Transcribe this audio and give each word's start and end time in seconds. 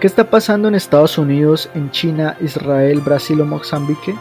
¿Qué 0.00 0.06
está 0.06 0.30
pasando 0.30 0.66
en 0.66 0.74
Estados 0.74 1.18
Unidos, 1.18 1.68
en 1.74 1.90
China, 1.90 2.34
Israel, 2.40 3.00
Brasil 3.00 3.38
o 3.42 3.44
Mozambique? 3.44 4.14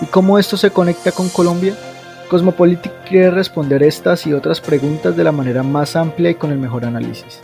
¿Y 0.00 0.06
cómo 0.06 0.38
esto 0.38 0.56
se 0.56 0.70
conecta 0.70 1.12
con 1.12 1.28
Colombia? 1.28 1.76
Cosmopolitic 2.30 3.04
quiere 3.04 3.30
responder 3.30 3.82
estas 3.82 4.26
y 4.26 4.32
otras 4.32 4.62
preguntas 4.62 5.18
de 5.18 5.24
la 5.24 5.32
manera 5.32 5.62
más 5.62 5.96
amplia 5.96 6.30
y 6.30 6.34
con 6.34 6.50
el 6.50 6.56
mejor 6.56 6.86
análisis, 6.86 7.40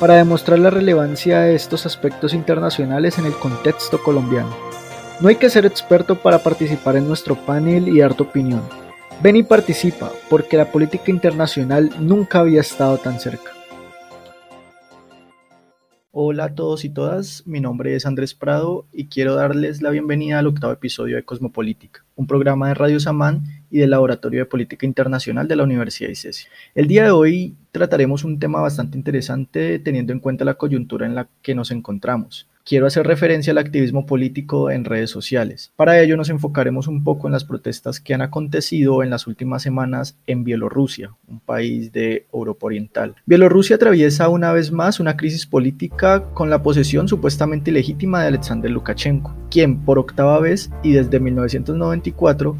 para 0.00 0.14
demostrar 0.14 0.58
la 0.60 0.70
relevancia 0.70 1.40
de 1.40 1.54
estos 1.54 1.84
aspectos 1.84 2.32
internacionales 2.32 3.18
en 3.18 3.26
el 3.26 3.34
contexto 3.34 4.02
colombiano. 4.02 4.56
No 5.20 5.28
hay 5.28 5.36
que 5.36 5.50
ser 5.50 5.66
experto 5.66 6.14
para 6.16 6.38
participar 6.38 6.96
en 6.96 7.06
nuestro 7.06 7.34
panel 7.34 7.88
y 7.88 7.98
dar 7.98 8.12
opinión. 8.18 8.62
Ven 9.22 9.36
y 9.36 9.42
participa, 9.42 10.12
porque 10.28 10.58
la 10.58 10.70
política 10.70 11.10
internacional 11.10 11.90
nunca 12.00 12.40
había 12.40 12.60
estado 12.60 12.98
tan 12.98 13.18
cerca. 13.18 13.50
Hola 16.12 16.44
a 16.44 16.54
todos 16.54 16.84
y 16.84 16.90
todas, 16.90 17.42
mi 17.46 17.60
nombre 17.60 17.94
es 17.94 18.04
Andrés 18.04 18.34
Prado 18.34 18.86
y 18.92 19.06
quiero 19.06 19.34
darles 19.34 19.80
la 19.80 19.88
bienvenida 19.88 20.38
al 20.38 20.46
octavo 20.46 20.72
episodio 20.72 21.16
de 21.16 21.24
Cosmopolítica, 21.24 22.04
un 22.14 22.26
programa 22.26 22.68
de 22.68 22.74
Radio 22.74 23.00
Samán 23.00 23.44
y 23.70 23.78
del 23.78 23.90
Laboratorio 23.90 24.40
de 24.40 24.46
Política 24.46 24.84
Internacional 24.84 25.48
de 25.48 25.56
la 25.56 25.64
Universidad 25.64 26.08
de 26.08 26.12
ICESI. 26.12 26.46
El 26.74 26.86
día 26.86 27.04
de 27.04 27.10
hoy 27.10 27.56
trataremos 27.72 28.22
un 28.22 28.38
tema 28.38 28.60
bastante 28.60 28.98
interesante 28.98 29.78
teniendo 29.78 30.12
en 30.12 30.20
cuenta 30.20 30.44
la 30.44 30.54
coyuntura 30.54 31.06
en 31.06 31.14
la 31.14 31.28
que 31.40 31.54
nos 31.54 31.70
encontramos 31.70 32.48
quiero 32.66 32.86
hacer 32.86 33.06
referencia 33.06 33.52
al 33.52 33.58
activismo 33.58 34.04
político 34.06 34.70
en 34.70 34.84
redes 34.84 35.08
sociales. 35.08 35.72
Para 35.76 36.02
ello 36.02 36.16
nos 36.16 36.28
enfocaremos 36.28 36.88
un 36.88 37.04
poco 37.04 37.28
en 37.28 37.32
las 37.32 37.44
protestas 37.44 38.00
que 38.00 38.12
han 38.12 38.22
acontecido 38.22 39.02
en 39.02 39.10
las 39.10 39.28
últimas 39.28 39.62
semanas 39.62 40.18
en 40.26 40.42
Bielorrusia, 40.42 41.12
un 41.28 41.38
país 41.38 41.92
de 41.92 42.26
Europa 42.32 42.66
Oriental. 42.66 43.14
Bielorrusia 43.24 43.76
atraviesa 43.76 44.28
una 44.28 44.52
vez 44.52 44.72
más 44.72 44.98
una 44.98 45.16
crisis 45.16 45.46
política 45.46 46.24
con 46.34 46.50
la 46.50 46.62
posesión 46.62 47.06
supuestamente 47.06 47.70
ilegítima 47.70 48.20
de 48.20 48.28
Alexander 48.28 48.70
Lukashenko, 48.70 49.32
quien 49.48 49.84
por 49.84 49.98
octava 49.98 50.40
vez 50.40 50.70
y 50.82 50.92
desde 50.92 51.20
1994 51.20 52.56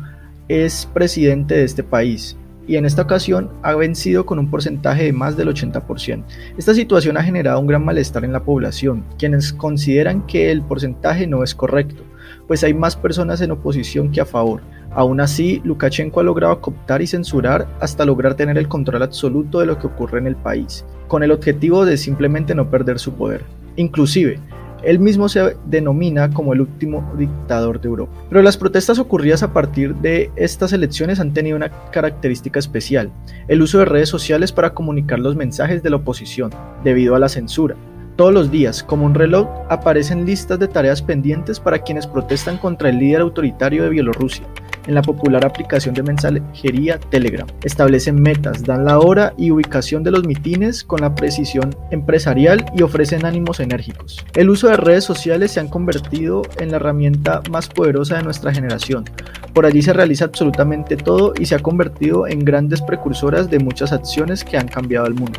es 0.49 0.89
presidente 0.95 1.57
de 1.57 1.65
este 1.65 1.83
país 1.83 2.37
y 2.67 2.77
en 2.77 2.85
esta 2.85 3.03
ocasión 3.03 3.51
ha 3.63 3.75
vencido 3.75 4.27
con 4.27 4.39
un 4.39 4.51
porcentaje 4.51 5.05
de 5.05 5.13
más 5.13 5.37
del 5.37 5.49
80%. 5.49 6.25
Esta 6.57 6.75
situación 6.75 7.17
ha 7.17 7.23
generado 7.23 7.61
un 7.61 7.67
gran 7.67 7.85
malestar 7.85 8.25
en 8.25 8.33
la 8.33 8.45
población, 8.45 9.05
quienes 9.19 9.53
consideran 9.53 10.27
que 10.27 10.51
el 10.51 10.63
porcentaje 10.63 11.27
no 11.27 11.43
es 11.43 11.55
correcto, 11.55 12.03
pues 12.47 12.65
hay 12.65 12.75
más 12.75 12.97
personas 12.97 13.41
en 13.41 13.53
oposición 13.53 14.11
que 14.11 14.21
a 14.21 14.27
favor. 14.27 14.61
Aún 14.93 15.21
así, 15.21 15.61
Lukashenko 15.65 16.21
ha 16.21 16.25
logrado 16.25 16.61
cooptar 16.61 17.03
y 17.03 17.07
censurar 17.07 17.69
hasta 17.81 18.07
lograr 18.07 18.35
tener 18.35 18.57
el 18.57 18.69
control 18.69 19.03
absoluto 19.03 19.61
de 19.61 19.67
lo 19.67 19.79
que 19.79 19.89
ocurre 19.89 20.19
en 20.19 20.27
el 20.27 20.37
país, 20.37 20.85
con 21.07 21.23
el 21.23 21.33
objetivo 21.33 21.85
de 21.85 21.97
simplemente 21.97 22.55
no 22.55 22.71
perder 22.71 22.99
su 22.99 23.13
poder. 23.13 23.45
Inclusive, 23.77 24.39
él 24.87 25.01
mismo 25.01 25.29
se 25.29 25.57
denomina 25.67 26.31
como 26.31 26.53
el 26.53 26.61
último 26.61 27.13
dictador 27.19 27.81
de 27.81 27.89
Europa. 27.89 28.13
Pero 28.29 28.41
las 28.41 28.57
protestas 28.57 29.01
ocurridas 29.01 29.43
a 29.43 29.53
partir 29.53 29.97
de 29.97 30.31
estas 30.37 30.73
elecciones 30.73 31.19
han 31.19 31.35
tenido 31.35 31.57
una 31.57 31.73
característica 31.91 32.61
especial, 32.61 33.11
el 33.49 33.63
uso 33.63 33.81
de 33.81 33.85
redes 33.85 34.09
sociales 34.09 34.53
para 34.53 34.75
comunicar 34.75 35.19
los 35.19 35.35
mensajes 35.35 35.83
de 35.83 35.91
la 35.91 35.97
oposición, 35.97 36.53
debido 36.85 37.17
a 37.17 37.19
la 37.19 37.29
censura. 37.29 37.75
Todos 38.17 38.33
los 38.33 38.51
días, 38.51 38.83
como 38.83 39.05
un 39.05 39.15
reloj, 39.15 39.47
aparecen 39.69 40.25
listas 40.25 40.59
de 40.59 40.69
tareas 40.69 41.03
pendientes 41.03 41.61
para 41.61 41.81
quienes 41.81 42.07
protestan 42.07 42.57
contra 42.57 42.89
el 42.89 42.99
líder 42.99 43.21
autoritario 43.21 43.83
de 43.83 43.91
Bielorrusia, 43.91 44.47
en 44.87 44.95
la 44.95 45.03
popular 45.03 45.45
aplicación 45.45 45.95
de 45.95 46.03
mensajería 46.03 46.99
Telegram. 46.99 47.47
Establecen 47.63 48.23
metas, 48.23 48.63
dan 48.63 48.87
la 48.87 49.01
hora 49.01 49.35
y 49.37 49.51
ubicación 49.51 50.03
de 50.03 50.13
los 50.13 50.27
mitines 50.27 50.83
con 50.83 51.03
la 51.03 51.15
precisión 51.15 51.77
empresarial 51.91 52.65
y 52.75 52.81
ofrecen 52.81 53.27
ánimos 53.27 53.61
enérgicos. 53.61 54.25
El 54.35 54.49
uso 54.49 54.69
de 54.69 54.79
redes 54.79 55.05
sociales 55.05 55.51
se 55.51 55.61
han 55.61 55.69
convertido 55.69 56.41
en 56.59 56.71
la 56.71 56.77
herramienta 56.77 57.43
más 57.51 57.69
poderosa 57.69 58.17
de 58.17 58.23
nuestra 58.23 58.55
generación. 58.55 59.05
Por 59.53 59.67
allí 59.67 59.83
se 59.83 59.93
realiza 59.93 60.25
absolutamente 60.25 60.97
todo 60.97 61.35
y 61.39 61.45
se 61.45 61.55
ha 61.55 61.59
convertido 61.59 62.27
en 62.27 62.39
grandes 62.39 62.81
precursoras 62.81 63.51
de 63.51 63.59
muchas 63.59 63.93
acciones 63.93 64.43
que 64.43 64.57
han 64.57 64.69
cambiado 64.69 65.07
el 65.07 65.15
mundo. 65.15 65.39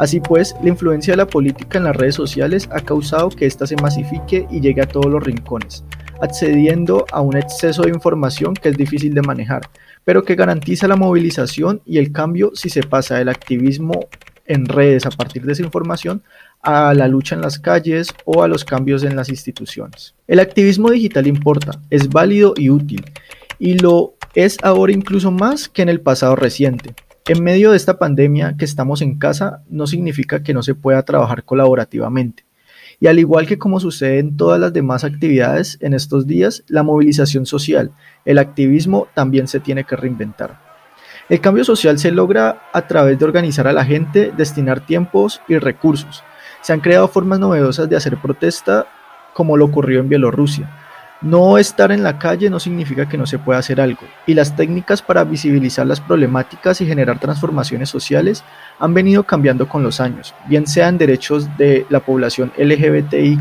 Así 0.00 0.18
pues, 0.18 0.56
la 0.62 0.70
influencia 0.70 1.12
de 1.12 1.18
la 1.18 1.26
política 1.26 1.76
en 1.76 1.84
las 1.84 1.94
redes 1.94 2.14
sociales 2.14 2.70
ha 2.72 2.80
causado 2.80 3.28
que 3.28 3.44
ésta 3.44 3.66
se 3.66 3.76
masifique 3.76 4.46
y 4.50 4.60
llegue 4.60 4.80
a 4.80 4.88
todos 4.88 5.12
los 5.12 5.22
rincones 5.22 5.84
accediendo 6.22 7.06
a 7.12 7.20
un 7.20 7.36
exceso 7.36 7.82
de 7.82 7.90
información 7.90 8.54
que 8.54 8.68
es 8.70 8.76
difícil 8.76 9.14
de 9.14 9.22
manejar, 9.22 9.62
pero 10.04 10.22
que 10.22 10.34
garantiza 10.34 10.88
la 10.88 10.96
movilización 10.96 11.80
y 11.84 11.98
el 11.98 12.12
cambio 12.12 12.52
si 12.54 12.68
se 12.68 12.82
pasa 12.82 13.16
del 13.16 13.28
activismo 13.28 14.08
en 14.46 14.66
redes 14.66 15.06
a 15.06 15.10
partir 15.10 15.44
de 15.44 15.52
esa 15.52 15.62
información 15.62 16.22
a 16.62 16.92
la 16.94 17.08
lucha 17.08 17.34
en 17.34 17.40
las 17.40 17.58
calles 17.58 18.08
o 18.24 18.42
a 18.42 18.48
los 18.48 18.64
cambios 18.64 19.02
en 19.02 19.16
las 19.16 19.28
instituciones. 19.28 20.14
El 20.26 20.40
activismo 20.40 20.90
digital 20.90 21.26
importa, 21.26 21.80
es 21.90 22.08
válido 22.08 22.54
y 22.56 22.70
útil, 22.70 23.04
y 23.58 23.78
lo 23.78 24.14
es 24.34 24.58
ahora 24.62 24.92
incluso 24.92 25.30
más 25.30 25.68
que 25.68 25.82
en 25.82 25.88
el 25.88 26.00
pasado 26.00 26.36
reciente. 26.36 26.94
En 27.26 27.44
medio 27.44 27.70
de 27.70 27.76
esta 27.76 27.98
pandemia 27.98 28.56
que 28.56 28.64
estamos 28.64 29.02
en 29.02 29.18
casa 29.18 29.62
no 29.68 29.86
significa 29.86 30.42
que 30.42 30.54
no 30.54 30.62
se 30.62 30.74
pueda 30.74 31.02
trabajar 31.04 31.44
colaborativamente. 31.44 32.44
Y 32.98 33.06
al 33.06 33.18
igual 33.18 33.46
que 33.46 33.58
como 33.58 33.78
sucede 33.78 34.18
en 34.18 34.36
todas 34.36 34.58
las 34.58 34.72
demás 34.72 35.04
actividades 35.04 35.78
en 35.80 35.94
estos 35.94 36.26
días, 36.26 36.64
la 36.68 36.82
movilización 36.82 37.46
social, 37.46 37.92
el 38.24 38.38
activismo 38.38 39.08
también 39.14 39.48
se 39.48 39.60
tiene 39.60 39.84
que 39.84 39.96
reinventar. 39.96 40.60
El 41.28 41.40
cambio 41.40 41.64
social 41.64 41.98
se 41.98 42.10
logra 42.10 42.62
a 42.72 42.86
través 42.86 43.18
de 43.18 43.24
organizar 43.24 43.68
a 43.68 43.72
la 43.72 43.84
gente, 43.84 44.32
destinar 44.36 44.84
tiempos 44.84 45.40
y 45.46 45.58
recursos. 45.58 46.24
Se 46.62 46.72
han 46.72 46.80
creado 46.80 47.06
formas 47.06 47.38
novedosas 47.38 47.88
de 47.88 47.96
hacer 47.96 48.16
protesta 48.16 48.86
como 49.34 49.56
lo 49.56 49.66
ocurrió 49.66 50.00
en 50.00 50.08
Bielorrusia, 50.08 50.68
no 51.20 51.58
estar 51.58 51.92
en 51.92 52.02
la 52.02 52.18
calle 52.18 52.48
no 52.48 52.58
significa 52.58 53.08
que 53.08 53.18
no 53.18 53.26
se 53.26 53.38
pueda 53.38 53.58
hacer 53.58 53.80
algo, 53.80 54.00
y 54.26 54.34
las 54.34 54.56
técnicas 54.56 55.02
para 55.02 55.24
visibilizar 55.24 55.86
las 55.86 56.00
problemáticas 56.00 56.80
y 56.80 56.86
generar 56.86 57.18
transformaciones 57.18 57.90
sociales 57.90 58.42
han 58.78 58.94
venido 58.94 59.24
cambiando 59.24 59.68
con 59.68 59.82
los 59.82 60.00
años, 60.00 60.34
bien 60.46 60.66
sean 60.66 60.98
derechos 60.98 61.48
de 61.58 61.86
la 61.90 62.00
población 62.00 62.52
LGBTIQ, 62.56 63.40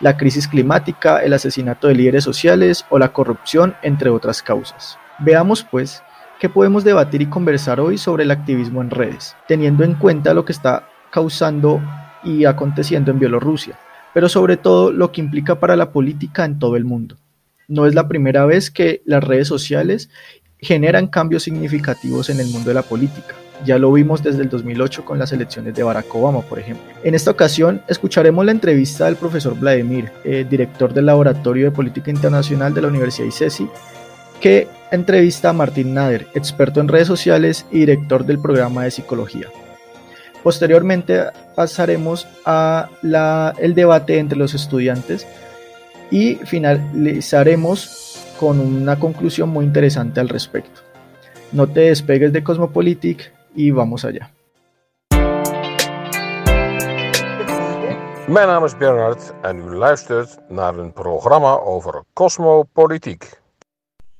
la 0.00 0.16
crisis 0.18 0.46
climática, 0.46 1.22
el 1.22 1.32
asesinato 1.32 1.88
de 1.88 1.94
líderes 1.94 2.24
sociales 2.24 2.84
o 2.90 2.98
la 2.98 3.14
corrupción, 3.14 3.74
entre 3.82 4.10
otras 4.10 4.42
causas. 4.42 4.98
Veamos 5.18 5.64
pues 5.64 6.02
qué 6.38 6.50
podemos 6.50 6.84
debatir 6.84 7.22
y 7.22 7.26
conversar 7.26 7.80
hoy 7.80 7.96
sobre 7.96 8.24
el 8.24 8.30
activismo 8.30 8.82
en 8.82 8.90
redes, 8.90 9.34
teniendo 9.48 9.84
en 9.84 9.94
cuenta 9.94 10.34
lo 10.34 10.44
que 10.44 10.52
está 10.52 10.86
causando 11.10 11.80
y 12.22 12.44
aconteciendo 12.44 13.10
en 13.10 13.18
Bielorrusia 13.18 13.78
pero 14.16 14.30
sobre 14.30 14.56
todo 14.56 14.92
lo 14.92 15.12
que 15.12 15.20
implica 15.20 15.60
para 15.60 15.76
la 15.76 15.90
política 15.90 16.46
en 16.46 16.58
todo 16.58 16.76
el 16.76 16.86
mundo. 16.86 17.18
No 17.68 17.84
es 17.84 17.94
la 17.94 18.08
primera 18.08 18.46
vez 18.46 18.70
que 18.70 19.02
las 19.04 19.22
redes 19.22 19.46
sociales 19.46 20.08
generan 20.58 21.08
cambios 21.08 21.42
significativos 21.42 22.30
en 22.30 22.40
el 22.40 22.46
mundo 22.46 22.70
de 22.70 22.74
la 22.76 22.80
política. 22.80 23.34
Ya 23.66 23.78
lo 23.78 23.92
vimos 23.92 24.22
desde 24.22 24.40
el 24.40 24.48
2008 24.48 25.04
con 25.04 25.18
las 25.18 25.32
elecciones 25.32 25.74
de 25.74 25.82
Barack 25.82 26.14
Obama, 26.14 26.40
por 26.40 26.58
ejemplo. 26.58 26.82
En 27.04 27.14
esta 27.14 27.30
ocasión 27.30 27.82
escucharemos 27.88 28.42
la 28.46 28.52
entrevista 28.52 29.04
del 29.04 29.16
profesor 29.16 29.54
Vladimir, 29.54 30.10
eh, 30.24 30.46
director 30.48 30.94
del 30.94 31.04
Laboratorio 31.04 31.66
de 31.66 31.76
Política 31.76 32.10
Internacional 32.10 32.72
de 32.72 32.80
la 32.80 32.88
Universidad 32.88 33.28
ICESI, 33.28 33.68
que 34.40 34.66
entrevista 34.92 35.50
a 35.50 35.52
Martín 35.52 35.92
Nader, 35.92 36.26
experto 36.34 36.80
en 36.80 36.88
redes 36.88 37.06
sociales 37.06 37.66
y 37.70 37.80
director 37.80 38.24
del 38.24 38.38
programa 38.38 38.84
de 38.84 38.92
psicología. 38.92 39.48
Posteriormente 40.46 41.24
pasaremos 41.56 42.24
a 42.44 42.88
el 43.58 43.74
debate 43.74 44.16
entre 44.20 44.38
los 44.38 44.54
estudiantes 44.54 45.26
y 46.08 46.36
finalizaremos 46.36 48.24
con 48.38 48.60
una 48.60 48.96
conclusión 48.96 49.48
muy 49.48 49.64
interesante 49.64 50.20
al 50.20 50.28
respecto. 50.28 50.82
No 51.50 51.66
te 51.66 51.80
despegues 51.80 52.32
de 52.32 52.44
Cosmopolitic 52.44 53.32
y 53.56 53.72
vamos 53.72 54.04
allá. 54.04 54.30
Mijn 58.28 58.46
naam 58.46 58.64
is 58.64 58.76
Bernard 58.76 59.34
en 59.42 59.56
u 59.56 59.74
luistert 59.74 60.38
naar 60.48 60.78
een 60.78 60.92
programma 60.92 61.58
over 61.58 62.02
cosmopolitiek. 62.12 63.45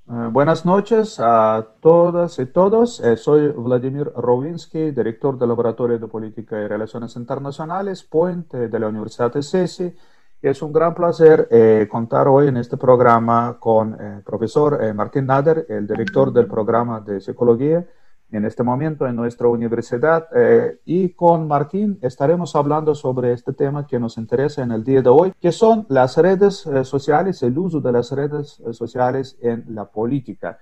Eh, 0.08 0.28
buenas 0.30 0.64
noches 0.64 1.18
a 1.18 1.66
todas 1.80 2.38
y 2.38 2.46
todos. 2.46 3.00
Eh, 3.00 3.16
soy 3.16 3.48
Vladimir 3.48 4.12
Rowinsky, 4.14 4.92
director 4.92 5.36
del 5.36 5.48
Laboratorio 5.48 5.98
de 5.98 6.06
Política 6.06 6.62
y 6.62 6.68
Relaciones 6.68 7.16
Internacionales, 7.16 8.04
Puente 8.04 8.68
de 8.68 8.78
la 8.78 8.86
Universidad 8.86 9.32
de 9.32 9.42
CESI. 9.42 9.96
Es 10.40 10.62
un 10.62 10.72
gran 10.72 10.94
placer 10.94 11.48
eh, 11.50 11.88
contar 11.90 12.28
hoy 12.28 12.46
en 12.46 12.56
este 12.56 12.76
programa 12.76 13.56
con 13.58 14.00
el 14.00 14.22
profesor 14.22 14.94
Martín 14.94 15.26
Nader, 15.26 15.66
el 15.68 15.88
director 15.88 16.32
del 16.32 16.46
programa 16.46 17.00
de 17.00 17.20
Psicología 17.20 17.84
en 18.32 18.44
este 18.44 18.62
momento 18.62 19.06
en 19.06 19.16
nuestra 19.16 19.48
universidad. 19.48 20.28
Eh, 20.34 20.80
y 20.84 21.10
con 21.10 21.46
Martín 21.46 21.98
estaremos 22.02 22.56
hablando 22.56 22.94
sobre 22.94 23.32
este 23.32 23.52
tema 23.52 23.86
que 23.86 23.98
nos 23.98 24.18
interesa 24.18 24.62
en 24.62 24.72
el 24.72 24.84
día 24.84 25.02
de 25.02 25.08
hoy, 25.08 25.32
que 25.40 25.52
son 25.52 25.86
las 25.88 26.16
redes 26.16 26.66
eh, 26.66 26.84
sociales, 26.84 27.42
el 27.42 27.56
uso 27.58 27.80
de 27.80 27.92
las 27.92 28.10
redes 28.12 28.60
eh, 28.60 28.72
sociales 28.72 29.36
en 29.40 29.64
la 29.68 29.84
política. 29.84 30.58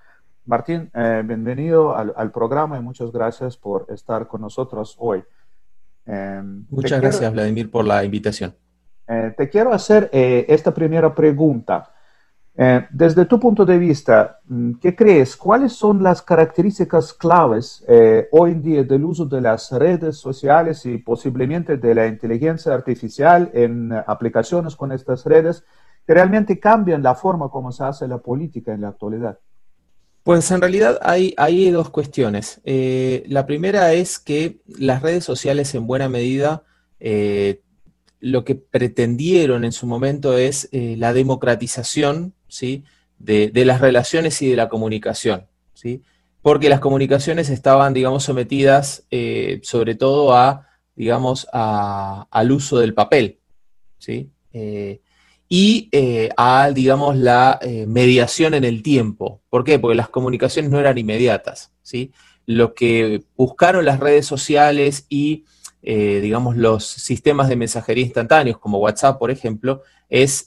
Martín, 0.47 0.91
bienvenido 0.93 1.95
al, 1.95 2.31
programa 2.31 2.77
y 2.77 2.81
muchas 2.81 3.11
gracias 3.11 3.57
por 3.57 3.87
estar 3.89 4.27
con 4.27 4.41
nosotros 4.41 4.95
hoy. 4.99 5.23
Em, 6.05 6.67
muchas 6.69 7.01
gracias, 7.01 7.33
Vladimir, 7.33 7.71
por 7.71 7.83
la 7.83 8.03
invitación. 8.03 8.53
Te 9.07 9.49
quiero 9.49 9.73
hacer 9.73 10.07
esta 10.13 10.71
primera 10.71 11.15
pregunta. 11.15 11.94
Desde 12.57 13.25
tu 13.25 13.37
punto 13.37 13.65
de 13.65 13.77
vista, 13.77 14.39
mm, 14.47 14.75
¿qué 14.81 14.95
crees? 14.95 15.35
¿Cuáles 15.35 15.73
son 15.73 16.01
las 16.01 16.21
características 16.21 17.11
claves 17.13 17.83
hoy 18.31 18.51
en 18.51 18.61
día 18.61 18.83
del 18.83 19.03
uso 19.03 19.25
de 19.25 19.41
las 19.41 19.71
redes 19.71 20.17
sociales 20.17 20.85
y 20.85 20.97
posiblemente 20.97 21.75
de 21.77 21.93
la 21.93 22.07
inteligencia 22.07 22.73
artificial 22.73 23.51
en 23.53 23.91
aplicaciones 23.91 24.75
con 24.75 24.93
estas 24.93 25.25
redes 25.25 25.65
que 26.05 26.13
realmente 26.13 26.59
cambian 26.59 27.03
la 27.03 27.15
forma 27.15 27.49
como 27.49 27.71
se 27.71 27.83
hace 27.83 28.07
la 28.07 28.19
política 28.19 28.73
en 28.73 28.81
la 28.81 28.89
actualidad? 28.89 29.39
Pues 30.23 30.49
en 30.49 30.59
realidad 30.61 30.99
hay, 31.03 31.69
dos 31.69 31.89
cuestiones. 31.89 32.59
Eh, 32.63 33.23
la 33.27 33.45
primera 33.45 33.93
es 33.93 34.17
que 34.17 34.59
las 34.67 35.01
redes 35.01 35.23
sociales 35.23 35.75
en 35.75 35.85
buena 35.85 36.09
medida 36.09 36.63
eh, 36.99 37.61
lo 38.19 38.43
que 38.43 38.55
pretendieron 38.55 39.65
en 39.65 39.71
su 39.71 39.85
momento 39.85 40.35
es 40.35 40.67
eh, 40.71 40.95
la 40.97 41.13
democratización 41.13 42.33
¿sí? 42.55 42.83
de, 43.19 43.51
las 43.65 43.81
relaciones 43.81 44.41
y 44.41 44.49
de 44.49 44.55
la 44.55 44.69
comunicación. 44.69 45.47
¿sí? 45.73 46.01
Porque 46.41 46.69
las 46.69 46.79
comunicaciones 46.79 47.49
estaban, 47.49 47.93
digamos, 47.93 48.23
sometidas 48.23 49.05
sobre 49.61 49.95
todo 49.95 50.33
a, 50.33 50.67
digamos, 50.95 51.47
al 51.51 52.51
uso 52.51 52.79
del 52.79 52.93
papel. 52.93 53.39
¿sí? 53.97 54.31
y 55.47 55.89
eh, 55.91 56.29
a, 56.37 56.71
digamos, 56.73 57.15
la 57.15 57.59
eh, 57.61 57.85
mediación 57.87 58.53
en 58.53 58.63
el 58.63 58.81
tiempo. 58.81 59.41
¿Por 59.49 59.63
qué? 59.63 59.79
Porque 59.79 59.95
las 59.95 60.09
comunicaciones 60.09 60.71
no 60.71 60.79
eran 60.79 60.97
inmediatas, 60.97 61.71
¿sí? 61.81 62.11
Lo 62.45 62.73
que 62.73 63.23
buscaron 63.35 63.85
las 63.85 63.99
redes 63.99 64.25
sociales 64.25 65.05
y, 65.09 65.45
eh, 65.81 66.19
digamos, 66.21 66.57
los 66.57 66.85
sistemas 66.85 67.49
de 67.49 67.55
mensajería 67.55 68.03
instantáneos, 68.03 68.57
como 68.57 68.79
WhatsApp, 68.79 69.19
por 69.19 69.31
ejemplo, 69.31 69.81
es 70.09 70.45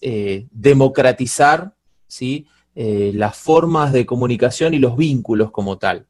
democratizar, 0.53 1.75
¿sí? 2.09 2.47
las 2.75 3.37
formas 3.37 3.93
de 3.93 4.07
comunicación 4.07 4.73
y 4.73 4.79
los 4.79 4.97
vínculos 4.97 5.51
como 5.51 5.79
tal. 5.79 6.07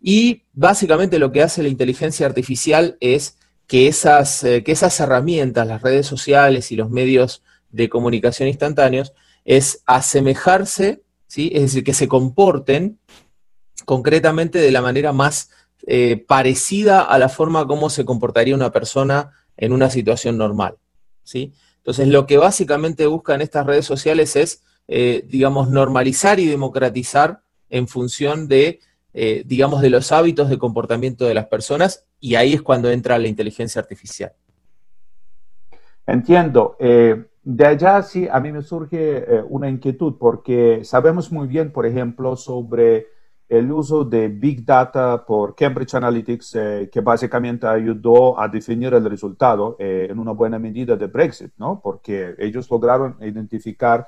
Y 0.00 0.44
básicamente 0.52 1.18
lo 1.18 1.32
que 1.32 1.42
hace 1.42 1.64
la 1.64 1.68
inteligencia 1.68 2.26
artificial 2.26 2.96
es 3.00 3.38
que 3.66 3.88
esas, 3.88 4.42
que 4.42 4.64
esas 4.66 5.00
herramientas, 5.00 5.66
las 5.66 5.82
redes 5.82 6.06
sociales 6.06 6.70
y 6.70 6.76
los 6.76 6.90
medios 6.90 7.42
de 7.70 7.88
comunicación 7.88 8.48
instantáneos 8.48 9.12
es 9.44 9.82
asemejarse, 9.86 11.02
¿sí? 11.26 11.50
es 11.54 11.62
decir, 11.62 11.84
que 11.84 11.94
se 11.94 12.08
comporten 12.08 12.98
concretamente 13.84 14.58
de 14.58 14.70
la 14.72 14.82
manera 14.82 15.12
más 15.12 15.50
eh, 15.86 16.24
parecida 16.26 17.02
a 17.02 17.18
la 17.18 17.28
forma 17.28 17.66
como 17.66 17.88
se 17.88 18.04
comportaría 18.04 18.54
una 18.54 18.72
persona 18.72 19.30
en 19.56 19.72
una 19.72 19.88
situación 19.88 20.36
normal. 20.36 20.76
¿sí? 21.22 21.52
Entonces, 21.76 22.08
lo 22.08 22.26
que 22.26 22.38
básicamente 22.38 23.06
buscan 23.06 23.40
estas 23.40 23.66
redes 23.66 23.86
sociales 23.86 24.34
es, 24.34 24.62
eh, 24.88 25.24
digamos, 25.26 25.70
normalizar 25.70 26.40
y 26.40 26.46
democratizar 26.46 27.40
en 27.68 27.88
función 27.88 28.48
de, 28.48 28.80
eh, 29.14 29.42
digamos, 29.46 29.80
de 29.82 29.90
los 29.90 30.12
hábitos 30.12 30.48
de 30.48 30.58
comportamiento 30.58 31.24
de 31.24 31.34
las 31.34 31.46
personas, 31.46 32.06
y 32.20 32.34
ahí 32.34 32.54
es 32.54 32.62
cuando 32.62 32.90
entra 32.90 33.18
la 33.18 33.28
inteligencia 33.28 33.80
artificial. 33.80 34.32
Entiendo 36.06 36.76
de 37.48 37.64
allá 37.64 38.02
sí, 38.02 38.26
a 38.28 38.40
mí 38.40 38.50
me 38.50 38.60
surge 38.60 39.18
eh, 39.18 39.44
una 39.48 39.68
inquietud 39.70 40.16
porque 40.18 40.80
sabemos 40.82 41.30
muy 41.30 41.46
bien, 41.46 41.70
por 41.70 41.86
ejemplo, 41.86 42.34
sobre 42.34 43.06
el 43.48 43.70
uso 43.70 44.04
de 44.04 44.26
Big 44.26 44.64
Data 44.64 45.24
por 45.24 45.54
Cambridge 45.54 45.94
Analytics, 45.94 46.54
eh, 46.56 46.90
que 46.90 47.00
básicamente 47.00 47.68
ayudó 47.68 48.40
a 48.40 48.48
definir 48.48 48.94
el 48.94 49.08
resultado 49.08 49.76
eh, 49.78 50.08
en 50.10 50.18
una 50.18 50.32
buena 50.32 50.58
medida 50.58 50.96
de 50.96 51.06
Brexit, 51.06 51.52
¿no? 51.56 51.80
Porque 51.80 52.34
ellos 52.38 52.68
lograron 52.68 53.16
identificar, 53.20 54.04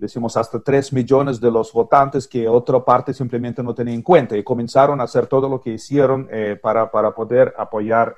decimos, 0.00 0.36
hasta 0.36 0.60
3 0.60 0.92
millones 0.92 1.40
de 1.40 1.50
los 1.50 1.72
votantes 1.72 2.26
que 2.26 2.48
otra 2.48 2.84
parte 2.84 3.12
simplemente 3.12 3.62
no 3.62 3.74
tenía 3.74 3.94
en 3.94 4.02
cuenta 4.02 4.36
y 4.36 4.42
comenzaron 4.42 5.00
a 5.00 5.04
hacer 5.04 5.26
todo 5.26 5.48
lo 5.48 5.60
que 5.60 5.70
hicieron 5.70 6.28
para, 6.62 6.90
para, 6.90 7.14
poder 7.14 7.54
apoyar 7.56 8.14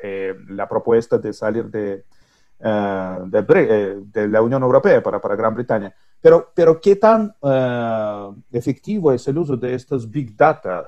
la 0.49 0.69
propuesta 0.69 1.19
de 1.19 1.33
salir 1.33 1.67
de, 1.71 2.05
eh, 2.65 3.19
eh, 3.33 3.97
de, 4.05 4.29
la 4.29 4.41
Unión 4.41 4.63
Europea 4.63 5.03
para, 5.03 5.21
para 5.21 5.35
Gran 5.35 5.53
Bretaña. 5.53 5.93
Pero, 6.21 6.53
pero 6.55 6.81
¿qué 6.81 6.95
tan 6.95 7.35
eh, 7.43 8.29
efectivo 8.53 9.11
es 9.11 9.27
el 9.27 9.37
uso 9.37 9.57
de 9.57 9.75
estos 9.75 10.09
Big 10.09 10.37
Data? 10.37 10.87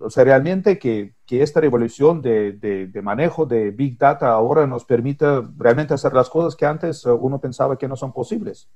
o 0.00 0.10
sea, 0.10 0.24
realmente 0.24 0.76
que, 0.80 1.14
que 1.24 1.42
esta 1.42 1.60
revolución 1.60 2.20
de, 2.20 2.54
de, 2.54 3.02
manejo 3.02 3.46
de 3.46 3.70
Big 3.70 3.96
Data 3.96 4.30
ahora 4.30 4.66
nos 4.66 4.84
permite 4.84 5.24
realmente 5.56 5.94
hacer 5.94 6.12
las 6.12 6.28
cosas 6.28 6.56
que 6.56 6.66
antes 6.66 7.04
uno 7.06 7.40
pensaba 7.40 7.78
que 7.78 7.86
no 7.86 7.94
son 7.94 8.12
posibles. 8.12 8.68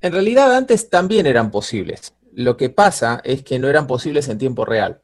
En 0.00 0.12
realidad 0.12 0.54
antes 0.54 0.88
también 0.88 1.26
eran 1.26 1.50
posibles. 1.50 2.14
Lo 2.32 2.56
que 2.56 2.70
pasa 2.70 3.20
es 3.24 3.42
que 3.42 3.58
no 3.58 3.68
eran 3.68 3.86
posibles 3.86 4.28
en 4.28 4.38
tiempo 4.38 4.64
real. 4.64 5.02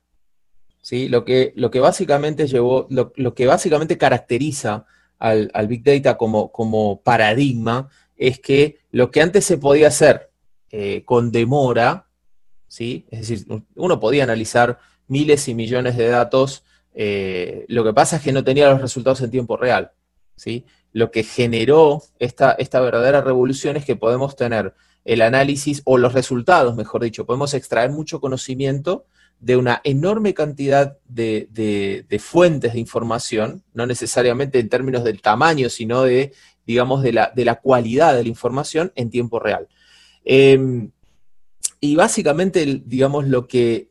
¿sí? 0.81 1.09
Lo, 1.09 1.25
que, 1.25 1.53
lo 1.57 1.71
que 1.71 1.81
básicamente 1.81 2.47
llevó, 2.47 2.87
lo, 2.91 3.35
que 3.35 3.47
básicamente 3.47 3.99
caracteriza 3.99 4.87
al, 5.19 5.51
Big 5.69 5.83
Data 5.83 6.17
como, 6.17 6.53
como, 6.53 7.03
paradigma 7.03 7.89
es 8.17 8.39
que 8.39 8.79
lo 8.91 9.11
que 9.11 9.21
antes 9.21 9.45
se 9.45 9.59
podía 9.59 9.89
hacer 9.89 10.31
eh, 10.71 11.05
con 11.05 11.33
demora, 11.33 12.07
¿sí? 12.69 13.07
es 13.11 13.29
decir, 13.29 13.47
uno 13.75 14.01
podía 14.01 14.25
analizar 14.25 14.79
miles 15.09 15.49
y 15.49 15.55
millones 15.55 15.97
de 15.97 16.09
datos, 16.09 16.65
eh, 16.95 17.67
lo 17.69 17.85
que 17.85 17.93
pasa 17.93 18.17
es 18.17 18.23
que 18.23 18.33
no 18.33 18.45
tenía 18.45 18.71
los 18.71 18.81
resultados 18.81 19.21
en 19.21 19.31
tiempo 19.31 19.57
real. 19.57 19.93
¿sí? 20.37 20.65
Lo 20.97 21.11
que 21.11 21.25
generó 21.25 22.03
esta, 22.19 22.53
esta 22.53 22.81
verdadera 22.81 23.21
revolución 23.21 23.77
es 23.77 23.85
que 23.85 23.97
podemos 23.97 24.35
tener 24.35 24.73
el 25.05 25.21
análisis 25.21 25.83
o 25.85 25.99
los 25.99 26.15
resultados, 26.15 26.75
mejor 26.75 27.03
dicho, 27.03 27.27
podemos 27.27 27.53
extraer 27.53 27.91
mucho 27.91 28.19
conocimiento 28.19 29.05
de 29.39 29.59
una 29.59 29.83
enorme 29.85 30.33
cantidad 30.33 30.97
de, 31.07 32.07
fuentes 32.19 32.73
de 32.73 32.81
información, 32.81 33.63
no 33.75 33.85
necesariamente 33.85 34.59
en 34.59 34.71
términos 34.71 35.05
del 35.05 35.21
tamaño, 35.21 35.69
sino 35.69 36.03
de, 36.03 36.33
digamos, 36.67 37.03
de 37.03 37.13
la, 37.13 37.31
de 37.37 37.45
la 37.45 37.57
cualidad 37.57 38.17
de 38.17 38.23
la 38.23 38.31
información 38.31 38.91
en 38.95 39.11
tiempo 39.11 39.39
real. 39.39 39.69
Em, 40.25 40.93
y 41.79 41.95
básicamente, 41.95 42.81
digamos, 42.87 43.29
lo 43.29 43.47
que, 43.47 43.91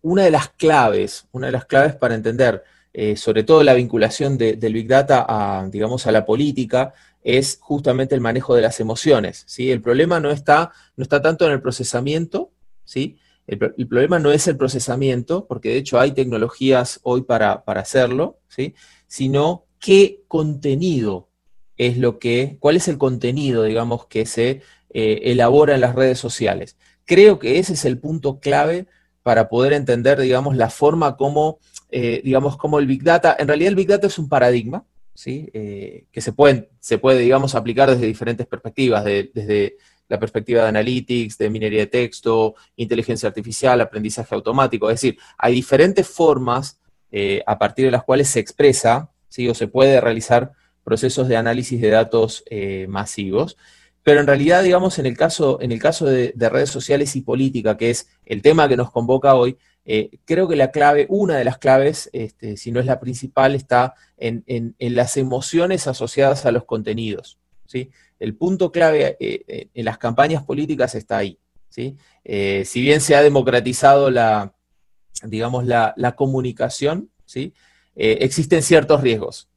una 0.00 0.22
de 0.22 0.30
las 0.30 0.50
claves, 0.50 1.26
una 1.32 1.46
de 1.46 1.52
las 1.54 1.64
claves 1.64 1.96
para 1.96 2.14
entender, 2.14 2.62
eh, 2.96 3.16
sobre 3.16 3.42
todo 3.42 3.64
la 3.64 3.74
vinculación 3.74 4.38
del 4.38 4.72
Big 4.72 4.86
Data 4.86 5.26
a, 5.28 5.68
digamos, 5.68 6.06
a 6.06 6.12
la 6.12 6.24
política, 6.24 6.94
es 7.24 7.58
justamente 7.60 8.14
el 8.14 8.20
manejo 8.20 8.54
de 8.54 8.62
las 8.62 8.78
emociones. 8.78 9.42
¿sí? 9.48 9.72
El 9.72 9.82
problema 9.82 10.20
no 10.20 10.30
está, 10.30 10.70
no 10.96 11.02
está 11.02 11.20
tanto 11.20 11.44
en 11.44 11.52
el 11.52 11.60
procesamiento, 11.60 12.52
¿sí? 12.84 13.18
El, 13.46 13.58
problema 13.58 14.18
no 14.18 14.30
es 14.30 14.46
el 14.46 14.56
procesamiento, 14.56 15.46
porque 15.46 15.70
de 15.70 15.76
hecho 15.78 16.00
hay 16.00 16.12
tecnologías 16.12 17.00
hoy 17.02 17.22
para, 17.22 17.64
hacerlo, 17.66 18.38
¿sí? 18.48 18.74
sino 19.06 19.66
qué 19.80 20.22
contenido 20.28 21.28
es 21.76 21.98
lo 21.98 22.18
que, 22.18 22.56
cuál 22.60 22.76
es 22.76 22.88
el 22.88 22.96
contenido, 22.96 23.64
digamos, 23.64 24.06
que 24.06 24.24
se 24.24 24.62
eh, 24.90 25.20
elabora 25.24 25.74
en 25.74 25.82
las 25.82 25.94
redes 25.94 26.18
sociales. 26.18 26.76
Creo 27.04 27.38
que 27.38 27.58
ese 27.58 27.74
es 27.74 27.84
el 27.84 27.98
punto 27.98 28.38
clave 28.38 28.86
para 29.22 29.48
poder 29.48 29.72
entender, 29.72 30.20
digamos, 30.20 30.56
la 30.56 30.70
forma 30.70 31.16
como, 31.16 31.58
eh, 31.96 32.20
digamos, 32.24 32.56
como 32.56 32.80
el 32.80 32.88
Big 32.88 33.04
Data, 33.04 33.36
en 33.38 33.46
realidad 33.46 33.68
el 33.68 33.76
Big 33.76 33.86
Data 33.86 34.08
es 34.08 34.18
un 34.18 34.28
paradigma, 34.28 34.84
¿sí? 35.14 35.48
Eh, 35.54 36.06
que 36.10 36.20
se, 36.20 36.32
pueden, 36.32 36.68
se 36.80 36.98
puede, 36.98 37.20
digamos, 37.20 37.54
aplicar 37.54 37.88
desde 37.88 38.04
diferentes 38.04 38.48
perspectivas, 38.48 39.04
desde 39.04 39.76
la 40.08 40.18
perspectiva 40.18 40.62
de 40.62 40.68
analytics, 40.70 41.38
de 41.38 41.50
minería 41.50 41.82
de 41.82 41.86
texto, 41.86 42.56
inteligencia 42.74 43.28
artificial, 43.28 43.80
aprendizaje 43.80 44.34
automático. 44.34 44.90
Es 44.90 45.00
decir, 45.00 45.18
hay 45.38 45.54
diferentes 45.54 46.08
formas 46.08 46.80
eh, 47.12 47.44
a 47.46 47.60
partir 47.60 47.84
de 47.84 47.92
las 47.92 48.02
cuales 48.02 48.26
se 48.26 48.40
expresa 48.40 49.12
¿sí? 49.28 49.48
o 49.48 49.54
se 49.54 49.68
puede 49.68 50.00
realizar 50.00 50.50
procesos 50.82 51.28
de 51.28 51.36
análisis 51.36 51.80
de 51.80 51.90
datos 51.90 52.42
masivos. 52.88 53.56
Pero 54.02 54.18
en 54.20 54.26
realidad, 54.26 54.64
digamos, 54.64 54.98
en 54.98 55.06
el 55.06 55.16
caso, 55.16 55.60
en 55.62 55.70
el 55.70 55.80
caso 55.80 56.06
de, 56.06 56.34
redes 56.36 56.70
sociales 56.70 57.14
y 57.14 57.22
política, 57.22 57.76
que 57.76 57.90
es 57.90 58.08
el 58.26 58.42
tema 58.42 58.68
que 58.68 58.76
nos 58.76 58.90
convoca 58.90 59.34
hoy, 59.34 59.56
eh, 59.84 60.18
creo 60.24 60.48
que 60.48 60.56
la 60.56 60.70
clave, 60.70 61.06
una 61.08 61.36
de 61.36 61.44
las 61.44 61.58
claves, 61.58 62.08
este, 62.12 62.56
si 62.56 62.72
no 62.72 62.80
es 62.80 62.86
la 62.86 63.00
principal, 63.00 63.54
está 63.54 63.94
en, 64.16 64.44
en 64.46 64.94
las 64.94 65.16
emociones 65.16 65.86
asociadas 65.86 66.46
a 66.46 66.52
los 66.52 66.64
contenidos. 66.64 67.38
¿sí? 67.66 67.90
el 68.18 68.36
punto 68.36 68.70
clave 68.70 69.16
eh, 69.20 69.44
eh, 69.46 69.68
en 69.74 69.84
las 69.84 69.98
campañas 69.98 70.44
políticas 70.44 70.94
está 70.94 71.18
ahí. 71.18 71.38
¿sí? 71.68 71.96
Si 72.24 72.80
bien 72.80 73.00
se 73.00 73.16
ha 73.16 73.22
democratizado 73.22 74.10
la, 74.10 74.54
digamos, 75.24 75.66
la, 75.66 76.14
comunicación, 76.16 77.10
¿sí? 77.24 77.52
existen 77.94 78.62
ciertos 78.62 79.00
riesgos. 79.00 79.50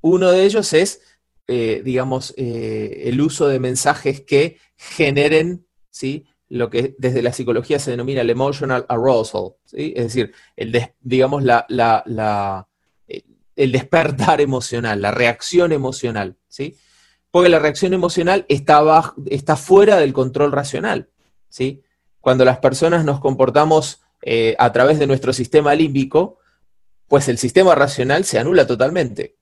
Uno 0.00 0.30
de 0.30 0.44
ellos 0.44 0.72
es, 0.72 1.02
digamos, 1.46 2.32
el 2.36 3.20
uso 3.20 3.46
de 3.46 3.60
mensajes 3.60 4.22
que 4.22 4.56
generen 4.76 5.66
¿sí? 5.90 6.24
Lo 6.50 6.68
que 6.68 6.96
desde 6.98 7.22
la 7.22 7.32
psicología 7.32 7.78
se 7.78 7.92
denomina 7.92 8.20
el 8.20 8.30
emotional 8.30 8.84
arousal, 8.88 9.54
es 9.72 10.04
decir, 10.04 10.34
el 10.56 10.92
digamos 11.00 11.44
la, 11.44 12.66
el 13.56 13.72
despertar 13.72 14.40
emocional, 14.40 15.00
la 15.00 15.12
reacción 15.12 15.72
emocional, 15.72 16.36
¿sí? 16.48 16.76
porque 17.30 17.48
la 17.48 17.60
reacción 17.60 17.94
emocional 17.94 18.44
está, 18.48 19.14
está 19.26 19.56
fuera 19.56 19.98
del 19.98 20.12
control 20.12 20.50
racional. 20.50 21.10
¿sí? 21.48 21.82
Cuando 22.20 22.44
las 22.44 22.58
personas 22.58 23.04
nos 23.04 23.20
comportamos 23.20 24.02
eh, 24.22 24.56
a 24.58 24.72
través 24.72 24.98
de 24.98 25.06
nuestro 25.06 25.32
sistema 25.32 25.74
límbico, 25.74 26.38
pues 27.06 27.28
el 27.28 27.38
sistema 27.38 27.76
racional 27.76 28.24
se 28.24 28.40
anula 28.40 28.66
totalmente. 28.66 29.36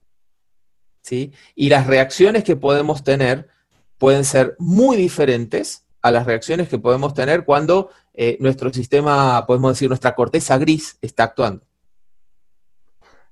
¿sí? 1.00 1.32
Y 1.54 1.70
las 1.70 1.86
reacciones 1.86 2.44
que 2.44 2.56
podemos 2.56 3.02
tener 3.02 3.48
pueden 3.96 4.26
ser 4.26 4.56
muy 4.58 4.98
diferentes 4.98 5.87
a 6.02 6.10
las 6.10 6.26
reacciones 6.26 6.68
que 6.68 6.78
podemos 6.78 7.14
tener 7.14 7.44
cuando 7.44 7.90
eh, 8.14 8.36
nuestro 8.40 8.72
sistema, 8.72 9.44
podemos 9.46 9.72
decir, 9.72 9.88
nuestra 9.88 10.14
corteza 10.14 10.58
gris 10.58 10.98
está 11.02 11.24
actuando. 11.24 11.64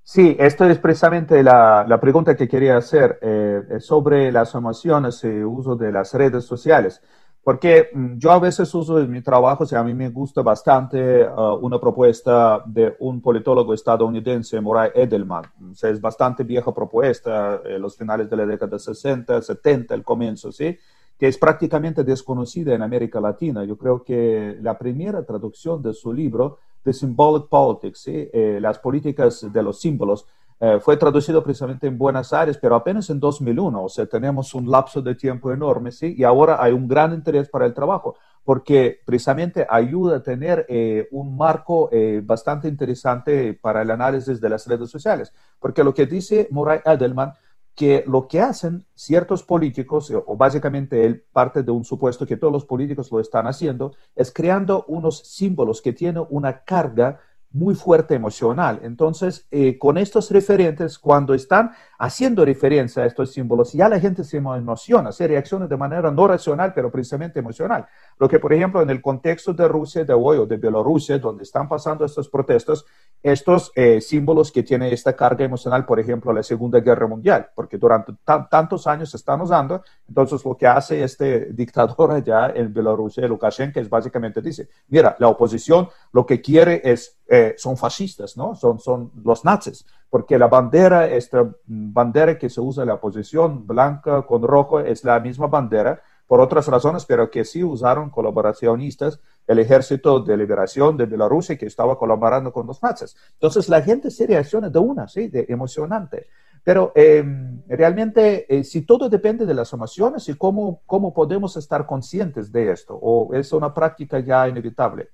Sí, 0.03 0.37
esto 0.39 0.65
es 0.65 0.79
precisamente 0.79 1.43
la, 1.43 1.85
la 1.89 2.01
pregunta 2.01 2.37
que 2.37 2.47
quería 2.47 2.77
hacer 2.77 3.19
eh, 3.23 3.63
sobre 3.81 4.31
las 4.31 4.55
emociones 4.55 5.25
y 5.25 5.43
uso 5.43 5.75
de 5.75 5.91
las 5.91 6.15
redes 6.15 6.45
sociales. 6.45 7.03
Porque 7.47 7.91
mm, 7.93 8.19
yo 8.19 8.33
a 8.33 8.41
veces 8.41 8.75
uso 8.75 8.99
en 8.99 9.09
mi 9.09 9.23
trabajo, 9.23 9.63
o 9.63 9.77
a 9.77 9.85
mí 9.85 9.95
me 9.95 10.09
gusta 10.09 10.43
bastante 10.43 11.25
uh, 11.25 11.55
una 11.63 11.79
propuesta 11.79 12.61
de 12.67 12.97
un 12.99 13.23
politólogo 13.23 13.73
estadounidense, 13.73 14.61
Murray 14.61 14.91
Edelman. 14.93 15.45
O 15.45 15.87
es 15.87 16.01
bastante 16.01 16.43
vieja 16.43 16.75
propuesta, 16.75 17.61
eh, 17.65 17.79
los 17.79 17.97
finales 17.97 18.29
de 18.29 18.37
la 18.37 18.47
década 18.47 18.73
de 18.73 18.81
60, 18.81 19.43
70, 19.43 19.95
el 19.95 20.03
comienzo, 20.03 20.51
¿sí? 20.51 20.77
Que 21.19 21.29
es 21.29 21.39
prácticamente 21.39 22.05
desconocida 22.05 22.75
en 22.75 22.83
América 22.83 23.21
Latina. 23.21 23.65
Yo 23.65 23.77
creo 23.77 24.03
que 24.05 24.59
la 24.61 24.77
primera 24.77 25.25
traducción 25.25 25.83
de 25.83 25.95
su 25.95 26.13
libro, 26.13 26.59
The 26.83 26.93
Symbolic 26.93 27.49
Politics, 27.49 28.05
eh, 28.09 28.59
las 28.61 28.79
políticas 28.79 29.51
de 29.51 29.63
los 29.63 29.81
símbolos, 29.81 30.27
eh, 30.59 30.79
fue 30.81 30.97
traducido 30.97 31.43
precisamente 31.43 31.87
en 31.87 31.99
Buenos 31.99 32.33
Aires, 32.33 32.59
pero 32.61 32.77
apenas 32.77 33.11
en 33.11 33.21
2001, 33.21 33.85
o 33.85 33.89
sea, 33.89 34.07
tenemos 34.07 34.55
un 34.55 34.71
lapso 34.71 35.03
de 35.03 35.15
tiempo 35.15 35.53
enorme, 35.53 35.91
¿sí? 35.91 36.15
Y 36.17 36.25
ahora 36.25 36.63
hay 36.63 36.73
un 36.73 36.89
gran 36.89 37.13
interés 37.13 37.49
para 37.49 37.67
el 37.67 37.75
trabajo, 37.75 38.17
porque 38.43 39.01
precisamente 39.05 39.67
ayuda 39.69 40.19
a 40.19 40.23
tener 40.23 40.65
eh, 40.69 41.09
un 41.11 41.37
marco 41.37 41.91
bastante 42.23 42.69
interesante 42.69 43.53
para 43.55 43.83
el 43.83 43.91
análisis 43.91 44.41
de 44.41 44.49
las 44.49 44.67
redes 44.67 44.89
sociales, 44.89 45.33
porque 45.59 45.85
lo 45.85 45.93
que 45.93 46.07
dice 46.07 46.49
Murray 46.51 46.81
Edelman 46.85 47.33
que 47.77 48.03
lo 48.07 48.27
que 48.27 48.41
hacen 48.41 48.87
ciertos 48.95 49.43
políticos, 49.43 50.11
o 50.11 50.37
básicamente 50.37 51.05
él 51.05 51.25
parte 51.31 51.63
de 51.63 51.71
un 51.71 51.85
supuesto 51.85 52.27
que 52.27 52.39
todos 52.39 52.53
los 52.53 52.65
políticos 52.65 53.13
lo 53.13 53.21
están 53.21 53.47
haciendo, 53.47 53.95
es 54.15 54.33
creando 54.33 54.87
unos 54.89 55.19
símbolos 55.19 55.83
que 55.83 55.93
tienen 55.93 56.25
una 56.31 56.65
carga 56.65 57.21
muy 57.53 57.75
fuerte 57.75 58.15
emocional. 58.15 58.81
Entonces, 58.83 59.47
eh, 59.51 59.79
con 59.79 59.99
estos 59.99 60.31
referentes, 60.31 60.99
cuando 60.99 61.35
están 61.35 61.73
haciendo 61.99 62.45
referencia 62.45 63.03
a 63.03 63.07
estos 63.07 63.33
símbolos, 63.33 63.73
ya 63.73 63.89
la 63.89 63.99
gente 63.99 64.25
se 64.25 64.37
emociona, 64.37 65.13
se 65.13 65.27
reacciona 65.27 65.67
de 65.67 65.77
manera 65.77 66.11
no 66.11 66.29
racional, 66.29 66.73
pero 66.75 66.91
precisamente 66.91 67.39
emocional. 67.39 67.87
Lo 68.19 68.29
que, 68.29 68.39
por 68.39 68.53
ejemplo, 68.53 68.83
en 68.83 68.91
el 68.91 69.01
contexto 69.01 69.55
de 69.55 69.67
Rusia 69.69 70.05
de 70.05 70.13
hoy 70.13 70.39
o 70.39 70.47
de 70.47 70.57
Bielorrusia, 70.57 71.19
donde 71.19 71.45
están 71.45 71.69
pasando 71.69 72.05
estos 72.05 72.29
protestos, 72.29 72.85
estos 73.23 73.73
eh, 73.75 74.01
símbolos 74.01 74.53
que 74.53 74.63
tienen 74.63 74.93
esta 74.93 75.15
carga 75.15 75.45
emocional, 75.45 75.87
por 75.87 75.99
ejemplo, 75.99 76.33
la 76.33 76.43
Segunda 76.43 76.81
Guerra 76.81 77.07
Mundial, 77.07 77.49
porque 77.55 77.79
durante 77.79 78.13
tantos 78.25 78.87
años 78.87 79.11
se 79.11 79.17
están 79.17 79.41
usando, 79.41 79.83
entonces 80.07 80.45
lo 80.45 80.57
que 80.57 80.67
hace 80.67 81.03
este 81.03 81.47
dictador 81.53 82.13
allá 82.13 82.53
en 82.55 82.73
Bielorrusia, 82.73 83.27
Lukashenko, 83.27 83.81
es 83.81 83.89
básicamente 83.89 84.41
dice, 84.43 84.69
mira, 84.89 85.17
la 85.19 85.29
oposición 85.29 85.89
lo 86.13 86.27
que 86.27 86.41
quiere 86.41 86.81
es 86.85 87.19
eh, 87.29 87.46
son 87.57 87.77
fascistas, 87.77 88.37
¿no? 88.37 88.55
Son, 88.55 88.79
son 88.79 89.13
los 89.23 89.45
nazis, 89.45 89.87
porque 90.11 90.39
la 90.39 90.49
bandera, 90.49 91.07
esta 91.07 91.49
bandera 91.67 92.39
que 92.39 92.51
se 92.51 92.61
usa 92.61 92.83
en 92.83 92.89
la 92.89 92.95
oposición, 92.95 93.67
blanca 93.67 94.23
con 94.23 94.43
rojo, 94.43 94.81
es 94.81 95.05
la 95.05 95.21
misma 95.21 95.47
bandera, 95.47 96.01
por 96.27 96.41
otras 96.41 96.67
razones, 96.67 97.05
pero 97.05 97.31
que 97.31 97.45
sí 97.45 97.63
usaron 97.63 98.11
colaboracionistas 98.11 99.21
el 99.47 99.61
ejército 99.61 100.21
de 100.21 100.37
liberación 100.37 100.97
de 100.97 101.07
Bielorrusia 101.07 101.57
que 101.57 101.67
estaba 101.67 101.97
colaborando 101.99 102.53
con 102.53 102.67
los 102.67 102.83
nazis. 102.83 103.17
Entonces 103.35 103.69
la 103.69 103.81
gente 103.81 104.11
se 104.11 104.27
reacciona 104.27 104.69
de 104.69 104.79
una, 104.79 105.07
sí, 105.07 105.29
de 105.29 105.47
emocionante. 105.49 106.27
Pero 106.65 106.91
em, 106.97 107.63
realmente, 107.69 108.45
eh, 108.53 108.65
si 108.65 108.83
todo 108.83 109.09
depende 109.09 109.47
de 109.47 109.55
las 109.55 109.73
emociones 109.73 110.29
y 110.29 110.35
cómo, 110.35 110.83
cómo 110.85 111.15
podemos 111.15 111.57
estar 111.57 111.87
conscientes 111.87 112.51
de 112.51 112.73
esto, 112.73 112.99
o 113.01 113.33
es 113.35 113.53
una 113.53 113.73
práctica 113.73 114.19
ya 114.19 114.49
inevitable 114.49 115.11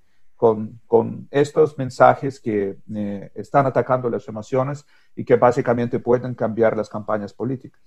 con, 0.89 1.29
estos 1.31 1.79
mensajes 1.79 2.41
que 2.41 2.77
eh, 2.93 3.31
están 3.37 3.67
atacando 3.67 4.11
las 4.11 4.27
emociones 4.27 4.85
y 5.15 5.25
que 5.25 5.37
básicamente 5.37 6.01
pueden 6.01 6.35
cambiar 6.35 6.77
las 6.77 6.89
campañas 6.89 7.33
políticas. 7.33 7.81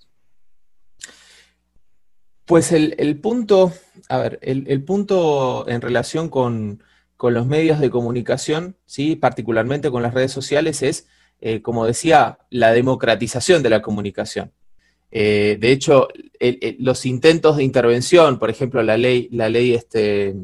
Pues 2.46 2.72
el, 2.72 3.20
punto, 3.20 3.74
a 4.08 4.18
ver, 4.20 4.40
el, 4.42 4.84
punto 4.86 5.68
en 5.68 5.82
relación 5.82 6.30
con, 6.30 6.82
los 7.20 7.46
medios 7.46 7.80
de 7.80 7.90
comunicación, 7.90 8.78
¿sí? 8.86 9.16
particularmente 9.18 9.92
con 9.92 10.04
las 10.04 10.14
redes 10.14 10.32
sociales, 10.32 10.82
es, 10.82 11.08
eh, 11.42 11.62
como 11.62 11.86
decía, 11.86 12.40
la 12.50 12.72
democratización 12.72 13.64
de 13.64 13.70
la 13.72 13.82
comunicación. 13.82 14.54
Eh, 15.12 15.58
de 15.60 15.72
hecho, 15.72 16.08
los 16.80 17.06
intentos 17.06 17.58
de 17.58 17.64
intervención, 17.64 18.40
por 18.40 18.50
ejemplo, 18.50 18.82
la 18.84 18.96
ley, 18.98 19.28
la 19.32 19.50
ley 19.50 19.74
este, 19.74 20.36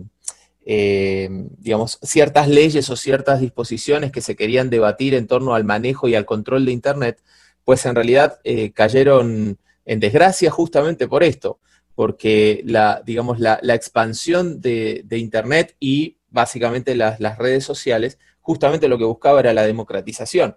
eh, 0.64 1.28
digamos, 1.58 1.98
ciertas 2.04 2.48
leyes 2.48 2.90
o 2.90 2.96
ciertas 2.96 3.42
disposiciones 3.42 4.12
que 4.12 4.22
se 4.22 4.36
querían 4.36 4.70
debatir 4.70 5.16
en 5.16 5.28
torno 5.28 5.56
al 5.56 5.64
manejo 5.64 6.08
y 6.08 6.16
al 6.16 6.26
control 6.26 6.66
de 6.66 6.72
Internet, 6.72 7.22
pues 7.64 7.86
en 7.86 7.96
realidad 7.96 8.40
eh, 8.44 8.72
cayeron 8.72 9.58
en 9.86 10.00
desgracia 10.00 10.52
justamente 10.52 11.08
por 11.08 11.24
esto, 11.24 11.60
porque 11.96 12.62
la, 12.66 13.02
digamos, 13.06 13.40
la, 13.40 13.60
expansión 13.74 14.62
de, 14.62 15.04
Internet 15.12 15.76
y 15.80 16.18
básicamente 16.30 16.96
las, 16.96 17.20
redes 17.38 17.64
sociales, 17.64 18.20
justamente 18.40 18.88
lo 18.88 18.98
que 18.98 19.06
buscaba 19.06 19.40
era 19.40 19.54
la 19.54 19.66
democratización 19.66 20.56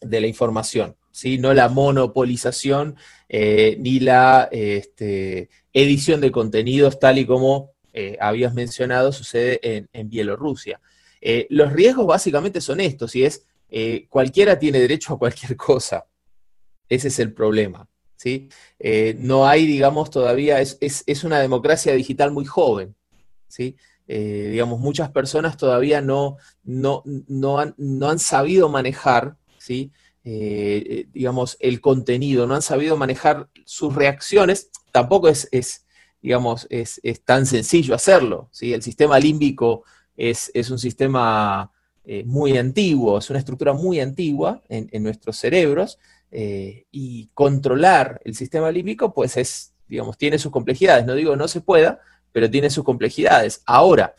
de 0.00 0.20
la 0.20 0.26
información, 0.26 0.96
¿sí? 1.12 1.38
no 1.38 1.54
la 1.54 1.68
monopolización 1.68 2.96
eh, 3.28 3.76
ni 3.78 4.00
la 4.00 4.48
este, 4.50 5.50
edición 5.72 6.20
de 6.20 6.32
contenidos 6.32 6.98
tal 6.98 7.18
y 7.18 7.26
como 7.26 7.73
eh, 7.96 8.18
habías 8.20 8.52
mencionado 8.54 9.12
sucede 9.12 9.60
en, 9.92 10.08
Bielorrusia. 10.10 10.80
Eh, 11.20 11.46
los 11.48 11.72
riesgos 11.72 12.08
básicamente 12.08 12.60
son 12.60 12.80
estos, 12.80 13.14
y 13.14 13.24
es 13.24 13.46
eh, 13.70 14.06
cualquiera 14.08 14.58
tiene 14.58 14.80
derecho 14.80 15.14
a 15.14 15.18
cualquier 15.18 15.56
cosa. 15.56 16.04
Ese 16.88 17.06
es 17.08 17.20
el 17.20 17.32
problema. 17.32 17.88
¿sí? 18.16 18.48
no 19.18 19.46
hay, 19.46 19.66
digamos, 19.66 20.10
todavía, 20.10 20.60
es, 20.60 21.24
una 21.24 21.38
democracia 21.40 21.92
digital 21.94 22.32
muy 22.32 22.44
joven. 22.46 22.96
¿sí? 23.46 23.76
digamos, 24.06 24.80
muchas 24.80 25.10
personas 25.10 25.56
todavía 25.56 26.00
no, 26.00 26.36
no, 26.64 27.02
no, 27.04 27.58
han, 27.58 28.18
sabido 28.18 28.68
manejar, 28.68 29.36
¿sí? 29.58 29.92
digamos, 30.24 31.56
el 31.60 31.80
contenido, 31.80 32.46
no 32.46 32.54
han 32.54 32.62
sabido 32.62 32.96
manejar 32.96 33.48
sus 33.64 33.94
reacciones. 33.94 34.70
Tampoco 34.90 35.28
es, 35.28 35.48
es 35.52 35.83
digamos, 36.24 36.66
es, 36.70 37.02
tan 37.26 37.44
sencillo 37.44 37.94
hacerlo. 37.94 38.48
¿sí? 38.50 38.72
El 38.72 38.80
sistema 38.80 39.18
límbico 39.18 39.84
es, 40.16 40.50
un 40.70 40.78
sistema 40.78 41.70
eh, 42.02 42.24
muy 42.24 42.56
antiguo, 42.56 43.18
es 43.18 43.28
una 43.28 43.40
estructura 43.40 43.74
muy 43.74 44.00
antigua 44.00 44.62
en, 44.70 45.02
nuestros 45.02 45.36
cerebros, 45.36 45.98
eh, 46.30 46.86
y 46.90 47.28
controlar 47.34 48.22
el 48.24 48.34
sistema 48.34 48.70
límbico, 48.70 49.12
pues 49.12 49.36
es, 49.36 49.74
digamos, 49.86 50.16
tiene 50.16 50.38
sus 50.38 50.50
complejidades. 50.50 51.04
No 51.04 51.14
digo 51.14 51.36
no 51.36 51.46
se 51.46 51.60
pueda, 51.60 52.00
pero 52.32 52.50
tiene 52.50 52.70
sus 52.70 52.84
complejidades. 52.84 53.60
Ahora, 53.66 54.14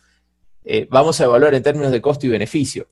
eh, 0.64 0.88
vamos 0.92 1.20
a 1.20 1.24
evaluar 1.24 1.56
en 1.56 1.64
términos 1.64 1.92
de 1.92 2.04
costo 2.04 2.28
y 2.28 2.30
beneficio. 2.30 2.88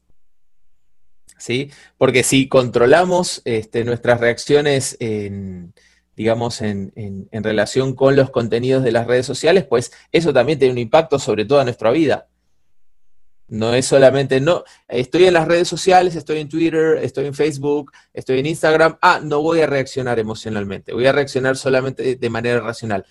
¿Sí? 1.37 1.69
Porque 1.99 2.23
si 2.23 2.47
controlamos 2.47 3.43
este, 3.45 3.83
nuestras 3.83 4.19
reacciones 4.19 4.97
en, 4.99 5.75
digamos, 6.15 6.61
en, 6.61 6.93
relación 7.31 7.95
con 7.95 8.15
los 8.15 8.29
contenidos 8.29 8.83
de 8.83 8.91
las 8.91 9.07
redes 9.07 9.25
sociales, 9.25 9.65
pues 9.65 9.91
eso 10.11 10.33
también 10.33 10.59
tiene 10.59 10.73
un 10.73 10.77
impacto 10.79 11.19
sobre 11.19 11.45
toda 11.45 11.63
nuestra 11.63 11.91
vida. 11.91 12.27
No 13.47 13.73
es 13.73 13.85
solamente, 13.85 14.39
no, 14.39 14.63
estoy 14.87 15.25
en 15.25 15.33
las 15.33 15.47
redes 15.47 15.67
sociales, 15.67 16.15
estoy 16.15 16.39
en 16.39 16.49
Twitter, 16.49 16.97
estoy 17.01 17.25
en 17.27 17.33
Facebook, 17.33 17.91
estoy 18.13 18.39
en 18.39 18.47
Instagram, 18.47 18.97
ah, 19.01 19.19
no 19.23 19.41
voy 19.41 19.61
a 19.61 19.67
reaccionar 19.67 20.17
emocionalmente, 20.17 20.93
voy 20.93 21.05
a 21.05 21.11
reaccionar 21.11 21.57
solamente 21.57 22.15
de 22.15 22.29
manera 22.29 22.61
racional. 22.61 23.05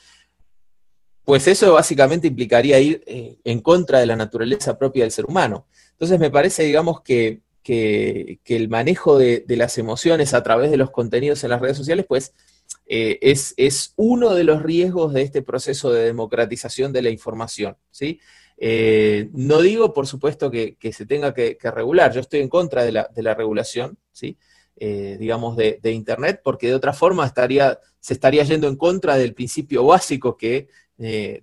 Pues 1.24 1.46
eso 1.46 1.74
básicamente 1.74 2.26
implicaría 2.26 2.80
ir 2.80 3.04
eh, 3.06 3.38
en 3.44 3.60
contra 3.60 4.00
de 4.00 4.06
la 4.06 4.16
naturaleza 4.16 4.76
propia 4.76 5.04
del 5.04 5.12
ser 5.12 5.26
humano. 5.26 5.66
Entonces 5.92 6.18
me 6.18 6.30
parece, 6.30 6.64
digamos, 6.64 7.00
que, 7.02 7.42
el 7.64 8.68
manejo 8.68 9.18
de, 9.18 9.44
las 9.46 9.78
emociones 9.78 10.34
a 10.34 10.42
través 10.42 10.72
de 10.72 10.76
los 10.76 10.90
contenidos 10.90 11.44
en 11.44 11.50
las 11.50 11.60
redes 11.60 11.76
sociales, 11.76 12.06
pues 12.08 12.34
eh, 12.86 13.18
es, 13.22 13.94
uno 13.96 14.34
de 14.34 14.44
los 14.44 14.62
riesgos 14.62 15.12
de 15.12 15.22
este 15.22 15.42
proceso 15.42 15.90
de 15.90 16.04
democratización 16.04 16.92
de 16.92 17.02
la 17.02 17.10
información. 17.10 17.76
¿sí? 17.90 18.20
Eh, 18.58 19.30
no 19.32 19.60
digo, 19.60 19.92
por 19.92 20.06
supuesto, 20.06 20.50
que, 20.50 20.76
se 20.92 21.06
tenga 21.06 21.34
que, 21.34 21.56
regular, 21.62 22.12
yo 22.12 22.20
estoy 22.20 22.40
en 22.40 22.48
contra 22.48 22.84
de 22.84 22.92
la, 22.92 23.34
regulación, 23.34 23.98
¿sí? 24.12 24.36
Eh, 24.76 25.16
digamos, 25.18 25.56
de, 25.56 25.80
Internet, 25.84 26.40
porque 26.42 26.68
de 26.68 26.74
otra 26.74 26.92
forma 26.92 27.26
estaría, 27.26 27.78
se 28.00 28.14
estaría 28.14 28.42
yendo 28.44 28.68
en 28.68 28.76
contra 28.76 29.16
del 29.16 29.34
principio 29.34 29.84
básico 29.86 30.36
que, 30.36 30.68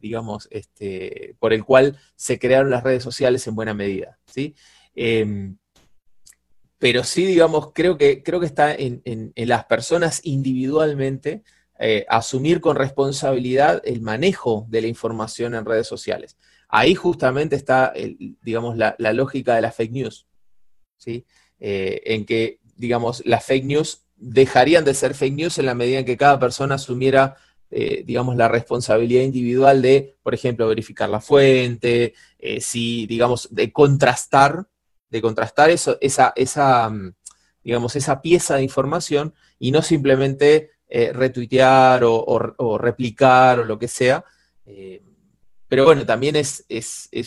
digamos, 0.02 0.48
este, 0.52 1.36
por 1.40 1.54
el 1.54 1.66
cual 1.66 1.98
se 2.16 2.40
crearon 2.40 2.70
las 2.70 2.84
redes 2.84 3.04
sociales 3.04 3.46
en 3.48 3.56
buena 3.56 3.74
medida, 3.74 4.20
¿sí? 4.26 4.56
Pero 6.80 7.04
sí, 7.04 7.26
digamos, 7.26 7.72
creo 7.74 7.98
que, 7.98 8.24
creo 8.24 8.40
que 8.40 8.46
está 8.46 8.74
en, 8.74 9.04
las 9.36 9.66
personas 9.66 10.22
individualmente 10.24 11.44
asumir 12.10 12.60
con 12.60 12.76
responsabilidad 12.76 13.82
el 13.86 14.02
manejo 14.02 14.66
de 14.70 14.82
la 14.82 14.88
información 14.88 15.56
en 15.56 15.66
redes 15.66 15.88
sociales. 15.88 16.38
Ahí 16.70 16.94
justamente 16.94 17.56
está, 17.56 17.94
digamos, 18.42 18.78
la, 18.78 18.96
lógica 19.14 19.56
de 19.56 19.62
la 19.62 19.72
fake 19.72 19.92
news, 19.92 20.28
¿sí? 20.98 21.26
Eh, 21.60 22.02
en 22.06 22.26
que, 22.26 22.60
digamos, 22.76 23.24
las 23.26 23.44
fake 23.44 23.66
news 23.66 24.06
dejarían 24.16 24.86
de 24.86 24.94
ser 24.94 25.16
fake 25.16 25.34
news 25.34 25.58
en 25.58 25.66
la 25.66 25.74
medida 25.74 26.00
en 26.00 26.06
que 26.06 26.16
cada 26.16 26.40
persona 26.40 26.76
asumiera, 26.76 27.36
eh, 27.72 28.04
digamos, 28.06 28.36
la 28.36 28.48
responsabilidad 28.48 29.24
individual 29.24 29.82
de, 29.82 30.16
por 30.22 30.36
ejemplo, 30.36 30.68
verificar 30.68 31.10
la 31.10 31.22
fuente, 31.22 32.14
eh, 32.38 32.62
si, 32.62 33.08
digamos, 33.08 33.50
de 33.52 33.72
contrastar, 33.72 34.68
de 35.10 35.22
contrastar 35.22 35.70
eso, 35.70 35.98
esa, 36.02 36.34
esa, 36.36 36.90
mm, 36.90 37.14
digamos, 37.64 37.96
esa 37.96 38.22
pieza 38.22 38.56
de 38.56 38.64
información 38.64 39.34
y 39.58 39.72
no 39.72 39.82
simplemente 39.82 40.72
retuitear 41.14 42.04
o, 42.04 42.78
replicar 42.80 43.60
o 43.60 43.64
lo 43.64 43.78
que 43.78 43.88
sea, 43.88 44.26
pero 45.70 45.86
bueno, 45.86 46.06
también 46.06 46.36
es, 46.36 46.66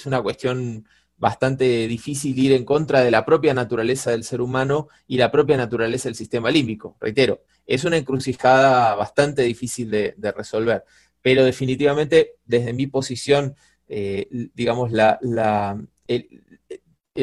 una 0.04 0.20
cuestión 0.20 0.84
bastante 1.16 1.86
difícil 1.86 2.36
ir 2.36 2.52
en 2.52 2.64
contra 2.64 3.00
de 3.00 3.12
la 3.12 3.24
propia 3.24 3.54
naturaleza 3.54 4.10
del 4.10 4.24
ser 4.24 4.40
humano 4.40 4.88
y 5.06 5.16
la 5.16 5.30
propia 5.30 5.56
naturaleza 5.56 6.08
del 6.08 6.16
sistema 6.16 6.50
límbico. 6.50 6.96
Reitero, 7.00 7.44
es 7.64 7.84
una 7.84 7.96
encrucijada 7.96 8.96
bastante 8.96 9.42
difícil 9.42 9.88
de, 9.90 10.34
resolver, 10.36 10.82
pero 11.22 11.44
definitivamente 11.44 12.32
desde 12.44 12.72
mi 12.72 12.88
posición, 12.88 13.54
eh, 13.86 14.26
digamos, 14.54 14.90
la, 14.90 15.78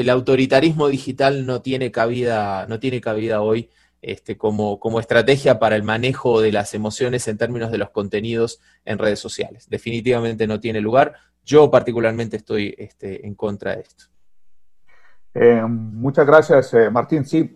autoritarismo 0.09 0.87
digital 0.87 1.45
no 1.45 1.61
tiene 1.61 1.91
cabida, 1.91 2.65
no 2.67 2.79
tiene 2.79 3.01
cabida 3.01 3.41
hoy 3.41 3.69
este, 4.01 4.37
como, 4.37 4.79
como, 4.79 4.99
estrategia 4.99 5.59
para 5.59 5.75
el 5.75 5.83
manejo 5.83 6.41
de 6.41 6.51
las 6.51 6.73
emociones 6.73 7.27
en 7.27 7.37
términos 7.37 7.71
de 7.71 7.79
los 7.79 7.89
contenidos 7.89 8.61
en 8.85 8.97
redes 8.97 9.19
sociales. 9.19 9.67
Definitivamente 9.69 10.47
no 10.47 10.59
tiene 10.59 10.79
lugar. 10.79 11.15
Yo 11.43 11.69
particularmente 11.69 12.37
estoy 12.37 12.73
este, 12.77 13.25
en 13.25 13.35
contra 13.35 13.75
de 13.75 13.81
esto. 13.81 14.05
Eh, 15.33 15.61
muchas 15.67 16.25
gracias, 16.25 16.73
eh, 16.73 16.89
Martín. 16.89 17.25
Sí, 17.25 17.51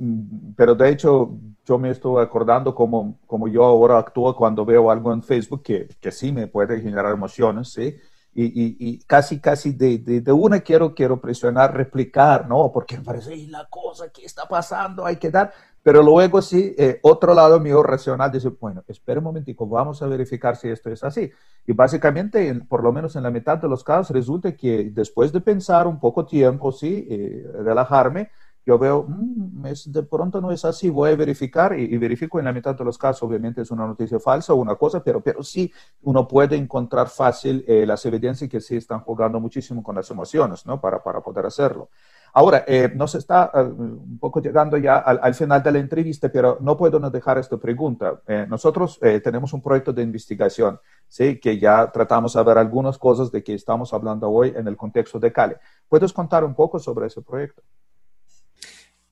pero 0.56 0.76
de 0.76 0.90
hecho 0.90 1.38
yo 1.66 1.78
me 1.78 1.92
estoy 1.92 2.22
acordando 2.22 2.76
como 2.76 3.48
yo 3.48 3.64
ahora 3.64 4.00
actúo 4.00 4.36
cuando 4.36 4.66
veo 4.66 4.92
algo 4.92 5.14
en 5.14 5.24
Facebook 5.24 5.64
que, 5.64 5.88
que 6.00 6.12
sí 6.12 6.32
me 6.32 6.48
puede 6.48 6.82
generar 6.82 7.14
emociones, 7.14 7.70
¿sí? 7.70 7.96
Y, 8.36 8.78
y, 8.80 9.00
casi, 9.06 9.40
casi 9.40 9.74
de, 9.74 10.00
de, 10.00 10.32
una 10.32 10.62
quiero, 10.62 10.96
quiero 10.96 11.22
presionar, 11.22 11.76
replicar, 11.76 12.48
¿no? 12.48 12.72
Porque 12.72 12.98
me 12.98 13.04
parece, 13.04 13.36
la 13.48 13.68
cosa 13.70 14.10
que 14.10 14.26
está 14.26 14.48
pasando, 14.48 15.06
hay 15.06 15.18
que 15.18 15.30
dar. 15.30 15.54
Pero 15.84 16.02
luego 16.02 16.42
sí, 16.42 16.74
eh, 16.78 17.00
otro 17.04 17.34
lado 17.34 17.60
mío 17.60 17.84
racional 17.84 18.32
dice, 18.32 18.50
bueno, 18.50 18.84
espera 18.88 19.20
un 19.20 19.26
momentico, 19.26 19.68
vamos 19.68 20.02
a 20.02 20.08
verificar 20.08 20.56
si 20.56 20.70
esto 20.70 20.90
es 20.90 21.04
así. 21.04 21.30
Y 21.68 21.74
básicamente, 21.74 22.56
por 22.68 22.82
lo 22.82 22.92
menos 22.94 23.16
en 23.18 23.24
la 23.24 23.30
mitad 23.30 23.58
de 23.58 23.68
los 23.68 23.84
casos, 23.84 24.16
resulta 24.16 24.56
que 24.56 24.90
después 24.92 25.34
de 25.34 25.42
pensar 25.42 25.86
un 25.86 26.00
poco 26.00 26.26
tiempo, 26.26 26.72
sí, 26.72 27.06
eh, 27.10 27.46
relajarme, 27.64 28.32
yo 28.66 28.78
veo, 28.78 29.06
mm, 29.08 29.64
de 29.88 30.04
pronto 30.04 30.42
no 30.42 30.52
es 30.52 30.66
así, 30.66 30.90
voy 30.90 31.12
a 31.12 31.16
verificar 31.16 31.78
y, 31.78 31.98
verifico 31.98 32.40
en 32.40 32.46
la 32.46 32.54
mitad 32.54 32.76
de 32.76 32.84
los 32.84 32.98
casos, 32.98 33.24
obviamente 33.24 33.62
es 33.62 33.72
una 33.72 33.88
noticia 33.88 34.20
falsa 34.20 34.54
o 34.54 34.58
una 34.58 34.76
cosa, 34.76 35.04
pero, 35.04 35.22
pero 35.22 35.44
sí 35.44 35.72
uno 36.02 36.28
puede 36.28 36.56
encontrar 36.56 37.10
fácil 37.10 37.64
eh, 37.68 37.86
las 37.86 38.06
evidencias 38.06 38.50
que 38.50 38.62
sí 38.62 38.76
están 38.76 39.02
jugando 39.02 39.40
muchísimo 39.40 39.84
con 39.84 39.96
las 39.96 40.10
emociones, 40.12 40.66
¿no? 40.66 40.80
Para, 40.80 41.04
para 41.04 41.22
poder 41.22 41.46
hacerlo. 41.46 41.90
Ahora, 42.36 42.64
eh, 42.68 42.92
nos 42.96 43.14
está 43.14 43.52
eh, 43.54 43.60
un 43.62 44.18
poco 44.20 44.42
llegando 44.42 44.76
ya 44.78 44.98
al, 44.98 45.36
final 45.36 45.62
de 45.62 45.72
la 45.72 45.78
entrevista, 45.78 46.30
pero 46.30 46.58
no 46.62 46.76
puedo 46.76 47.00
no 47.00 47.12
dejar 47.12 47.38
esta 47.38 47.58
pregunta. 47.58 48.22
Eh, 48.28 48.48
nosotros 48.50 49.00
tenemos 49.24 49.54
un 49.54 49.62
proyecto 49.62 49.94
de 49.94 50.02
investigación, 50.02 50.80
¿sí? 51.08 51.40
que 51.40 51.60
ya 51.60 51.92
tratamos 51.92 52.34
de 52.34 52.44
ver 52.44 52.58
algunas 52.58 52.98
cosas 52.98 53.32
de 53.32 53.44
que 53.44 53.54
estamos 53.54 53.94
hablando 53.94 54.28
hoy 54.32 54.52
en 54.56 54.68
el 54.68 54.76
contexto 54.76 55.20
de 55.20 55.32
Cali. 55.32 55.54
¿Puedes 55.88 56.12
contar 56.12 56.44
un 56.44 56.56
poco 56.56 56.80
sobre 56.80 57.06
ese 57.06 57.22
proyecto? 57.22 57.62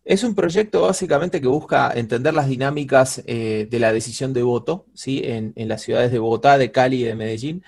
Es 0.03 0.23
un 0.23 0.33
proyecto 0.33 0.81
básicamente 0.81 1.39
que 1.39 1.47
busca 1.47 1.91
entender 1.93 2.33
las 2.33 2.47
dinámicas 2.47 3.23
de 3.25 3.77
la 3.79 3.93
decisión 3.93 4.33
de 4.33 4.41
voto 4.41 4.85
¿sí? 4.95 5.21
en, 5.23 5.53
las 5.67 5.83
ciudades 5.83 6.11
de 6.11 6.19
Bogotá, 6.19 6.57
de 6.57 6.71
Cali 6.71 7.01
y 7.01 7.03
de 7.03 7.15
Medellín 7.15 7.63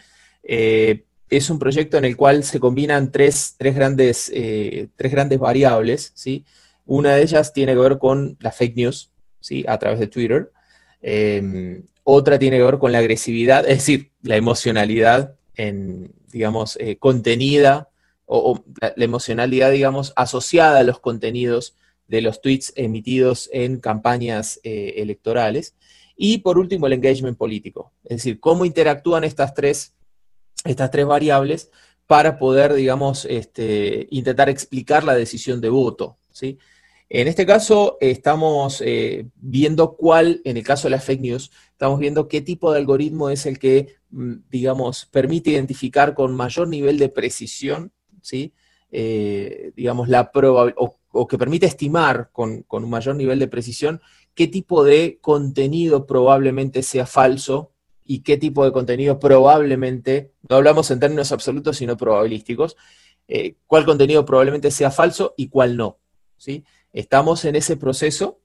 es 1.38 1.50
un 1.50 1.60
proyecto 1.60 1.98
en 1.98 2.06
el 2.06 2.15
cual 2.15 2.43
se 2.43 2.60
combinan 2.60 3.12
tres, 3.12 3.56
grandes, 3.60 4.32
eh, 4.34 4.89
tres 4.96 5.12
grandes 5.12 5.39
variables, 5.39 6.12
¿sí? 6.15 6.46
Una 6.86 7.15
de 7.15 7.24
ellas 7.24 7.54
tiene 7.54 7.74
que 7.74 7.80
ver 7.80 7.98
con 7.98 8.38
la 8.39 8.52
fake 8.52 8.76
news, 8.76 9.12
¿sí? 9.39 9.65
A 9.67 9.78
través 9.80 10.00
de 10.00 10.08
Twitter. 10.08 10.52
Em, 11.02 11.84
otra 12.04 12.38
tiene 12.38 12.58
que 12.58 12.63
ver 12.63 12.78
con 12.78 12.91
la 12.91 13.00
agresividad, 13.00 13.65
es 13.67 13.80
decir, 13.80 14.12
la 14.22 14.36
emocionalidad 14.36 15.36
en, 15.56 16.13
digamos, 16.32 16.78
eh, 16.80 16.98
contenida 16.98 17.89
o, 18.26 18.63
la, 18.80 18.93
emocionalidad, 18.98 19.72
digamos, 19.72 20.13
asociada 20.15 20.80
a 20.80 20.84
los 20.84 21.00
contenidos 21.00 21.76
de 22.08 22.22
los 22.22 22.42
tweets 22.42 22.74
emitidos 22.76 23.50
en 23.54 23.80
campañas 23.80 24.60
eh, 24.63 24.96
electorales. 24.98 25.76
Y 26.16 26.39
por 26.39 26.58
último, 26.58 26.88
el 26.88 26.94
engagement 26.94 27.38
político, 27.38 27.92
es 28.04 28.18
decir, 28.18 28.39
cómo 28.39 28.66
interactúan 28.66 29.24
estas 29.24 29.54
tres 29.54 29.96
estas 30.66 30.92
tres 30.92 31.06
variables 31.06 31.72
para 32.08 32.38
poder, 32.38 32.74
digamos, 32.74 33.26
este, 33.26 34.08
intentar 34.12 34.50
explicar 34.50 35.04
la 35.04 35.16
decisión 35.16 35.62
de 35.62 35.70
voto. 35.70 36.18
¿sí? 36.32 36.58
En 37.10 37.28
este 37.28 37.46
caso, 37.46 37.98
estamos 38.02 38.82
eh, 38.82 39.28
viendo 39.36 39.96
cuál, 39.96 40.42
en 40.44 40.58
el 40.58 40.63
caso 40.63 40.88
de 40.88 40.92
las 40.92 41.06
fake 41.06 41.22
news, 41.22 41.52
estamos 41.72 42.00
viendo 42.00 42.28
qué 42.28 42.42
tipo 42.42 42.72
de 42.72 42.80
algoritmo 42.80 43.30
es 43.30 43.46
el 43.46 43.60
que, 43.60 43.96
mm, 44.10 44.34
digamos, 44.50 45.06
permite 45.06 45.52
identificar 45.52 46.13
con 46.13 46.36
mayor 46.36 46.68
nivel 46.68 46.98
de 46.98 47.10
precisión, 47.10 47.92
¿sí? 48.22 48.54
Eh, 48.92 49.72
digamos, 49.76 50.08
la 50.08 50.32
o, 50.34 50.98
o, 51.13 51.28
que 51.28 51.38
permite 51.38 51.65
estimar 51.65 52.30
con, 52.32 52.63
con 52.63 52.84
un 52.84 52.89
mayor 52.89 53.15
nivel 53.15 53.39
de 53.39 53.47
precisión 53.47 54.02
qué 54.34 54.47
tipo 54.47 54.84
de 54.84 55.19
contenido 55.21 56.06
probablemente 56.06 56.84
sea 56.84 57.06
falso 57.06 57.71
y 58.06 58.19
qué 58.19 58.38
tipo 58.38 58.65
de 58.65 58.71
contenido 58.71 59.19
probablemente, 59.19 60.34
no 60.49 60.58
hablamos 60.58 60.91
en 60.91 60.99
términos 60.99 61.32
absolutos, 61.32 61.78
sino 61.78 61.95
probabilísticos, 61.95 62.76
eh, 63.28 63.56
cuál 63.67 63.86
contenido 63.86 64.26
probablemente 64.26 64.71
sea 64.71 64.91
falso 64.91 65.34
y 65.38 65.47
cuál 65.47 65.78
no. 65.78 65.99
¿sí? 66.38 66.65
Estamos 66.91 67.45
en 67.45 67.56
ese 67.56 67.78
proceso, 67.78 68.41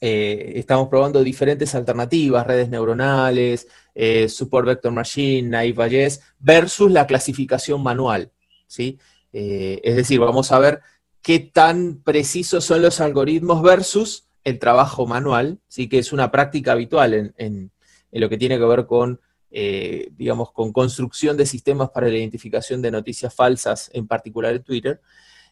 eh, 0.00 0.52
estamos 0.56 0.88
probando 0.88 1.24
diferentes 1.24 1.74
alternativas, 1.74 2.46
redes 2.46 2.68
neuronales, 2.68 3.66
eh, 3.94 4.28
Support 4.28 4.66
Vector 4.66 4.92
Machine, 4.92 5.48
Naive 5.48 6.08
versus 6.38 6.90
la 6.90 7.06
clasificación 7.06 7.82
manual. 7.82 8.32
¿sí? 8.66 8.98
es 9.30 9.94
decir, 9.94 10.18
vamos 10.18 10.50
a 10.52 10.58
ver 10.58 10.80
qué 11.28 11.38
tan 11.40 12.00
precisos 12.02 12.64
son 12.64 12.80
los 12.80 13.02
algoritmos 13.02 13.60
versus 13.60 14.28
el 14.44 14.58
trabajo 14.58 15.06
manual, 15.06 15.58
¿sí? 15.68 15.86
que 15.86 15.98
es 15.98 16.14
una 16.14 16.30
práctica 16.30 16.72
habitual 16.72 17.34
en 17.36 17.70
en 18.10 18.20
lo 18.20 18.28
que 18.28 18.38
tiene 18.38 18.58
que 18.58 18.64
ver 18.64 18.86
con, 18.86 19.20
eh, 19.50 20.10
digamos, 20.16 20.52
con 20.52 20.72
construcción 20.72 21.36
de 21.36 21.46
sistemas 21.46 21.90
para 21.90 22.08
la 22.08 22.16
identificación 22.16 22.82
de 22.82 22.90
noticias 22.90 23.34
falsas, 23.34 23.90
en 23.92 24.06
particular 24.06 24.54
en 24.54 24.62
Twitter. 24.62 25.00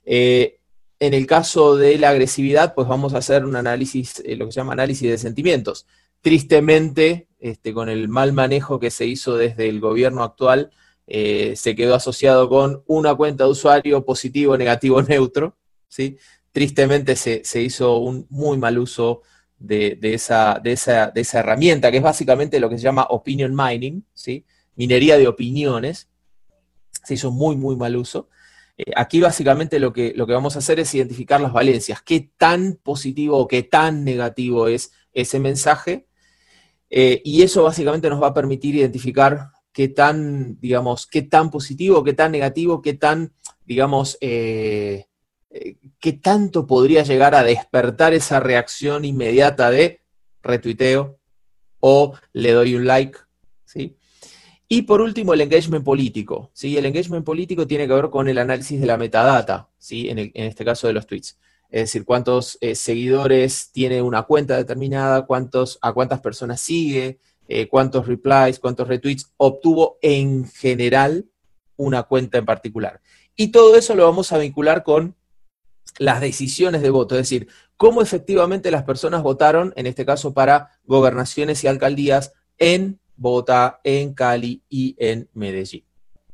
Eh, 0.05 0.59
en 0.99 1.13
el 1.13 1.27
caso 1.27 1.77
de 1.77 1.99
la 1.99 2.11
agresividad, 2.11 2.75
pues 2.75 2.89
vamos 2.89 3.15
a 3.15 3.19
hacer 3.19 3.45
un 3.45 3.57
análisis, 3.57 4.23
eh, 4.25 4.37
lo 4.37 4.47
que 4.47 4.53
se 4.53 4.61
llama 4.61 4.73
análisis 4.73 5.11
de 5.11 5.19
sentimientos. 5.19 5.87
Tristemente, 6.23 7.29
este, 7.39 7.75
con 7.75 7.89
el 7.89 8.09
mal 8.09 8.33
manejo 8.33 8.81
que 8.81 8.91
se 8.91 9.07
hizo 9.07 9.37
desde 9.37 9.69
el 9.69 9.81
gobierno 9.81 10.23
actual, 10.23 10.71
se 11.09 11.77
quedó 11.77 11.95
asociado 11.95 12.49
con 12.49 12.83
una 12.89 13.15
cuenta 13.15 13.45
de 13.45 13.51
usuario 13.51 14.05
positivo, 14.05 14.57
negativo, 14.57 15.01
neutro. 15.03 15.57
¿Sí? 15.89 16.19
Tristemente 16.53 17.17
se, 17.17 17.43
se 17.45 17.63
hizo 17.63 17.99
un 17.99 18.27
muy 18.31 18.59
mal 18.59 18.79
uso 18.79 19.23
de, 19.59 19.99
esa, 20.03 20.61
de, 20.63 20.73
esa, 20.73 21.11
de, 21.11 21.21
esa, 21.21 21.41
herramienta, 21.41 21.91
que 21.91 21.99
es 21.99 22.03
básicamente 22.03 22.61
lo 22.61 22.69
que 22.69 22.79
se 22.79 22.85
llama 22.85 23.07
opinion 23.11 23.55
mining, 23.55 24.05
¿sí? 24.13 24.45
minería 24.75 25.19
de 25.19 25.29
opiniones. 25.29 26.09
Se 27.05 27.15
hizo 27.15 27.31
muy, 27.31 27.57
muy 27.57 27.77
mal 27.77 27.97
uso. 27.97 28.29
Eh, 28.77 28.93
aquí 28.95 29.21
básicamente 29.21 29.79
lo 29.79 29.93
que, 29.93 30.13
lo 30.15 30.27
que 30.27 30.35
vamos 30.35 30.57
a 30.57 30.59
hacer 30.59 30.81
es 30.81 30.95
identificar 30.95 31.41
las 31.41 31.53
valencias, 31.53 32.03
qué 32.03 32.31
tan 32.37 32.79
positivo 32.83 33.39
o 33.39 33.49
qué 33.49 33.63
tan 33.63 34.05
negativo 34.05 34.69
es 34.69 34.93
ese 35.13 35.39
mensaje, 35.39 36.07
eh, 36.91 37.21
y 37.25 37.43
eso 37.43 37.63
básicamente 37.65 38.11
nos 38.11 38.23
va 38.23 38.29
a 38.29 38.35
permitir 38.35 38.77
identificar 38.77 39.51
qué 39.73 39.89
tan, 39.89 40.59
digamos, 40.61 41.07
qué 41.07 41.23
tan 41.23 41.51
positivo, 41.51 42.05
qué 42.05 42.13
tan 42.13 42.33
negativo, 42.33 42.81
qué 42.83 42.95
tan, 42.95 43.33
digamos, 43.65 44.19
eh, 44.21 45.07
qué 46.01 46.13
tanto 46.13 46.67
podría 46.67 47.03
llegar 47.03 47.35
a 47.35 47.43
despertar 47.43 48.15
esa 48.15 48.41
reacción 48.41 49.05
inmediata 49.05 49.71
de 49.71 50.01
retuiteo 50.43 51.19
o 51.81 52.15
le 52.33 52.53
doy 52.53 52.75
un 52.75 52.87
like, 52.87 53.19
¿sí? 53.65 53.97
Y 54.69 54.83
por 54.83 55.01
último, 55.01 55.33
el 55.33 55.41
engagement 55.41 55.85
político. 55.85 56.51
¿sí? 56.53 56.77
El 56.77 56.87
engagement 56.87 57.25
político 57.25 57.67
tiene 57.67 57.87
que 57.87 57.95
ver 57.95 58.11
con 58.11 58.29
el 58.29 58.39
análisis 58.39 58.81
de 58.81 58.87
la 58.87 58.97
metadata, 58.97 59.69
¿sí? 59.79 60.09
en, 60.09 60.33
este 60.35 60.65
caso 60.65 60.89
de 60.89 60.93
los 60.93 61.07
tweets. 61.07 61.39
Es 61.71 61.83
decir, 61.83 62.05
cuántos 62.05 62.59
eh, 62.61 62.75
seguidores 62.75 63.71
tiene 63.73 64.03
una 64.03 64.23
cuenta 64.23 64.57
determinada, 64.57 65.27
cuántos, 65.27 65.79
a 65.83 65.93
cuántas 65.93 66.21
personas 66.21 66.61
sigue, 66.61 67.19
eh, 67.49 67.69
cuántos 67.69 68.07
replies, 68.07 68.59
cuántos 68.59 68.89
retweets 68.89 69.33
obtuvo 69.37 69.99
en 70.03 70.49
general 70.49 71.27
una 71.77 72.05
cuenta 72.05 72.39
en 72.39 72.45
particular. 72.45 73.01
Y 73.37 73.49
todo 73.49 73.77
eso 73.77 73.95
lo 73.95 74.05
vamos 74.05 74.33
a 74.33 74.39
vincular 74.39 74.83
con 74.83 75.15
las 75.99 76.21
decisiones 76.21 76.83
de 76.83 76.91
voto, 76.91 77.15
es 77.15 77.23
decir, 77.23 77.49
cómo 77.77 78.03
efectivamente 78.03 78.71
las 78.71 78.85
personas 78.85 79.23
votaron, 79.23 79.73
en 79.77 79.87
este 79.87 80.05
caso 80.05 80.35
para 80.35 80.71
gobernaciones 80.85 81.63
y 81.65 81.69
alcaldías 81.69 82.33
en 82.59 82.99
Bogotá, 83.17 83.81
en 83.85 84.15
Cali 84.15 84.63
y 84.69 84.95
en 84.99 85.29
Medellín. 85.33 85.85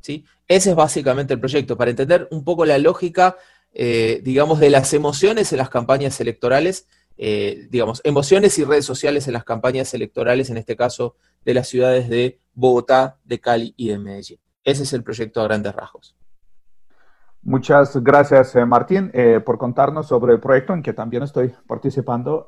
¿sí? 0.01 0.25
Ese 0.49 0.71
es 0.71 0.77
básicamente 0.77 1.35
el 1.35 1.41
proyecto, 1.41 1.77
para 1.77 1.91
entender 1.91 2.29
un 2.31 2.45
poco 2.45 2.65
la 2.65 2.79
lógica, 2.79 3.37
eh, 3.73 4.21
digamos, 4.23 4.61
de 4.61 4.71
las 4.71 4.93
emociones 4.93 5.53
en 5.53 5.59
las 5.59 5.71
campañas 5.71 6.21
electorales, 6.21 6.87
eh, 7.17 7.69
digamos, 7.71 8.01
emociones 8.05 8.59
y 8.59 8.65
redes 8.65 8.85
sociales 8.85 9.27
en 9.27 9.35
las 9.35 9.45
campañas 9.45 9.95
electorales, 9.95 10.51
en 10.51 10.57
este 10.57 10.77
caso 10.77 11.17
de 11.45 11.55
las 11.55 11.69
ciudades 11.69 12.09
de 12.09 12.41
Bogotá, 12.55 13.19
de 13.25 13.41
Cali 13.41 13.75
y 13.77 13.89
de 13.89 13.99
Medellín. 13.99 14.39
Ese 14.65 14.83
es 14.85 14.93
el 14.93 15.03
proyecto 15.03 15.41
a 15.41 15.45
grandes 15.45 15.75
rasgos. 15.75 16.15
Muchas 17.43 17.97
gracias, 18.03 18.55
eh, 18.55 18.65
Martín, 18.65 19.11
por 19.45 19.59
contarnos 19.59 20.07
sobre 20.07 20.33
el 20.33 20.41
proyecto 20.41 20.75
en 20.75 20.83
que 20.83 20.93
también 20.93 21.25
estoy 21.25 21.53
participando 21.67 22.47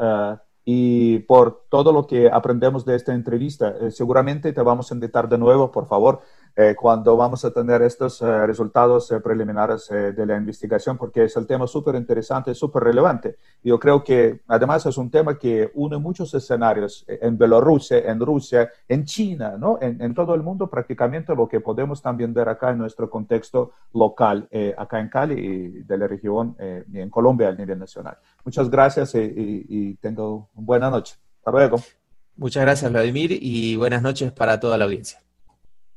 y 0.65 1.19
por 1.21 1.65
todo 1.69 1.93
lo 1.93 2.07
que 2.07 2.31
aprendemos 2.31 2.85
de 2.85 2.97
esta 2.97 3.13
entrevista. 3.13 3.75
Eh, 3.81 3.91
seguramente 3.91 4.53
te 4.53 4.63
vamos 4.63 4.91
a 4.91 4.95
invitar 4.95 5.29
de 5.29 5.39
nuevo, 5.39 5.71
por 5.71 5.87
favor, 5.87 6.21
eh, 6.57 6.75
cuando 6.79 7.17
vamos 7.17 7.45
a 7.45 7.53
tener 7.53 7.83
estos 7.83 8.23
eh, 8.23 8.47
resultados 8.47 9.13
preliminares 9.23 9.89
de 9.89 10.27
la 10.27 10.37
investigación, 10.37 10.97
porque 10.97 11.25
es 11.25 11.37
el 11.37 11.47
tema 11.47 11.67
súper 11.67 11.95
interesante, 11.97 12.55
súper 12.55 12.85
relevante. 12.85 13.37
Yo 13.63 13.79
creo 13.79 14.03
que 14.03 14.41
además 14.47 14.87
es 14.87 14.97
un 14.97 15.11
tema 15.11 15.39
que 15.39 15.71
une 15.75 15.99
muchos 15.99 16.33
escenarios 16.35 17.05
en 17.09 17.37
Bielorrusia, 17.37 17.99
en 17.99 18.21
Rusia, 18.21 18.71
en 18.89 19.05
China, 19.05 19.57
¿no? 19.59 19.79
En, 19.81 20.01
en, 20.01 20.15
todo 20.15 20.35
el 20.35 20.43
mundo 20.43 20.69
prácticamente 20.69 21.35
lo 21.35 21.49
que 21.49 21.61
podemos 21.61 22.01
también 22.01 22.33
ver 22.33 22.49
acá 22.49 22.71
en 22.71 22.79
nuestro 22.79 23.11
contexto 23.11 23.73
local, 23.93 24.49
acá 24.77 25.01
en 25.01 25.09
Cali 25.09 25.35
y 25.35 25.69
de 25.83 25.99
la 25.99 26.07
región 26.07 26.57
y 26.93 27.01
en 27.01 27.11
Colombia 27.11 27.49
a 27.49 27.53
nivel 27.53 27.79
nacional. 27.79 28.17
Muchas 28.45 28.71
gracias 28.71 29.15
y, 29.15 29.19
y, 29.19 29.67
y 29.69 29.95
tengo 29.97 30.49
buena 30.55 30.91
noche. 30.91 31.17
Hasta 31.39 31.51
luego. 31.51 31.79
Muchas 32.37 32.63
gracias, 32.63 32.91
Vladimir, 32.91 33.39
y 33.41 33.77
buenas 33.77 34.03
noches 34.03 34.33
para 34.33 34.59
toda 34.59 34.77
la 34.77 34.87
audiencia. 34.87 35.23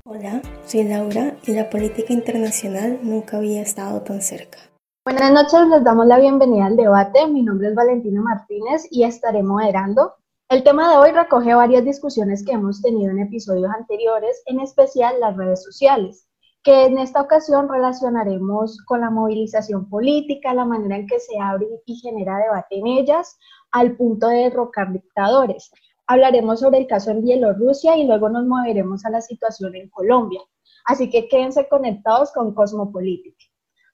Hola, 0.09 0.41
soy 0.65 0.85
Laura 0.85 1.35
y 1.45 1.51
la 1.51 1.69
política 1.69 2.13
internacional 2.13 2.97
nunca 3.03 3.35
había 3.35 3.61
estado 3.61 4.01
tan 4.03 4.21
cerca. 4.21 4.57
Buenas 5.03 5.33
noches, 5.33 5.67
les 5.67 5.83
damos 5.83 6.05
la 6.05 6.17
bienvenida 6.17 6.67
al 6.67 6.77
debate. 6.77 7.27
Mi 7.27 7.41
nombre 7.41 7.67
es 7.67 7.75
Valentina 7.75 8.21
Martínez 8.21 8.87
y 8.89 9.03
estaré 9.03 9.43
moderando. 9.43 10.13
El 10.47 10.63
tema 10.63 10.89
de 10.89 10.97
hoy 10.97 11.11
recoge 11.11 11.53
varias 11.53 11.83
discusiones 11.83 12.45
que 12.45 12.53
hemos 12.53 12.81
tenido 12.81 13.11
en 13.11 13.19
episodios 13.19 13.69
anteriores, 13.69 14.41
en 14.45 14.61
especial 14.61 15.19
las 15.19 15.35
redes 15.35 15.61
sociales, 15.61 16.25
que 16.63 16.85
en 16.85 16.99
esta 16.99 17.19
ocasión 17.19 17.67
relacionaremos 17.67 18.81
con 18.85 19.01
la 19.01 19.09
movilización 19.09 19.89
política, 19.89 20.53
la 20.53 20.63
manera 20.63 20.95
en 20.95 21.07
que 21.07 21.19
se 21.19 21.37
abre 21.37 21.67
y 21.85 21.95
genera 21.95 22.37
debate 22.37 22.79
en 22.79 22.87
ellas, 22.87 23.37
al 23.71 23.97
punto 23.97 24.29
de 24.29 24.43
derrocar 24.43 24.93
dictadores. 24.93 25.69
Hablaremos 26.07 26.61
sobre 26.61 26.79
el 26.79 26.87
caso 26.87 27.11
en 27.11 27.21
Bielorrusia 27.21 27.97
y 27.97 28.05
luego 28.05 28.29
nos 28.29 28.45
moveremos 28.45 29.05
a 29.05 29.09
la 29.09 29.21
situación 29.21 29.75
en 29.75 29.89
Colombia. 29.89 30.41
Así 30.85 31.09
que 31.09 31.27
quédense 31.27 31.67
conectados 31.67 32.31
con 32.31 32.53
Cosmopolítica. 32.53 33.43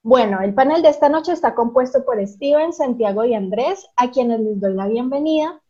Bueno, 0.02 0.40
el 0.40 0.54
panel 0.54 0.82
de 0.82 0.90
esta 0.90 1.08
noche 1.08 1.32
está 1.32 1.54
compuesto 1.54 2.04
por 2.04 2.24
Steven, 2.24 2.72
Santiago 2.72 3.24
y 3.24 3.34
Andrés, 3.34 3.88
a 3.96 4.10
quienes 4.10 4.40
les 4.40 4.60
doy 4.60 4.74
la 4.74 4.86
bienvenida. 4.86 5.60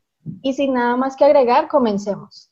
Y 0.42 0.52
sin 0.52 0.74
nada 0.74 0.96
más 0.96 1.16
que 1.16 1.24
agregar, 1.24 1.68
comencemos. 1.68 2.50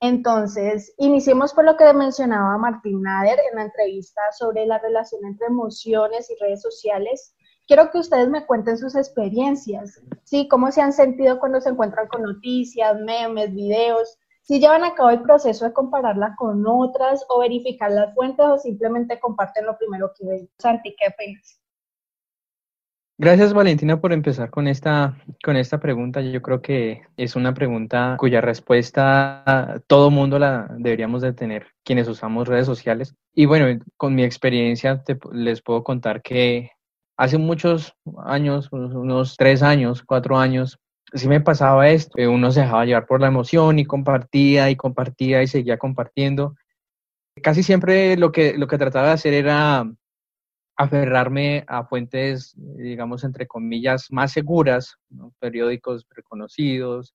Entonces, 0.00 0.92
iniciemos 0.98 1.54
por 1.54 1.64
lo 1.64 1.76
que 1.76 1.92
mencionaba 1.92 2.58
Martín 2.58 3.02
Nader 3.02 3.38
en 3.50 3.56
la 3.56 3.62
entrevista 3.62 4.20
sobre 4.36 4.66
la 4.66 4.78
relación 4.78 5.24
entre 5.24 5.46
emociones 5.46 6.28
y 6.28 6.34
redes 6.42 6.60
sociales 6.60 7.34
quiero 7.66 7.90
que 7.90 7.98
ustedes 7.98 8.28
me 8.28 8.46
cuenten 8.46 8.78
sus 8.78 8.94
experiencias, 8.94 10.02
¿sí? 10.24 10.48
¿Cómo 10.48 10.70
se 10.72 10.82
han 10.82 10.92
sentido 10.92 11.38
cuando 11.38 11.60
se 11.60 11.70
encuentran 11.70 12.08
con 12.08 12.22
noticias, 12.22 12.98
memes, 13.00 13.54
videos? 13.54 14.18
Si 14.42 14.58
llevan 14.58 14.84
a 14.84 14.94
cabo 14.94 15.10
el 15.10 15.22
proceso 15.22 15.64
de 15.64 15.72
compararla 15.72 16.34
con 16.36 16.64
otras 16.66 17.24
o 17.28 17.40
verificar 17.40 17.90
las 17.92 18.12
fuentes 18.14 18.44
o 18.44 18.58
simplemente 18.58 19.20
comparten 19.20 19.66
lo 19.66 19.78
primero 19.78 20.12
que 20.18 20.26
ven. 20.26 20.50
Santi, 20.58 20.94
¿qué 20.98 21.12
opinas? 21.12 21.62
Gracias 23.18 23.54
Valentina 23.54 24.00
por 24.00 24.12
empezar 24.12 24.50
con 24.50 24.66
esta, 24.66 25.16
con 25.44 25.56
esta 25.56 25.78
pregunta. 25.78 26.20
Yo 26.22 26.42
creo 26.42 26.60
que 26.60 27.02
es 27.16 27.36
una 27.36 27.54
pregunta 27.54 28.16
cuya 28.18 28.40
respuesta 28.40 29.80
todo 29.86 30.10
mundo 30.10 30.40
la 30.40 30.66
deberíamos 30.76 31.22
de 31.22 31.32
tener 31.32 31.68
quienes 31.84 32.08
usamos 32.08 32.48
redes 32.48 32.66
sociales. 32.66 33.14
Y 33.32 33.46
bueno, 33.46 33.80
con 33.96 34.16
mi 34.16 34.24
experiencia 34.24 35.04
les 35.30 35.62
puedo 35.62 35.84
contar 35.84 36.20
que 36.20 36.70
hace 37.16 37.38
muchos 37.38 37.94
años, 38.24 38.68
unos 38.72 39.36
tres 39.36 39.62
años, 39.62 40.02
cuatro 40.02 40.38
años, 40.38 40.78
sí 41.14 41.28
me 41.28 41.40
pasaba 41.40 41.88
esto. 41.88 42.18
Uno 42.30 42.50
se 42.52 42.60
dejaba 42.60 42.84
llevar 42.84 43.06
por 43.06 43.20
la 43.20 43.28
emoción 43.28 43.78
y 43.78 43.84
compartía 43.84 44.70
y 44.70 44.76
compartía 44.76 45.42
y 45.42 45.46
seguía 45.46 45.78
compartiendo. 45.78 46.54
Casi 47.42 47.62
siempre 47.62 48.16
lo 48.16 48.32
que, 48.32 48.56
lo 48.58 48.66
que 48.66 48.78
trataba 48.78 49.08
de 49.08 49.12
hacer 49.12 49.34
era 49.34 49.86
aferrarme 50.76 51.64
a 51.68 51.84
fuentes, 51.84 52.54
digamos, 52.56 53.24
entre 53.24 53.46
comillas, 53.46 54.06
más 54.10 54.32
seguras, 54.32 54.96
periódicos 55.38 56.06
reconocidos, 56.10 57.14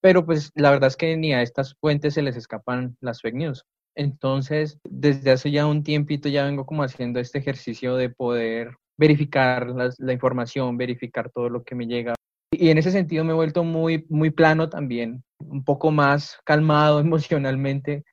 pero 0.00 0.24
pues 0.26 0.50
la 0.54 0.70
verdad 0.70 0.88
es 0.88 0.96
que 0.96 1.16
ni 1.16 1.32
a 1.32 1.42
estas 1.42 1.74
fuentes 1.80 2.14
se 2.14 2.22
les 2.22 2.36
escapan 2.36 2.96
las 3.00 3.22
fake 3.22 3.36
news. 3.36 3.64
Entonces, 3.94 4.78
desde 4.84 5.30
hace 5.30 5.50
ya 5.50 5.66
un 5.66 5.82
tiempito 5.82 6.28
ya 6.28 6.44
vengo 6.44 6.66
como 6.66 6.82
haciendo 6.82 7.18
este 7.18 7.38
ejercicio 7.38 7.96
de 7.96 8.10
poder 8.10 8.76
verificar 8.98 9.68
la 9.98 10.12
información, 10.12 10.76
verificar 10.76 11.30
todo 11.30 11.48
lo 11.48 11.64
que 11.64 11.74
me 11.74 11.86
llega. 11.86 12.14
Y 12.52 12.70
en 12.70 12.78
ese 12.78 12.90
sentido 12.90 13.24
me 13.24 13.32
he 13.32 13.34
vuelto 13.34 13.64
muy, 13.64 14.06
muy 14.08 14.30
plano 14.30 14.68
también, 14.68 15.22
un 15.38 15.64
poco 15.64 15.90
más 15.90 16.38
calmado 16.44 17.00
emocionalmente. 17.00 18.04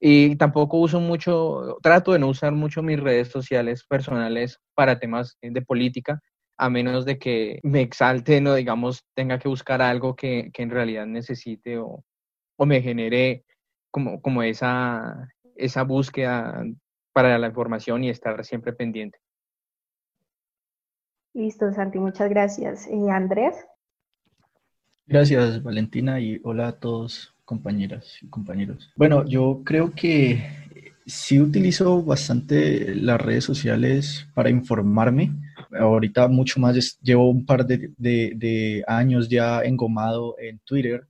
Y 0.00 0.36
tampoco 0.36 0.78
uso 0.78 0.98
mucho, 1.00 1.78
trato 1.82 2.12
de 2.12 2.18
no 2.18 2.28
usar 2.28 2.52
mucho 2.52 2.82
mis 2.82 2.98
redes 2.98 3.28
sociales 3.28 3.84
personales 3.84 4.58
para 4.74 4.98
temas 4.98 5.36
de 5.40 5.62
política, 5.62 6.20
a 6.58 6.68
menos 6.68 7.04
de 7.04 7.18
que 7.18 7.60
me 7.62 7.82
exalte, 7.82 8.40
no 8.40 8.54
digamos, 8.54 9.04
tenga 9.14 9.38
que 9.38 9.48
buscar 9.48 9.80
algo 9.80 10.16
que, 10.16 10.50
que 10.52 10.62
en 10.62 10.70
realidad 10.70 11.06
necesite 11.06 11.78
o, 11.78 12.04
o 12.56 12.66
me 12.66 12.82
genere 12.82 13.44
como, 13.92 14.20
como 14.20 14.42
esa, 14.42 15.28
esa 15.56 15.84
búsqueda 15.84 16.64
para 17.12 17.38
la 17.38 17.48
información 17.48 18.02
y 18.02 18.10
estar 18.10 18.44
siempre 18.44 18.72
pendiente. 18.72 19.18
Listo, 21.34 21.72
Santi, 21.72 21.98
muchas 21.98 22.28
gracias. 22.28 22.86
¿Y 22.88 23.08
Andrés? 23.08 23.54
Gracias, 25.06 25.62
Valentina, 25.62 26.20
y 26.20 26.40
hola 26.44 26.68
a 26.68 26.78
todos, 26.78 27.34
compañeras 27.44 28.18
y 28.20 28.28
compañeros. 28.28 28.92
Bueno, 28.96 29.24
yo 29.24 29.62
creo 29.64 29.92
que 29.92 30.44
sí 31.06 31.40
utilizo 31.40 32.02
bastante 32.02 32.94
las 32.94 33.20
redes 33.20 33.44
sociales 33.44 34.28
para 34.34 34.50
informarme. 34.50 35.32
Ahorita 35.78 36.28
mucho 36.28 36.60
más, 36.60 36.98
llevo 37.00 37.30
un 37.30 37.46
par 37.46 37.66
de, 37.66 38.84
años 38.86 39.28
ya 39.28 39.62
engomado 39.62 40.36
en 40.38 40.58
Twitter. 40.60 41.06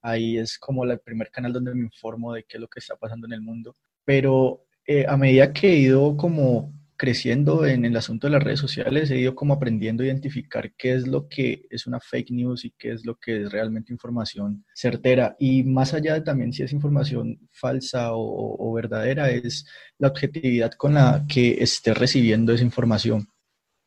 Ahí 0.00 0.38
es 0.38 0.56
como 0.56 0.84
el 0.84 0.98
primer 1.00 1.30
canal 1.30 1.52
donde 1.52 1.74
me 1.74 1.80
informo 1.80 2.32
de 2.32 2.44
qué 2.44 2.58
es 2.58 2.60
lo 2.60 2.68
que 2.68 2.78
está 2.78 2.94
pasando 2.94 3.26
en 3.26 3.32
el 3.32 3.40
mundo. 3.40 3.74
Pero 4.04 4.64
eh, 4.86 5.04
a 5.08 5.16
medida 5.16 5.52
que 5.52 5.72
he 5.72 5.78
ido 5.78 6.16
como 6.16 6.72
creciendo 6.96 7.66
en 7.66 7.84
el 7.84 7.96
asunto 7.96 8.26
de 8.26 8.32
las 8.32 8.42
redes 8.42 8.60
sociales, 8.60 9.10
he 9.10 9.18
ido 9.18 9.34
como 9.34 9.54
aprendiendo 9.54 10.02
a 10.02 10.06
identificar 10.06 10.72
qué 10.76 10.94
es 10.94 11.06
lo 11.06 11.28
que 11.28 11.66
es 11.70 11.86
una 11.86 12.00
fake 12.00 12.30
news 12.30 12.64
y 12.64 12.72
qué 12.78 12.92
es 12.92 13.04
lo 13.04 13.16
que 13.16 13.42
es 13.42 13.52
realmente 13.52 13.92
información 13.92 14.64
certera. 14.74 15.36
Y 15.38 15.64
más 15.64 15.94
allá 15.94 16.14
de 16.14 16.20
también 16.20 16.52
si 16.52 16.62
es 16.62 16.72
información 16.72 17.38
falsa 17.50 18.10
o, 18.12 18.72
verdadera, 18.74 19.30
es 19.30 19.66
la 19.98 20.08
objetividad 20.08 20.72
con 20.72 20.94
la 20.94 21.24
que 21.28 21.62
esté 21.62 21.94
recibiendo 21.94 22.52
esa 22.52 22.64
información. 22.64 23.28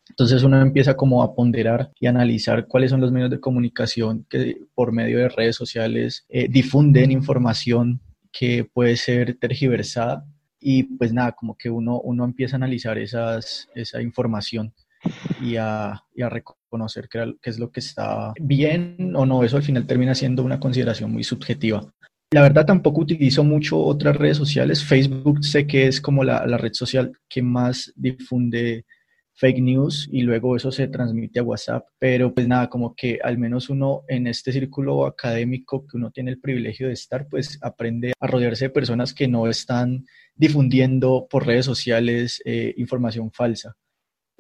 Entonces 0.10 0.44
uno 0.44 0.62
empieza 0.62 0.96
como 0.96 1.22
a 1.22 1.36
ponderar 1.36 1.92
y 2.00 2.08
analizar 2.08 2.68
cuáles 2.68 2.92
son 2.92 3.02
los 3.02 3.12
medios 3.12 3.30
de 3.30 3.42
comunicación 3.42 4.26
que 4.30 4.58
por 4.74 4.94
medio 4.94 5.20
de 5.20 5.30
redes 5.30 5.56
sociales 5.58 6.26
eh, 6.30 6.48
difunden 6.50 7.12
información 7.12 8.02
que 8.32 8.64
puede 8.64 8.96
ser 8.96 9.38
tergiversada 9.38 10.26
Y 10.60 10.84
pues 10.84 11.14
nada, 11.14 11.34
como 11.34 11.56
que 11.56 11.70
uno, 11.70 12.00
uno 12.02 12.26
empieza 12.26 12.56
a 12.56 12.58
analizar 12.58 12.98
esas, 12.98 13.70
esa 13.76 14.02
información 14.02 14.74
y 15.42 15.56
a, 15.58 16.04
y 16.16 16.22
a 16.22 16.30
reconocer 16.30 17.08
qué, 17.10 17.36
qué 17.42 17.50
es 17.50 17.60
lo 17.60 17.72
que 17.72 17.80
está 17.80 18.34
bien 18.40 19.14
o 19.16 19.26
no. 19.26 19.44
Eso 19.44 19.58
al 19.58 19.64
final 19.64 19.86
termina 19.86 20.16
siendo 20.16 20.44
una 20.44 20.60
consideración 20.60 21.12
muy 21.12 21.24
subjetiva. 21.24 21.92
La 22.34 22.42
verdad 22.42 22.66
tampoco 22.66 23.02
utilizo 23.02 23.44
mucho 23.44 23.80
otras 23.80 24.16
redes 24.18 24.38
sociales. 24.38 24.84
Facebook 24.84 25.44
sé 25.46 25.66
que 25.66 25.88
es 25.88 26.02
como 26.02 26.24
la, 26.24 26.46
la, 26.46 26.58
red 26.58 26.74
social 26.74 27.14
que 27.30 27.42
más 27.42 27.94
difunde 27.96 28.86
fake 29.38 29.62
news 29.62 30.10
y 30.12 30.22
luego 30.22 30.56
eso 30.56 30.72
se 30.72 30.88
transmite 30.88 31.40
a 31.40 31.44
WhatsApp. 31.44 31.86
Pero 32.00 32.34
pues 32.34 32.48
nada, 32.48 32.70
como 32.70 32.96
que 32.96 33.20
al 33.24 33.38
menos 33.38 33.70
uno 33.70 34.04
en 34.08 34.28
este 34.28 34.52
círculo 34.52 35.06
académico 35.06 35.86
que 35.86 35.98
uno 35.98 36.12
tiene 36.12 36.32
el 36.32 36.40
privilegio 36.40 36.88
de 36.88 36.94
estar, 36.94 37.28
pues 37.30 37.60
aprende 37.62 38.14
a 38.20 38.28
rodearse 38.28 38.66
de 38.66 38.70
personas 38.72 39.14
que 39.14 39.28
no 39.28 39.48
están 39.48 40.06
difundiendo 40.36 41.28
por 41.30 41.46
redes 41.46 41.66
sociales 41.66 42.42
eh, 42.46 42.74
información 42.78 43.32
falsa. 43.32 43.76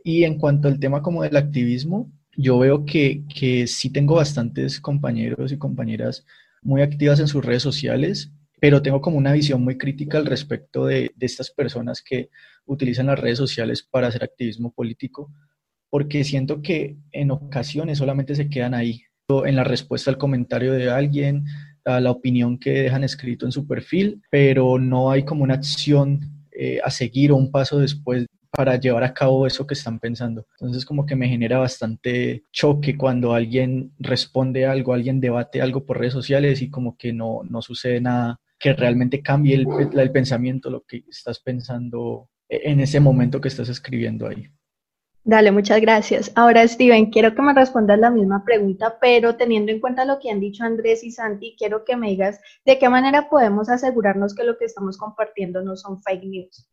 Y 0.03 0.23
en 0.23 0.37
cuanto 0.37 0.67
al 0.67 0.79
tema 0.79 1.01
como 1.01 1.23
del 1.23 1.37
activismo, 1.37 2.11
yo 2.35 2.59
veo 2.59 2.85
que, 2.85 3.23
que 3.33 3.67
sí 3.67 3.91
tengo 3.91 4.15
bastantes 4.15 4.79
compañeros 4.79 5.51
y 5.51 5.57
compañeras 5.57 6.25
muy 6.61 6.81
activas 6.81 7.19
en 7.19 7.27
sus 7.27 7.43
redes 7.43 7.63
sociales, 7.63 8.31
pero 8.59 8.81
tengo 8.81 9.01
como 9.01 9.17
una 9.17 9.33
visión 9.33 9.63
muy 9.63 9.77
crítica 9.77 10.17
al 10.17 10.25
respecto 10.25 10.85
de, 10.85 11.11
de, 11.15 11.25
estas 11.25 11.51
personas 11.51 12.01
que 12.01 12.29
utilizan 12.67 13.07
las 13.07 13.19
redes 13.19 13.37
sociales 13.37 13.81
para 13.83 14.07
hacer 14.07 14.23
activismo 14.23 14.71
político, 14.71 15.31
porque 15.89 16.23
siento 16.23 16.61
que 16.61 16.97
en 17.11 17.31
ocasiones 17.31 17.97
solamente 17.97 18.35
se 18.35 18.49
quedan 18.49 18.73
ahí, 18.73 19.01
en 19.45 19.55
la 19.55 19.63
respuesta 19.63 20.11
al 20.11 20.17
comentario 20.17 20.73
de 20.73 20.89
alguien, 20.89 21.45
a 21.83 21.99
la 21.99 22.11
opinión 22.11 22.57
que 22.59 22.83
dejan 22.83 23.03
escrito 23.03 23.45
en 23.45 23.51
su 23.51 23.67
perfil, 23.67 24.21
pero 24.29 24.77
no 24.77 25.11
hay 25.11 25.23
como 25.23 25.43
una 25.43 25.55
acción 25.55 26.19
eh, 26.51 26.79
a 26.83 26.91
seguir 26.91 27.31
o 27.31 27.35
un 27.35 27.51
paso 27.51 27.79
después 27.79 28.25
para 28.51 28.77
llevar 28.77 29.03
a 29.03 29.13
cabo 29.13 29.45
eso 29.45 29.67
que 29.67 29.73
están 29.73 29.99
pensando. 29.99 30.47
Entonces 30.59 30.85
como 30.85 31.05
que 31.05 31.15
me 31.15 31.27
genera 31.27 31.59
bastante 31.59 32.43
choque 32.51 32.97
cuando 32.97 33.33
alguien 33.33 33.93
responde 33.99 34.65
algo, 34.65 34.93
alguien 34.93 35.19
debate 35.19 35.61
algo 35.61 35.85
por 35.85 35.99
redes 35.99 36.13
sociales 36.13 36.61
y 36.61 36.69
como 36.69 36.97
que 36.97 37.13
no, 37.13 37.41
no 37.47 37.61
sucede 37.61 38.01
nada 38.01 38.39
que 38.59 38.73
realmente 38.73 39.21
cambie 39.21 39.55
el, 39.55 39.67
el 39.97 40.11
pensamiento, 40.11 40.69
lo 40.69 40.81
que 40.81 41.03
estás 41.09 41.39
pensando 41.39 42.29
en 42.49 42.79
ese 42.79 42.99
momento 42.99 43.41
que 43.41 43.47
estás 43.47 43.69
escribiendo 43.69 44.27
ahí. 44.27 44.49
Dale, 45.23 45.51
muchas 45.51 45.81
gracias. 45.81 46.31
Ahora, 46.35 46.65
Steven, 46.65 47.07
quiero 47.07 47.35
que 47.35 47.41
me 47.41 47.53
respondas 47.53 47.99
la 47.99 48.09
misma 48.09 48.45
pregunta, 48.45 48.97
pero 49.01 49.35
teniendo 49.35 49.73
en 49.73 49.81
cuenta 49.81 50.05
lo 50.05 50.19
que 50.19 50.31
han 50.31 50.39
dicho 50.39 50.63
Andrés 50.63 51.03
y 51.03 51.11
Santi, 51.11 51.53
quiero 51.57 51.83
que 51.83 51.97
me 51.97 52.09
digas 52.09 52.39
de 52.65 52.79
qué 52.79 52.87
manera 52.87 53.29
podemos 53.29 53.67
asegurarnos 53.67 54.33
que 54.33 54.45
lo 54.45 54.57
que 54.57 54.63
estamos 54.63 54.97
compartiendo 54.97 55.61
no 55.61 55.75
son 55.75 56.01
fake 56.01 56.23
news. 56.23 56.69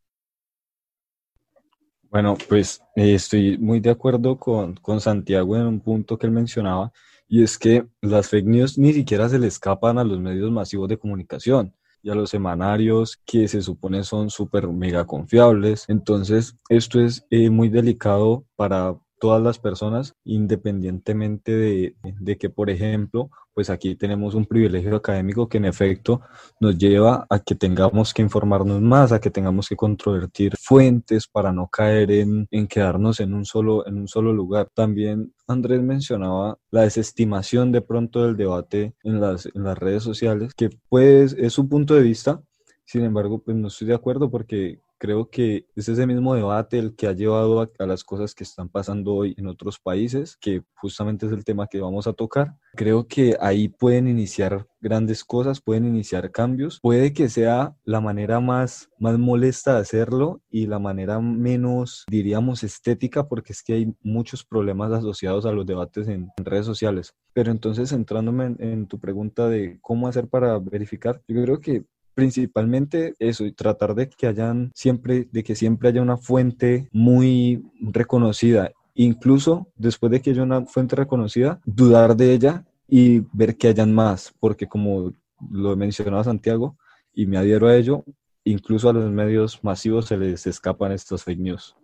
Bueno, 2.03 2.37
pues 2.49 2.81
eh, 2.95 3.15
estoy 3.15 3.59
muy 3.59 3.81
de 3.81 3.91
acuerdo 3.91 4.39
con, 4.39 4.77
con 4.77 5.01
Santiago 5.01 5.57
en 5.57 5.67
un 5.67 5.81
punto 5.81 6.17
que 6.17 6.29
él 6.29 6.33
mencionaba, 6.33 6.93
y 7.27 7.43
es 7.43 7.59
que 7.59 7.85
las 8.03 8.29
fake 8.29 8.47
news 8.47 8.79
ni 8.79 8.93
siquiera 8.93 9.29
se 9.29 9.41
le 9.41 9.49
escapan 9.49 9.99
a 9.99 10.05
los 10.05 10.21
medios 10.21 10.53
masivos 10.53 10.89
de 10.89 10.97
comunicación 10.97 11.75
y 12.05 12.11
a 12.11 12.15
los 12.15 12.31
semanarios 12.31 13.19
que 13.25 13.49
se 13.49 13.63
supone 13.63 14.05
son 14.05 14.29
súper 14.29 14.69
mega 14.69 15.07
confiables. 15.07 15.87
Entonces, 15.89 16.55
esto 16.69 17.01
es 17.01 17.27
eh, 17.31 17.49
muy 17.49 17.71
delicado 17.71 18.45
para 18.57 18.95
todas 19.25 19.43
las 19.43 19.59
personas, 19.59 20.15
independientemente 20.25 21.57
de, 21.57 21.97
de, 22.03 22.37
que, 22.37 22.51
por 22.51 22.69
ejemplo, 22.69 23.31
pues 23.55 23.71
aquí 23.71 23.97
tenemos 23.97 24.35
un 24.35 24.45
privilegio 24.45 24.97
académico 24.97 25.49
que 25.49 25.57
en 25.57 25.65
efecto 25.65 26.21
nos 26.61 26.77
lleva 26.77 27.27
a 27.31 27.39
que 27.39 27.55
tengamos 27.55 28.13
que 28.13 28.21
informarnos 28.21 28.83
más, 28.83 29.13
a 29.13 29.21
que 29.23 29.31
tengamos 29.31 29.67
que 29.67 29.77
controvertir 29.77 30.53
fuentes 30.61 31.27
para 31.27 31.53
no 31.53 31.69
caer 31.69 32.11
en, 32.11 32.47
en 32.51 32.67
quedarnos 32.67 33.19
en 33.21 33.33
un, 33.33 33.47
solo, 33.47 33.87
en 33.87 33.97
un 33.97 34.09
solo 34.09 34.31
lugar. 34.35 34.69
También 34.75 35.33
Andrés 35.49 35.81
mencionaba 35.81 36.59
la 36.71 36.83
desestimación 36.83 37.73
de 37.73 37.81
pronto 37.81 38.27
del 38.27 38.37
debate 38.37 38.93
en 39.05 39.23
las, 39.23 39.47
en 39.47 39.65
las 39.65 39.79
redes 39.79 40.03
sociales, 40.03 40.53
que 40.53 40.69
pues 40.91 41.33
es 41.39 41.55
su 41.55 41.67
punto 41.67 41.95
de 41.95 42.03
vista, 42.03 42.43
sin 42.85 43.05
embargo, 43.05 43.39
pues 43.39 43.57
no 43.57 43.69
estoy 43.69 43.87
de 43.87 43.95
acuerdo 43.95 44.31
porque 44.31 44.83
creo 45.05 45.29
que 45.29 45.67
es 45.77 45.87
ese 45.87 46.07
mismo 46.07 46.35
debate 46.35 46.79
el 46.79 46.97
que 46.97 47.07
ha 47.07 47.13
llevado 47.13 47.61
a, 47.61 47.87
las 47.87 48.03
cosas 48.03 48.35
que 48.35 48.43
están 48.43 48.71
pasando 48.71 49.13
hoy 49.13 49.35
en 49.37 49.49
otros 49.49 49.79
países, 49.79 50.39
que 50.41 50.63
justamente 50.77 51.27
es 51.27 51.33
el 51.33 51.45
tema 51.45 51.67
que 51.67 51.79
vamos 51.79 52.07
a 52.07 52.15
tocar. 52.15 52.57
Creo 52.75 53.07
que 53.07 53.37
ahí 53.39 53.69
pueden 53.69 54.09
iniciar 54.09 54.67
grandes 54.81 55.23
cosas, 55.23 55.61
pueden 55.61 55.85
iniciar 55.85 56.31
cambios. 56.31 56.81
Puede 56.81 57.13
que 57.13 57.29
sea 57.29 57.77
la 57.85 58.01
manera 58.01 58.41
más, 58.41 58.89
más 58.99 59.19
molesta 59.19 59.75
de 59.75 59.81
hacerlo 59.81 60.41
y 60.49 60.69
la 60.69 60.79
manera 60.79 61.21
menos, 61.21 62.07
diríamos, 62.09 62.65
estética, 62.65 63.29
porque 63.29 63.53
es 63.53 63.63
que 63.63 63.75
hay 63.75 63.95
muchos 64.01 64.43
problemas 64.43 64.91
asociados 64.91 65.45
a 65.45 65.53
los 65.53 65.67
debates 65.67 66.09
en, 66.09 66.31
redes 66.39 66.65
sociales. 66.65 67.13
Pero 67.35 67.51
entonces, 67.51 67.91
centrándome 67.91 68.47
en, 68.47 68.57
en 68.59 68.87
tu 68.87 68.99
pregunta 68.99 69.49
de 69.51 69.79
cómo 69.83 70.09
hacer 70.09 70.29
para 70.29 70.59
verificar, 70.59 71.21
yo 71.29 71.43
creo 71.43 71.61
que 71.61 71.85
principalmente 72.15 73.15
eso 73.19 73.45
y 73.45 73.53
tratar 73.53 73.95
de 73.95 74.09
que 74.09 74.27
hayan 74.27 74.71
siempre 74.75 75.29
de 75.31 75.43
que 75.43 75.55
siempre 75.55 75.89
haya 75.89 76.03
una 76.03 76.17
fuente 76.17 76.89
muy 76.93 77.65
reconocida 77.81 78.73
incluso 78.95 79.67
después 79.77 80.13
de 80.13 80.21
que 80.21 80.31
haya 80.31 80.43
una 80.43 80.65
fuente 80.65 80.97
reconocida 80.97 81.61
dudar 81.65 82.17
de 82.17 82.33
ella 82.33 82.65
y 82.89 83.21
ver 83.33 83.57
que 83.57 83.69
hayan 83.69 83.93
más 83.93 84.33
porque 84.41 84.69
como 84.69 85.13
lo 85.51 85.77
mencionaba 85.77 86.25
Santiago 86.25 86.77
y 87.13 87.27
me 87.27 87.37
adhiero 87.37 87.69
a 87.69 87.77
ello 87.77 88.05
incluso 88.45 88.89
a 88.89 88.93
los 88.93 89.11
medios 89.11 89.63
masivos 89.65 90.07
se 90.07 90.17
les 90.17 90.47
escapan 90.47 90.93
estos 90.93 91.25
fake 91.25 91.41
news 91.41 91.77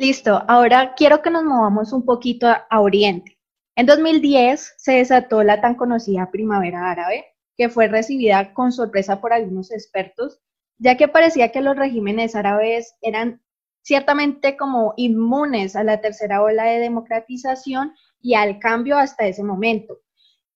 Listo, 0.00 0.42
ahora 0.48 0.94
quiero 0.94 1.20
que 1.20 1.28
nos 1.28 1.44
movamos 1.44 1.92
un 1.92 2.06
poquito 2.06 2.46
a, 2.46 2.80
Oriente. 2.80 3.36
En 3.76 3.84
2010 3.84 4.76
se 4.78 4.92
desató 4.92 5.42
la 5.42 5.60
tan 5.60 5.74
conocida 5.74 6.30
Primavera 6.30 6.90
Árabe, 6.90 7.29
que 7.60 7.68
fue 7.68 7.88
recibida 7.88 8.54
con 8.54 8.72
sorpresa 8.72 9.20
por 9.20 9.34
algunos 9.34 9.70
expertos, 9.70 10.40
ya 10.78 10.96
que 10.96 11.08
parecía 11.08 11.52
que 11.52 11.60
los 11.60 11.76
regímenes 11.76 12.34
árabes 12.34 12.96
eran 13.02 13.42
ciertamente 13.82 14.56
como 14.56 14.94
inmunes 14.96 15.76
a 15.76 15.84
la 15.84 16.00
tercera 16.00 16.42
ola 16.42 16.64
de 16.64 16.78
democratización 16.78 17.92
y 18.18 18.32
al 18.32 18.60
cambio 18.60 18.96
hasta 18.96 19.26
ese 19.26 19.42
momento. 19.42 19.98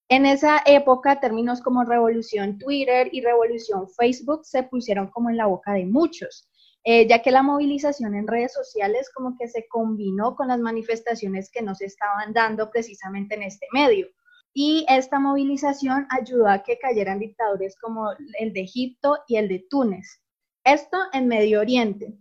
En 0.08 0.24
esa 0.24 0.62
época, 0.64 1.20
términos 1.20 1.60
como 1.60 1.84
revolución 1.84 2.56
Twitter 2.56 3.10
y 3.12 3.20
revolución 3.20 3.86
Facebook 3.90 4.46
se 4.46 4.62
pusieron 4.62 5.08
como 5.08 5.28
en 5.28 5.36
la 5.36 5.44
boca 5.44 5.74
de 5.74 5.84
muchos, 5.84 6.48
eh, 6.84 7.06
ya 7.06 7.20
que 7.20 7.32
la 7.32 7.42
movilización 7.42 8.14
en 8.14 8.26
redes 8.26 8.54
sociales 8.54 9.10
como 9.14 9.36
que 9.36 9.46
se 9.46 9.68
combinó 9.68 10.36
con 10.36 10.48
las 10.48 10.58
manifestaciones 10.58 11.50
que 11.50 11.60
no 11.60 11.74
se 11.74 11.84
estaban 11.84 12.32
dando 12.32 12.70
precisamente 12.70 13.34
en 13.34 13.42
este 13.42 13.66
medio 13.74 14.08
y 14.54 14.86
esta 14.88 15.18
movilización 15.18 16.06
ayudó 16.10 16.48
a 16.48 16.62
que 16.62 16.78
cayeran 16.78 17.18
dictadores 17.18 17.76
como 17.76 18.12
el 18.38 18.52
de 18.52 18.60
Egipto 18.60 19.18
y 19.26 19.36
el 19.36 19.48
de 19.48 19.66
Túnez. 19.68 20.22
Esto 20.62 20.96
en 21.12 21.26
Medio 21.26 21.60
Oriente. 21.60 22.14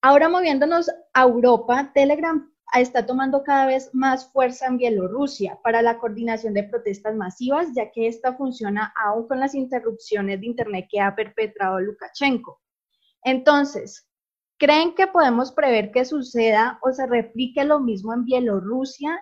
Ahora 0.00 0.30
moviéndonos 0.30 0.90
a 1.12 1.22
Europa, 1.22 1.92
Telegram 1.94 2.50
está 2.74 3.06
tomando 3.06 3.42
cada 3.42 3.66
vez 3.66 3.90
más 3.92 4.32
fuerza 4.32 4.66
en 4.66 4.78
Bielorrusia 4.78 5.58
para 5.62 5.82
la 5.82 5.98
coordinación 5.98 6.54
de 6.54 6.64
protestas 6.64 7.14
masivas, 7.14 7.68
ya 7.74 7.90
que 7.92 8.08
esta 8.08 8.34
funciona 8.34 8.92
aún 9.04 9.28
con 9.28 9.38
las 9.38 9.54
interrupciones 9.54 10.40
de 10.40 10.46
Internet 10.46 10.86
que 10.90 11.00
ha 11.00 11.14
perpetrado 11.14 11.78
Lukashenko. 11.80 12.60
Entonces, 13.22 14.08
¿creen 14.58 14.94
que 14.94 15.06
podemos 15.06 15.52
prever 15.52 15.92
que 15.92 16.04
suceda 16.04 16.78
o 16.82 16.92
se 16.92 17.06
replique 17.06 17.64
lo 17.64 17.80
mismo 17.80 18.14
en 18.14 18.24
Bielorrusia 18.24 19.20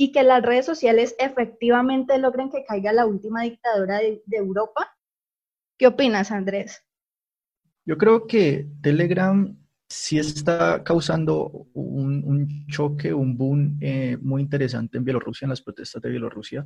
y 0.00 0.12
que 0.12 0.22
las 0.22 0.42
redes 0.42 0.64
sociales 0.64 1.14
efectivamente 1.18 2.16
logren 2.16 2.48
que 2.48 2.64
caiga 2.64 2.90
la 2.90 3.04
última 3.04 3.42
dictadura 3.42 3.98
de, 3.98 4.22
Europa? 4.30 4.96
¿Qué 5.78 5.88
opinas, 5.88 6.30
Andrés? 6.30 6.82
Yo 7.84 7.98
creo 7.98 8.26
que 8.26 8.66
Telegram 8.80 9.54
sí 9.90 10.18
está 10.18 10.82
causando 10.82 11.66
un, 11.74 12.66
choque, 12.68 13.12
un 13.12 13.36
boom 13.36 13.76
eh, 13.82 14.16
muy 14.22 14.40
interesante 14.40 14.96
en 14.96 15.04
Bielorrusia, 15.04 15.44
en 15.44 15.50
las 15.50 15.60
protestas 15.60 16.00
de 16.00 16.08
Bielorrusia, 16.08 16.64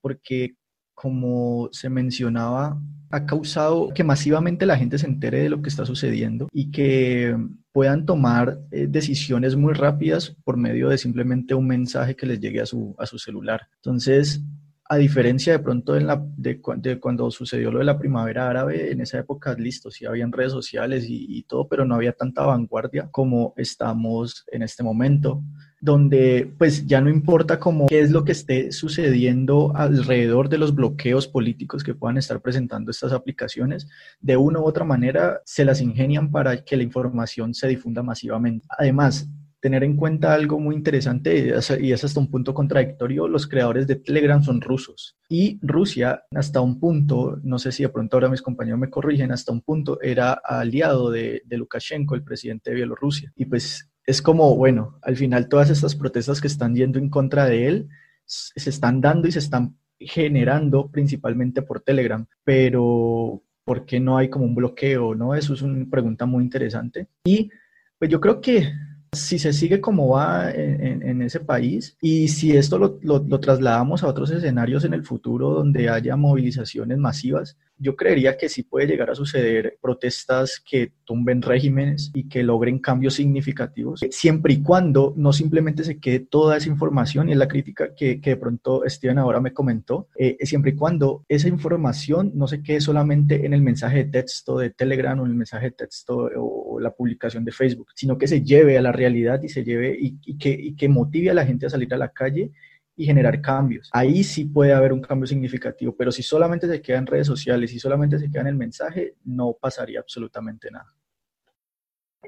porque 0.00 0.54
como 0.96 1.68
se 1.72 1.90
mencionaba, 1.90 2.80
ha 3.10 3.26
causado 3.26 3.90
que 3.94 4.02
masivamente 4.02 4.64
la 4.64 4.78
gente 4.78 4.98
se 4.98 5.06
entere 5.06 5.40
de 5.40 5.50
lo 5.50 5.60
que 5.60 5.68
está 5.68 5.84
sucediendo 5.84 6.48
y 6.52 6.70
que 6.70 7.36
puedan 7.70 8.06
tomar 8.06 8.58
eh, 8.70 8.86
decisiones 8.88 9.56
muy 9.56 9.74
rápidas 9.74 10.34
por 10.42 10.56
medio 10.56 10.88
de 10.88 10.96
simplemente 10.96 11.54
un 11.54 11.66
mensaje 11.66 12.16
que 12.16 12.24
les 12.24 12.40
llegue 12.40 12.62
a 12.62 12.66
su, 12.66 12.96
a 12.98 13.04
su 13.04 13.18
celular. 13.18 13.68
Entonces, 13.76 14.42
a 14.88 14.96
diferencia 14.96 15.52
de 15.52 15.58
pronto 15.58 15.96
en 15.96 16.06
la, 16.06 16.24
de, 16.38 16.60
cuando 16.98 17.30
sucedió 17.30 17.70
lo 17.70 17.80
de 17.80 17.84
la 17.84 17.98
primavera 17.98 18.48
árabe, 18.48 18.90
en 18.90 19.02
esa 19.02 19.18
época, 19.18 19.54
listo, 19.54 19.90
sí 19.90 20.06
habían 20.06 20.32
redes 20.32 20.52
sociales 20.52 21.04
y, 21.10 21.26
y 21.28 21.42
todo, 21.42 21.68
pero 21.68 21.84
no 21.84 21.94
había 21.94 22.12
tanta 22.12 22.46
vanguardia 22.46 23.10
como 23.10 23.52
estamos 23.58 24.46
en 24.50 24.62
este 24.62 24.82
momento. 24.82 25.42
Donde 25.80 26.52
pues 26.58 26.86
ya 26.86 27.00
no 27.00 27.10
importa 27.10 27.58
qué 27.88 28.00
es 28.00 28.10
lo 28.10 28.24
que 28.24 28.32
esté 28.32 28.72
sucediendo 28.72 29.72
alrededor 29.74 30.48
de 30.48 30.58
los 30.58 30.74
bloqueos 30.74 31.28
políticos 31.28 31.84
que 31.84 31.94
puedan 31.94 32.16
estar 32.16 32.40
presentando 32.40 32.90
estas 32.90 33.12
aplicaciones, 33.12 33.88
de 34.20 34.36
una 34.36 34.60
u 34.60 34.64
otra 34.64 34.84
manera 34.84 35.40
se 35.44 35.64
las 35.64 35.80
ingenian 35.80 36.30
para 36.30 36.64
que 36.64 36.76
la 36.76 36.82
información 36.82 37.54
se 37.54 37.68
difunda 37.68 38.02
masivamente. 38.02 38.66
Además, 38.70 39.28
tener 39.60 39.82
en 39.82 39.96
cuenta 39.96 40.32
algo 40.32 40.60
muy 40.60 40.76
interesante 40.76 41.54
y 41.80 41.92
es 41.92 42.04
hasta 42.04 42.20
un 42.20 42.30
punto 42.30 42.54
contradictorio, 42.54 43.26
los 43.26 43.48
creadores 43.48 43.86
de 43.86 43.96
Telegram 43.96 44.42
son 44.42 44.60
rusos 44.60 45.16
y 45.28 45.58
Rusia 45.60 46.22
hasta 46.30 46.60
un 46.60 46.78
punto, 46.78 47.40
no 47.42 47.58
sé 47.58 47.72
si 47.72 47.82
de 47.82 47.88
pronto 47.88 48.16
ahora 48.16 48.28
mis 48.28 48.42
compañeros 48.42 48.78
me 48.78 48.90
corrigen, 48.90 49.32
hasta 49.32 49.52
un 49.52 49.62
punto 49.62 50.00
era 50.00 50.32
aliado 50.32 51.10
de, 51.10 51.42
de 51.44 51.56
Lukashenko, 51.56 52.14
el 52.14 52.22
presidente 52.22 52.70
de 52.70 52.76
Bielorrusia. 52.76 53.32
Y 53.34 53.46
pues 53.46 53.88
es 54.06 54.22
como, 54.22 54.56
bueno, 54.56 54.98
al 55.02 55.16
final 55.16 55.48
todas 55.48 55.68
estas 55.68 55.96
protestas 55.96 56.40
que 56.40 56.46
están 56.46 56.74
yendo 56.74 56.98
en 56.98 57.10
contra 57.10 57.46
de 57.46 57.66
él 57.66 57.88
se 58.24 58.70
están 58.70 59.00
dando 59.00 59.28
y 59.28 59.32
se 59.32 59.40
están 59.40 59.76
generando 59.98 60.88
principalmente 60.90 61.62
por 61.62 61.80
Telegram, 61.80 62.26
pero 62.44 63.42
¿por 63.64 63.84
qué 63.84 63.98
no 64.00 64.16
hay 64.16 64.28
como 64.28 64.44
un 64.44 64.54
bloqueo? 64.54 65.14
¿no? 65.14 65.34
Eso 65.34 65.54
es 65.54 65.62
una 65.62 65.84
pregunta 65.90 66.26
muy 66.26 66.44
interesante. 66.44 67.08
Y 67.24 67.50
pues 67.98 68.10
yo 68.10 68.20
creo 68.20 68.40
que 68.40 68.72
si 69.12 69.38
se 69.38 69.52
sigue 69.52 69.80
como 69.80 70.08
va 70.08 70.50
en, 70.50 71.22
ese 71.22 71.40
país 71.40 71.96
y 72.00 72.28
si 72.28 72.56
esto 72.56 72.78
lo, 72.78 72.98
lo, 73.02 73.40
trasladamos 73.40 74.02
a 74.02 74.08
otros 74.08 74.30
escenarios 74.30 74.84
en 74.84 74.92
el 74.92 75.04
futuro 75.04 75.50
donde 75.50 75.88
haya 75.88 76.16
movilizaciones 76.16 76.98
masivas, 76.98 77.56
yo 77.78 77.96
creería 77.96 78.36
que 78.36 78.48
sí 78.48 78.62
puede 78.62 78.86
llegar 78.86 79.10
a 79.10 79.14
suceder 79.14 79.78
protestas 79.80 80.62
que 80.64 80.92
tumben 81.04 81.42
regímenes 81.42 82.10
y 82.14 82.28
que 82.28 82.42
logren 82.42 82.78
cambios 82.78 83.14
significativos, 83.14 84.00
siempre 84.10 84.54
y 84.54 84.62
cuando 84.62 85.12
no 85.16 85.32
simplemente 85.32 85.84
se 85.84 85.98
quede 85.98 86.20
toda 86.20 86.56
esa 86.56 86.68
información, 86.68 87.28
y 87.28 87.34
la 87.34 87.48
crítica 87.48 87.94
que, 87.94 88.20
que 88.20 88.30
de 88.30 88.36
pronto 88.36 88.82
Steven 88.86 89.18
ahora 89.18 89.40
me 89.40 89.52
comentó, 89.52 90.08
eh, 90.16 90.36
siempre 90.42 90.72
y 90.72 90.74
cuando 90.74 91.24
esa 91.28 91.48
información 91.48 92.32
no 92.34 92.46
se 92.46 92.62
quede 92.62 92.80
solamente 92.80 93.46
en 93.46 93.54
el 93.54 93.62
mensaje 93.62 94.04
de 94.04 94.10
texto 94.10 94.58
de 94.58 94.70
Telegram 94.70 95.18
o 95.18 95.24
en 95.24 95.30
el 95.30 95.36
mensaje 95.36 95.66
de 95.66 95.72
texto 95.72 96.30
o, 96.36 96.78
la 96.80 96.90
publicación 96.90 97.44
de 97.44 97.52
Facebook, 97.52 97.88
sino 97.94 98.18
que 98.18 98.28
se 98.28 98.42
lleve 98.42 98.76
a 98.76 98.82
la 98.82 98.92
realidad 98.92 99.42
y 99.42 99.48
se 99.48 99.64
lleve 99.64 99.96
y, 99.98 100.36
que, 100.36 100.50
y 100.50 100.76
que 100.76 100.88
motive 100.88 101.30
a 101.30 101.34
la 101.34 101.46
gente 101.46 101.64
a 101.64 101.70
salir 101.70 101.92
a 101.94 101.96
la 101.96 102.10
calle 102.10 102.52
y 102.96 103.04
generar 103.04 103.40
cambios. 103.42 103.90
Ahí 103.92 104.24
sí 104.24 104.46
puede 104.46 104.72
haber 104.72 104.92
un 104.92 105.02
cambio 105.02 105.26
significativo, 105.26 105.94
pero 105.94 106.10
si 106.10 106.22
solamente 106.22 106.66
se 106.66 106.80
queda 106.80 106.98
en 106.98 107.06
redes 107.06 107.26
sociales 107.26 107.72
y 107.72 107.78
solamente 107.78 108.18
se 108.18 108.30
queda 108.30 108.42
en 108.42 108.48
el 108.48 108.56
mensaje, 108.56 109.14
no 109.24 109.52
pasaría 109.52 110.00
absolutamente 110.00 110.70
nada. 110.70 110.92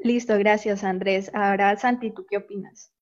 Listo, 0.03 0.39
gracias 0.39 0.85
Andrés. 0.85 1.31
Ahora, 1.35 1.75
Santi, 1.77 2.11
¿tú 2.11 2.27
qué 2.29 2.37
opinas? 2.37 2.93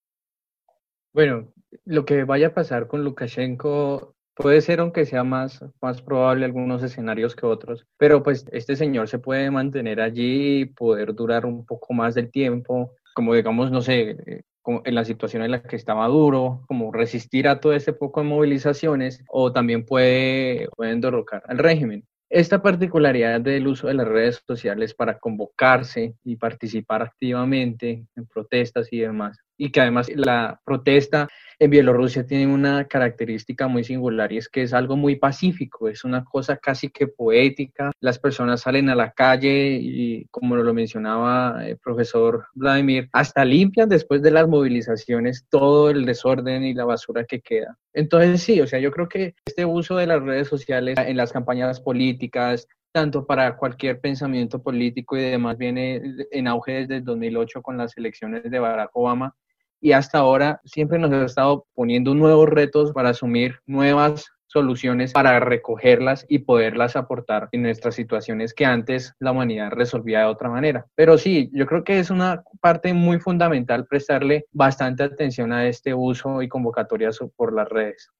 Bueno, 1.13 1.53
lo 1.85 2.05
que 2.05 2.25
vaya 2.25 2.49
a 2.49 2.55
pasar 2.55 2.87
con 2.87 3.03
Lukashenko 3.03 4.15
puede 4.35 4.61
ser, 4.61 4.81
aunque 4.81 5.07
sea 5.07 5.25
más, 5.25 5.65
más 5.81 6.03
probable 6.03 6.45
algunos 6.45 6.83
escenarios 6.83 7.35
que 7.35 7.47
otros, 7.47 7.87
pero 7.97 8.23
pues 8.23 8.47
este 8.53 8.77
señor 8.77 9.09
se 9.09 9.19
puede 9.19 9.51
mantener 9.51 10.01
allí 10.01 10.61
y 10.61 10.65
poder 10.67 11.15
durar 11.15 11.47
un 11.47 11.65
poco 11.65 11.95
más 11.95 12.15
del 12.15 12.31
tiempo, 12.31 12.93
como 13.15 13.35
digamos, 13.35 13.71
no 13.71 13.81
sé, 13.81 14.45
en 14.85 14.95
la 14.95 15.05
situación 15.05 15.43
en 15.43 15.51
la 15.53 15.63
que 15.63 15.77
está 15.77 15.95
Maduro, 15.95 16.63
como 16.67 16.93
resistir 16.93 17.49
a 17.49 17.61
todo 17.61 17.73
este 17.73 17.93
poco 17.93 18.21
de 18.21 18.29
movilizaciones, 18.29 19.23
o 19.29 19.53
también 19.53 19.85
puede, 19.85 20.69
pueden 20.77 21.01
derrocar 21.01 21.43
al 21.47 21.59
régimen. 21.59 22.05
Esta 22.29 22.61
particularidad 22.61 23.41
del 23.41 23.69
uso 23.69 23.87
de 23.87 23.95
las 23.95 24.09
redes 24.09 24.43
sociales 24.45 24.95
para 24.95 25.19
convocarse 25.19 26.15
y 26.25 26.37
participar 26.37 27.03
activamente 27.03 28.05
en 28.17 28.27
protestas 28.27 28.93
y 28.93 28.99
demás, 28.99 29.39
y 29.57 29.71
que 29.71 29.81
además 29.81 30.11
la 30.15 30.61
protesta 30.65 31.29
en 31.59 31.71
Bielorrusia 31.71 32.27
tiene 32.27 32.47
una 32.47 32.85
característica 32.87 33.67
muy 33.67 33.83
singular 33.83 34.31
y 34.33 34.39
es 34.39 34.49
que 34.49 34.63
es 34.63 34.75
algo 34.75 34.97
muy 34.97 35.17
pacífico, 35.17 35.89
es 35.89 36.05
una 36.05 36.25
cosa 36.25 36.59
casi 36.59 36.91
que 36.91 37.07
poética. 37.07 37.93
Las 38.01 38.19
personas 38.19 38.61
salen 38.61 38.91
a 38.91 38.95
la 38.95 39.13
calle 39.13 39.79
y, 39.81 40.27
como 40.31 40.57
lo 40.57 40.75
mencionaba 40.75 41.67
el 41.67 41.79
profesor 41.79 42.47
Vladimir, 42.55 43.09
hasta 43.13 43.45
limpian 43.45 43.89
después 43.89 44.23
de 44.23 44.31
las 44.31 44.47
movilizaciones 44.49 45.47
todo 45.49 45.89
el 45.91 46.05
desorden 46.05 46.65
y 46.65 46.75
la 46.75 46.85
basura 46.85 47.25
que 47.25 47.41
queda. 47.41 47.79
Entonces 47.95 48.43
sí, 48.43 48.61
o 48.61 48.67
sea, 48.67 48.79
yo 48.79 48.91
creo 48.91 49.09
que 49.09 49.35
este 49.47 49.65
uso 49.65 49.97
de 49.97 50.07
las 50.07 50.23
redes 50.23 50.49
sociales 50.49 50.97
en 50.99 51.17
las 51.17 51.33
campañas 51.33 51.81
políticas, 51.81 52.69
tanto 52.93 53.27
para 53.27 53.57
cualquier 53.57 54.01
pensamiento 54.01 54.63
político 54.63 55.17
y 55.17 55.23
demás, 55.23 55.57
viene 55.57 56.03
en 56.31 56.49
auge 56.49 56.73
desde 56.73 56.97
el 56.97 57.05
2008 57.05 57.63
con 57.63 57.79
las 57.79 57.97
elecciones 57.97 58.43
de 58.51 58.59
Barack 58.59 58.91
Obama 58.93 59.35
y 59.81 59.93
hasta 59.93 60.19
ahora 60.19 60.61
siempre 60.65 60.99
nos 60.99 61.13
ha 61.13 61.25
estado 61.25 61.67
poniendo 61.75 62.15
nuevos 62.15 62.49
retos 62.49 62.93
para 62.93 63.11
asumir 63.11 63.61
nuevas 63.67 64.27
soluciones 64.47 65.13
para 65.13 65.39
recogerlas 65.41 66.25
y 66.29 66.39
poderlas 66.39 66.97
aportar 66.97 67.49
en 67.53 67.63
nuestras 67.63 67.95
situaciones 67.95 68.55
que 68.55 68.65
antes 68.65 69.15
la 69.19 69.33
humanidad 69.33 69.71
resolvía 69.71 70.21
de 70.21 70.27
otra 70.27 70.49
manera. 70.49 70.87
Pero 70.95 71.19
sí, 71.19 71.51
yo 71.53 71.67
creo 71.67 71.85
que 71.85 71.99
es 71.99 72.11
una 72.11 72.43
parte 72.61 72.95
muy 72.95 73.19
fundamental 73.19 73.87
prestarle 73.87 74.47
bastante 74.53 75.03
atención 75.03 75.53
a 75.53 75.67
este 75.67 75.93
uso 75.93 76.41
y 76.43 76.49
convocatorias 76.49 77.19
por 77.37 77.53
las 77.53 77.69
redes. 77.69 78.11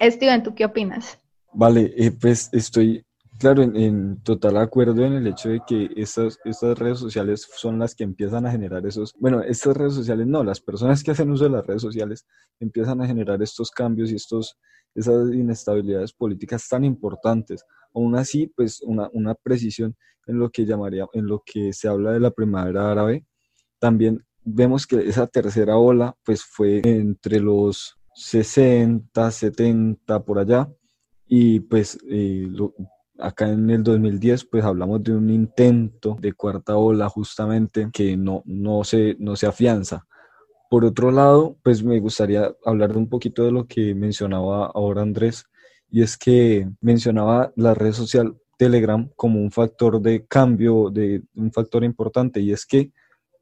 Steven, 0.00 0.42
¿tú 0.42 0.54
qué 0.54 0.64
opinas? 0.64 1.20
Vale, 1.52 1.92
eh, 1.96 2.12
pues 2.12 2.50
estoy 2.52 3.04
Claro, 3.38 3.62
en, 3.62 4.20
total 4.24 4.56
acuerdo 4.56 5.04
en 5.04 5.12
el 5.12 5.26
hecho 5.28 5.50
de 5.50 5.60
que 5.64 5.88
estas, 5.94 6.40
estas 6.44 6.76
redes 6.76 6.98
sociales 6.98 7.48
son 7.54 7.78
las 7.78 7.94
que 7.94 8.02
empiezan 8.02 8.46
a 8.46 8.50
generar 8.50 8.84
esos, 8.84 9.14
bueno, 9.20 9.42
estas 9.42 9.76
redes 9.76 9.94
sociales 9.94 10.26
no, 10.26 10.42
las 10.42 10.60
personas 10.60 11.04
que 11.04 11.12
hacen 11.12 11.30
uso 11.30 11.44
de 11.44 11.50
las 11.50 11.64
redes 11.64 11.82
sociales 11.82 12.26
empiezan 12.58 13.00
a 13.00 13.06
generar 13.06 13.40
estos 13.40 13.70
cambios 13.70 14.10
y 14.10 14.16
estos, 14.16 14.58
esas 14.92 15.32
inestabilidades 15.32 16.12
políticas 16.12 16.66
tan 16.68 16.84
importantes. 16.84 17.64
Aún 17.94 18.16
así, 18.16 18.48
pues 18.56 18.82
una, 18.82 19.08
una 19.12 19.36
precisión 19.36 19.94
en 20.26 20.40
lo 20.40 20.50
que 20.50 20.66
llamaría, 20.66 21.06
en 21.12 21.26
lo 21.26 21.42
que 21.46 21.72
se 21.72 21.86
habla 21.86 22.10
de 22.10 22.20
la 22.20 22.32
primavera 22.32 22.90
árabe, 22.90 23.24
también 23.78 24.24
vemos 24.42 24.84
que 24.84 24.96
esa 25.08 25.28
tercera 25.28 25.76
ola, 25.76 26.16
pues 26.24 26.42
fue 26.42 26.80
entre 26.82 27.38
los 27.38 27.96
60, 28.14 29.30
70, 29.30 30.24
por 30.24 30.40
allá, 30.40 30.68
y 31.28 31.60
pues 31.60 31.98
eh, 32.10 32.48
acá 33.18 33.48
en 33.50 33.68
el 33.70 33.82
2010 33.82 34.44
pues 34.46 34.64
hablamos 34.64 35.02
de 35.02 35.14
un 35.14 35.30
intento 35.30 36.16
de 36.20 36.32
cuarta 36.32 36.76
ola 36.76 37.08
justamente 37.08 37.90
que 37.92 38.16
no, 38.16 38.42
no, 38.46 38.84
se, 38.84 39.16
no 39.18 39.36
se 39.36 39.46
afianza. 39.46 40.06
Por 40.70 40.84
otro 40.84 41.10
lado, 41.10 41.56
pues 41.62 41.82
me 41.82 41.98
gustaría 41.98 42.52
hablar 42.64 42.96
un 42.96 43.08
poquito 43.08 43.44
de 43.44 43.52
lo 43.52 43.66
que 43.66 43.94
mencionaba 43.94 44.66
ahora 44.66 45.02
Andrés, 45.02 45.46
y 45.90 46.02
es 46.02 46.18
que 46.18 46.68
mencionaba 46.80 47.52
la 47.56 47.72
red 47.72 47.92
social 47.92 48.36
Telegram 48.58 49.08
como 49.16 49.40
un 49.40 49.50
factor 49.50 50.00
de 50.02 50.26
cambio, 50.26 50.90
de 50.90 51.22
un 51.34 51.52
factor 51.52 51.84
importante, 51.84 52.40
y 52.40 52.52
es 52.52 52.66
que 52.66 52.92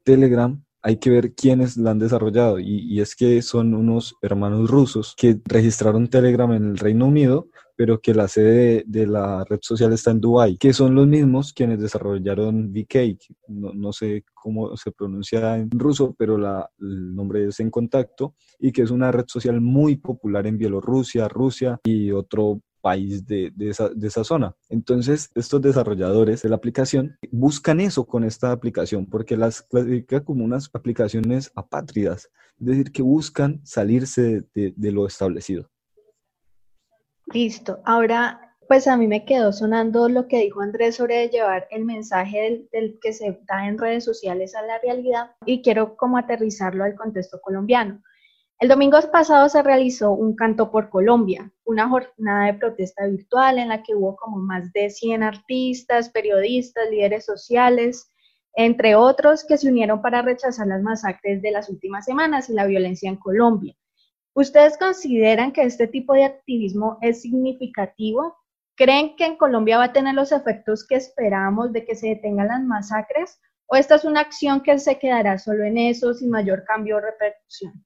Telegram 0.03 0.63
hay 0.81 0.97
que 0.97 1.09
ver 1.09 1.33
quiénes 1.33 1.75
la 1.75 1.91
han 1.91 1.99
desarrollado, 1.99 2.59
y, 2.59 2.85
y 2.85 3.01
es 3.01 3.13
que 3.13 3.41
son 3.41 3.73
unos 3.73 4.15
hermanos 4.21 4.69
rusos 4.69 5.13
que 5.17 5.37
registraron 5.43 6.07
Telegram 6.07 6.53
en 6.53 6.69
el 6.69 6.77
Reino 6.77 7.07
Unido, 7.07 7.49
pero 7.77 8.01
que 8.01 8.13
la 8.13 8.27
sede 8.27 8.83
de, 8.87 9.05
la 9.05 9.45
red 9.45 9.59
social 9.61 9.93
está 9.93 10.09
en 10.09 10.19
Dubai, 10.19 10.57
que 10.57 10.73
son 10.73 10.95
los 10.95 11.07
mismos 11.07 11.53
quienes 11.53 11.79
desarrollaron 11.79 12.73
VK, 12.73 13.19
no, 13.49 13.71
no 13.71 13.93
sé 13.93 14.25
cómo 14.33 14.75
se 14.75 14.91
pronuncia 14.91 15.55
en 15.57 15.69
ruso, 15.69 16.15
pero 16.17 16.39
la, 16.39 16.67
el 16.79 17.15
nombre 17.15 17.47
es 17.47 17.59
En 17.59 17.69
Contacto, 17.69 18.33
y 18.59 18.71
que 18.71 18.81
es 18.81 18.89
una 18.89 19.11
red 19.11 19.25
social 19.27 19.61
muy 19.61 19.95
popular 19.95 20.47
en 20.47 20.57
Bielorrusia, 20.57 21.27
Rusia 21.27 21.79
y 21.83 22.11
otro 22.11 22.61
país 22.81 23.27
de, 23.27 23.51
de, 23.55 23.69
esa, 23.69 23.89
de, 23.89 24.07
esa, 24.07 24.23
zona. 24.23 24.55
Entonces, 24.69 25.29
estos 25.35 25.61
desarrolladores 25.61 26.41
de 26.41 26.49
la 26.49 26.55
aplicación 26.55 27.15
buscan 27.31 27.79
eso 27.79 28.05
con 28.05 28.23
esta 28.23 28.51
aplicación, 28.51 29.05
porque 29.05 29.37
las 29.37 29.61
clasifica 29.61 30.23
como 30.23 30.43
unas 30.43 30.69
aplicaciones 30.73 31.51
apátridas, 31.53 32.31
es 32.59 32.65
decir, 32.65 32.91
que 32.91 33.03
buscan 33.03 33.61
salirse 33.63 34.45
de, 34.55 34.73
de 34.75 34.91
lo 34.91 35.05
establecido. 35.05 35.69
Listo. 37.33 37.81
Ahora, 37.83 38.55
pues 38.69 38.87
a 38.87 38.95
mí 38.95 39.07
me 39.07 39.25
quedó 39.25 39.51
sonando 39.51 40.07
lo 40.07 40.27
que 40.27 40.39
dijo 40.39 40.61
Andrés 40.61 40.95
sobre 40.95 41.27
llevar 41.27 41.67
el 41.71 41.83
mensaje 41.83 42.67
del, 42.71 42.99
que 43.01 43.11
se 43.11 43.39
da 43.47 43.67
en 43.67 43.77
redes 43.77 44.05
sociales 44.05 44.55
a 44.55 44.61
la 44.61 44.79
realidad 44.79 45.31
y 45.45 45.61
quiero 45.61 45.97
como 45.97 46.17
aterrizarlo 46.17 46.85
al 46.85 46.95
contexto 46.95 47.39
colombiano. 47.41 48.01
El 48.59 48.69
domingo 48.69 48.97
pasado 49.11 49.49
se 49.49 49.61
realizó 49.61 50.11
un 50.11 50.35
canto 50.35 50.71
por 50.71 50.89
Colombia, 50.89 51.51
una 51.65 51.89
jornada 51.89 52.45
de 52.45 52.53
protesta 52.53 53.05
virtual 53.05 53.59
en 53.59 53.69
la 53.69 53.83
que 53.83 53.93
hubo 53.93 54.15
como 54.15 54.37
más 54.37 54.71
de 54.73 54.89
100 54.89 55.21
artistas, 55.21 56.09
periodistas, 56.09 56.89
líderes 56.89 57.25
sociales, 57.25 58.09
entre 58.53 58.95
otros, 58.95 59.45
que 59.45 59.57
se 59.57 59.69
unieron 59.69 60.01
para 60.01 60.21
rechazar 60.21 60.67
las 60.67 60.81
masacres 60.81 61.41
de 61.41 61.51
las 61.51 61.69
últimas 61.69 62.05
semanas 62.05 62.49
y 62.49 62.53
la 62.53 62.65
violencia 62.65 63.09
en 63.09 63.17
Colombia. 63.17 63.75
¿Ustedes 64.37 64.77
consideran 64.77 65.51
que 65.51 65.63
este 65.63 65.87
tipo 65.87 66.13
de 66.13 66.23
activismo 66.23 66.99
es 67.01 67.23
significativo? 67.23 68.37
¿Creen 68.75 69.15
que 69.15 69.25
en 69.25 69.35
Colombia 69.35 69.79
va 69.79 69.85
a 69.85 69.93
tener 69.93 70.13
los 70.13 70.31
efectos 70.31 70.85
que 70.85 70.93
esperamos 70.93 71.73
de 71.73 71.83
que 71.83 71.95
se 71.95 72.09
detengan 72.09 72.49
las 72.49 72.61
masacres? 72.61 73.41
¿O 73.65 73.75
esta 73.75 73.95
es 73.95 74.05
una 74.05 74.19
acción 74.19 74.61
que 74.61 74.77
se 74.77 74.99
quedará 74.99 75.39
solo 75.39 75.63
en 75.63 75.79
eso 75.79 76.13
sin 76.13 76.29
mayor 76.29 76.65
cambio 76.65 76.97
o 76.97 76.99
repercusión? 76.99 77.83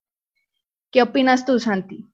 ¿Qué 0.92 1.02
opinas 1.02 1.46
tú, 1.46 1.58
Santi? 1.58 2.06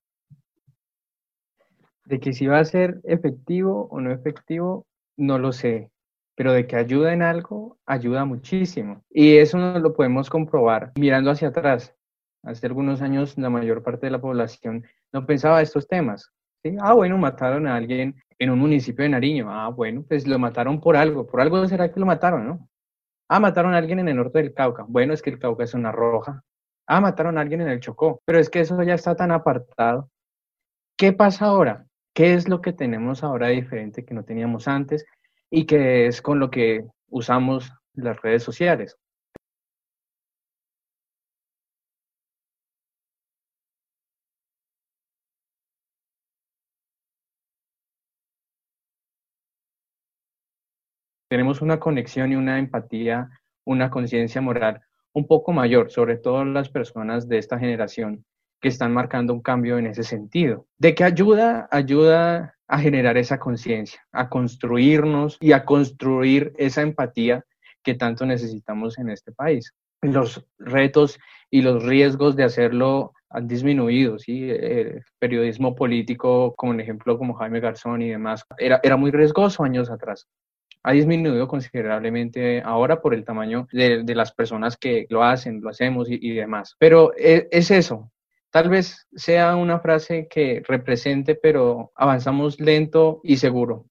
De 2.05 2.19
que 2.19 2.31
si 2.31 2.45
va 2.45 2.59
a 2.59 2.65
ser 2.65 3.01
efectivo 3.05 3.87
o 3.89 3.99
no 4.01 4.11
efectivo, 4.11 4.85
no 5.15 5.39
lo 5.39 5.51
sé, 5.51 5.89
pero 6.35 6.53
de 6.53 6.67
que 6.67 6.75
ayuda 6.75 7.11
en 7.11 7.23
algo, 7.23 7.79
ayuda 7.87 8.23
muchísimo. 8.23 9.03
Y 9.09 9.37
eso 9.37 9.57
lo 9.57 9.95
podemos 9.95 10.29
comprobar 10.29 10.91
mirando 10.95 11.31
hacia 11.31 11.47
atrás. 11.47 11.96
Hace 12.47 12.65
algunos 12.65 13.01
años 13.01 13.37
la 13.37 13.49
mayor 13.49 13.83
parte 13.83 14.05
de 14.05 14.11
la 14.11 14.21
población 14.21 14.85
no 15.11 15.25
pensaba 15.25 15.61
estos 15.61 15.85
temas. 15.85 16.31
Ah, 16.79 16.93
bueno, 16.93 17.17
mataron 17.17 17.67
a 17.67 17.75
alguien 17.75 18.15
en 18.39 18.49
un 18.49 18.59
municipio 18.59 19.03
de 19.03 19.09
Nariño. 19.09 19.47
Ah, 19.49 19.67
bueno, 19.67 20.05
pues 20.07 20.25
lo 20.25 20.39
mataron 20.39 20.79
por 20.79 20.95
algo. 20.95 21.27
Por 21.27 21.41
algo 21.41 21.67
será 21.67 21.91
que 21.91 21.99
lo 21.99 22.05
mataron, 22.05 22.47
¿no? 22.47 22.69
Ah, 23.27 23.41
mataron 23.41 23.73
a 23.73 23.77
alguien 23.77 23.99
en 23.99 24.07
el 24.07 24.15
norte 24.15 24.39
del 24.39 24.53
Cauca. 24.53 24.85
Bueno, 24.87 25.13
es 25.13 25.21
que 25.21 25.29
el 25.29 25.39
Cauca 25.39 25.65
es 25.65 25.73
una 25.73 25.91
roja. 25.91 26.41
Ah, 26.85 27.01
mataron 27.01 27.37
a 27.37 27.41
alguien 27.41 27.61
en 27.61 27.67
el 27.67 27.81
Chocó. 27.81 28.21
Pero 28.23 28.39
es 28.39 28.49
que 28.49 28.61
eso 28.61 28.81
ya 28.81 28.93
está 28.93 29.13
tan 29.13 29.31
apartado. 29.31 30.09
¿Qué 30.97 31.11
pasa 31.11 31.47
ahora? 31.47 31.85
¿Qué 32.13 32.33
es 32.33 32.47
lo 32.47 32.61
que 32.61 32.71
tenemos 32.71 33.25
ahora 33.25 33.49
diferente 33.49 34.05
que 34.05 34.13
no 34.13 34.23
teníamos 34.23 34.69
antes 34.69 35.05
y 35.49 35.65
que 35.65 36.07
es 36.07 36.21
con 36.21 36.39
lo 36.39 36.49
que 36.49 36.85
usamos 37.09 37.73
las 37.93 38.21
redes 38.21 38.43
sociales? 38.43 38.97
Tenemos 51.37 51.61
una 51.61 51.79
conexión 51.79 52.31
y 52.31 52.35
una 52.35 52.57
empatía, 52.57 53.29
una 53.63 53.91
conciencia 53.91 54.41
moral 54.41 54.81
un 55.13 55.27
poco 55.27 55.53
mayor, 55.53 55.91
sobre 55.91 56.17
todo 56.17 56.43
las 56.43 56.67
personas 56.67 57.29
de 57.29 57.37
esta 57.37 57.59
generación 57.59 58.25
que 58.59 58.69
están 58.69 58.91
marcando 58.91 59.35
un 59.35 59.43
cambio 59.43 59.77
en 59.77 59.85
ese 59.85 60.01
sentido. 60.01 60.65
¿De 60.79 60.95
qué 60.95 61.03
ayuda? 61.03 61.67
Ayuda 61.69 62.55
a 62.67 62.79
generar 62.79 63.17
esa 63.17 63.37
conciencia, 63.37 64.01
a 64.11 64.29
construirnos 64.29 65.37
y 65.39 65.51
a 65.51 65.63
construir 65.63 66.53
esa 66.57 66.81
empatía 66.81 67.45
que 67.83 67.93
tanto 67.93 68.25
necesitamos 68.25 68.97
en 68.97 69.11
este 69.11 69.31
país. 69.31 69.75
Los 70.01 70.43
retos 70.57 71.19
y 71.51 71.61
los 71.61 71.83
riesgos 71.83 72.35
de 72.35 72.45
hacerlo 72.45 73.13
han 73.29 73.47
disminuido, 73.47 74.17
¿sí? 74.17 74.49
El 74.49 75.03
periodismo 75.19 75.75
político, 75.75 76.55
como 76.55 76.71
un 76.71 76.81
ejemplo 76.81 77.15
como 77.19 77.35
Jaime 77.35 77.59
Garzón 77.59 78.01
y 78.01 78.09
demás, 78.09 78.43
era, 78.57 78.79
era 78.81 78.97
muy 78.97 79.11
riesgoso 79.11 79.63
años 79.63 79.91
atrás 79.91 80.27
ha 80.83 80.91
disminuido 80.91 81.47
considerablemente 81.47 82.61
ahora 82.61 83.01
por 83.01 83.13
el 83.13 83.25
tamaño 83.25 83.67
de, 83.71 84.03
las 84.15 84.31
personas 84.31 84.77
que 84.77 85.05
lo 85.09 85.23
hacen, 85.23 85.61
lo 85.61 85.69
hacemos 85.69 86.07
y, 86.09 86.33
demás. 86.33 86.75
Pero 86.79 87.13
e, 87.17 87.47
es, 87.51 87.71
eso, 87.71 88.11
Tal 88.49 88.69
vez 88.69 89.07
sea 89.13 89.55
una 89.55 89.79
frase 89.79 90.27
que 90.29 90.63
represente, 90.67 91.35
pero 91.35 91.91
avanzamos 91.95 92.59
lento 92.59 93.19
y 93.23 93.37
seguro. 93.37 93.85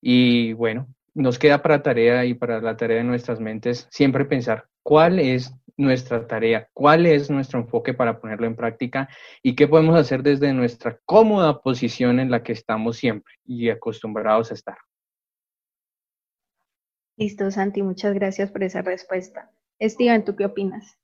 Y 0.00 0.52
bueno, 0.52 0.86
nos 1.14 1.38
queda 1.38 1.62
para 1.62 1.82
tarea 1.82 2.24
y 2.24 2.34
para 2.34 2.60
la 2.60 2.76
tarea 2.76 2.98
de 2.98 3.04
nuestras 3.04 3.40
mentes 3.40 3.88
siempre 3.90 4.24
pensar 4.24 4.66
cuál 4.82 5.18
es 5.18 5.54
nuestra 5.76 6.26
tarea, 6.26 6.68
cuál 6.72 7.06
es 7.06 7.30
nuestro 7.30 7.58
enfoque 7.60 7.94
para 7.94 8.20
ponerlo 8.20 8.46
en 8.46 8.56
práctica 8.56 9.08
y 9.42 9.56
qué 9.56 9.66
podemos 9.66 9.98
hacer 9.98 10.22
desde 10.22 10.52
nuestra 10.52 11.00
cómoda 11.04 11.60
posición 11.60 12.20
en 12.20 12.30
la 12.30 12.42
que 12.42 12.52
estamos 12.52 12.98
siempre 12.98 13.34
y 13.44 13.70
acostumbrados 13.70 14.50
a 14.50 14.54
estar. 14.54 14.76
Listo, 17.16 17.50
Santi, 17.50 17.82
muchas 17.82 18.12
gracias 18.14 18.50
por 18.50 18.64
esa 18.64 18.82
respuesta. 18.82 19.50
Steven, 19.80 20.24
¿tú 20.24 20.34
qué 20.34 20.46
opinas? 20.46 20.98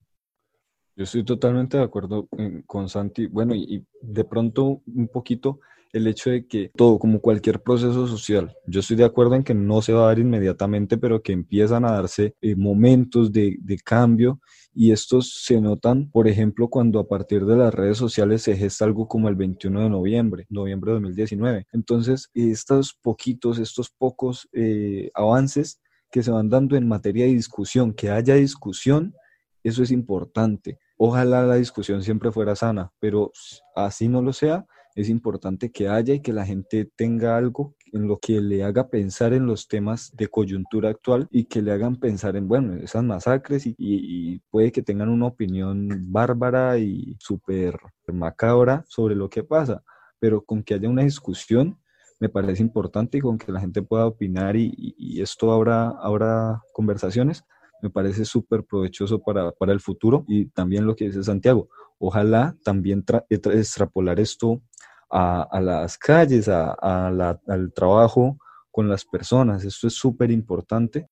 Yo 0.97 1.05
estoy 1.05 1.25
totalmente 1.25 1.77
de 1.77 1.85
acuerdo 1.85 2.29
eh, 2.37 2.63
con 2.67 2.89
Santi. 2.89 3.27
Bueno, 3.27 3.55
y, 3.55 3.87
de 4.03 4.25
pronto 4.25 4.83
un 4.87 5.09
poquito 5.09 5.61
el 5.93 6.07
hecho 6.07 6.31
de 6.31 6.47
que 6.47 6.71
todo, 6.77 6.99
como 6.99 7.21
cualquier 7.21 7.63
proceso 7.63 8.07
social, 8.07 8.55
yo 8.67 8.81
estoy 8.81 8.97
de 8.97 9.05
acuerdo 9.05 9.35
en 9.35 9.43
que 9.43 9.55
no 9.55 9.83
se 9.83 9.93
va 9.93 10.05
a 10.05 10.07
dar 10.07 10.19
inmediatamente, 10.21 10.99
pero 10.99 11.23
que 11.23 11.33
empiezan 11.33 11.85
a 11.85 11.93
darse 11.93 12.35
eh, 12.41 12.55
momentos 12.55 13.33
de, 13.33 13.57
de, 13.61 13.79
cambio 13.79 14.41
y 14.73 14.93
estos 14.93 15.43
se 15.45 15.61
notan, 15.61 16.09
por 16.11 16.29
ejemplo, 16.29 16.69
cuando 16.69 17.01
a 17.01 17.09
partir 17.09 17.45
de 17.45 17.57
las 17.57 17.75
redes 17.75 17.99
sociales 17.99 18.43
se 18.43 18.57
gesta 18.57 18.85
algo 18.85 19.09
como 19.09 19.29
el 19.29 19.35
21 19.35 19.83
de 19.83 19.91
noviembre, 19.91 20.47
noviembre 20.49 20.91
de 20.91 20.95
2019. 20.97 21.67
Entonces, 21.73 22.31
estos 22.35 22.95
poquitos, 22.95 23.59
estos 23.59 23.91
pocos 23.91 24.49
eh, 24.53 25.11
avances 25.15 25.81
que 26.11 26.23
se 26.23 26.31
van 26.31 26.49
dando 26.49 26.77
en 26.77 26.89
materia 26.89 27.25
de 27.25 27.33
discusión, 27.33 27.93
que 27.95 28.11
haya 28.11 28.35
discusión, 28.35 29.15
eso 29.63 29.83
es 29.83 29.91
importante. 29.91 30.79
Ojalá 30.97 31.43
la 31.45 31.55
discusión 31.57 32.03
siempre 32.03 32.33
fuera 32.33 32.57
sana, 32.57 32.93
pero 32.99 33.33
así 33.75 34.09
no 34.09 34.23
lo 34.23 34.33
sea, 34.33 34.67
es 34.95 35.09
importante 35.09 35.71
que 35.71 35.89
haya 35.89 36.15
y 36.15 36.21
que 36.21 36.33
la 36.33 36.45
gente 36.45 36.91
tenga 36.97 37.37
algo 37.37 37.75
en 37.93 38.07
lo 38.07 38.19
que 38.19 38.41
le 38.41 38.63
haga 38.63 38.89
pensar 38.89 39.33
en 39.33 39.47
los 39.47 39.69
temas 39.69 40.15
de 40.17 40.29
coyuntura 40.29 40.91
actual 40.91 41.29
y 41.31 41.45
que 41.45 41.63
le 41.63 41.73
hagan 41.73 41.97
pensar 41.97 42.37
en, 42.37 42.49
bueno, 42.49 42.75
esas 42.75 43.03
masacres 43.03 43.65
y, 43.67 44.41
puede 44.51 44.73
que 44.73 44.83
tengan 44.83 45.09
una 45.09 45.27
opinión 45.27 45.89
bárbara 46.13 46.79
y 46.79 47.17
súper 47.19 47.79
macabra 48.13 48.85
sobre 48.89 49.15
lo 49.15 49.29
que 49.29 49.45
pasa, 49.45 49.83
pero 50.19 50.43
con 50.45 50.63
que 50.63 50.75
haya 50.75 50.89
una 50.89 51.03
discusión 51.03 51.79
me 52.21 52.29
parece 52.29 52.63
importante 52.63 53.19
y 53.19 53.21
con 53.21 53.39
que 53.39 53.51
la 53.51 53.61
gente 53.61 53.83
pueda 53.83 54.07
opinar 54.07 54.55
y, 54.55 55.21
esto 55.21 55.53
habrá, 55.53 55.89
habrá 55.89 56.63
conversaciones, 56.73 57.45
me 57.83 57.91
parece 57.91 58.25
súper 58.27 58.65
provechoso 58.65 59.21
para, 59.21 59.53
el 59.73 59.81
futuro 59.81 60.25
y 60.29 60.47
también 60.47 60.87
lo 60.87 60.95
que 60.95 61.07
dice 61.07 61.25
Santiago, 61.25 61.69
ojalá 61.99 62.55
también 62.63 63.05
extrapolar 63.31 64.21
esto 64.21 64.63
a, 65.11 65.61
las 65.61 65.97
calles, 65.99 66.49
a, 66.49 66.73
al 66.73 67.73
trabajo 67.75 68.39
con 68.71 68.89
las 68.89 69.05
personas, 69.05 69.65
esto 69.65 69.87
es 69.89 69.95
súper 69.95 70.31
importante 70.31 71.09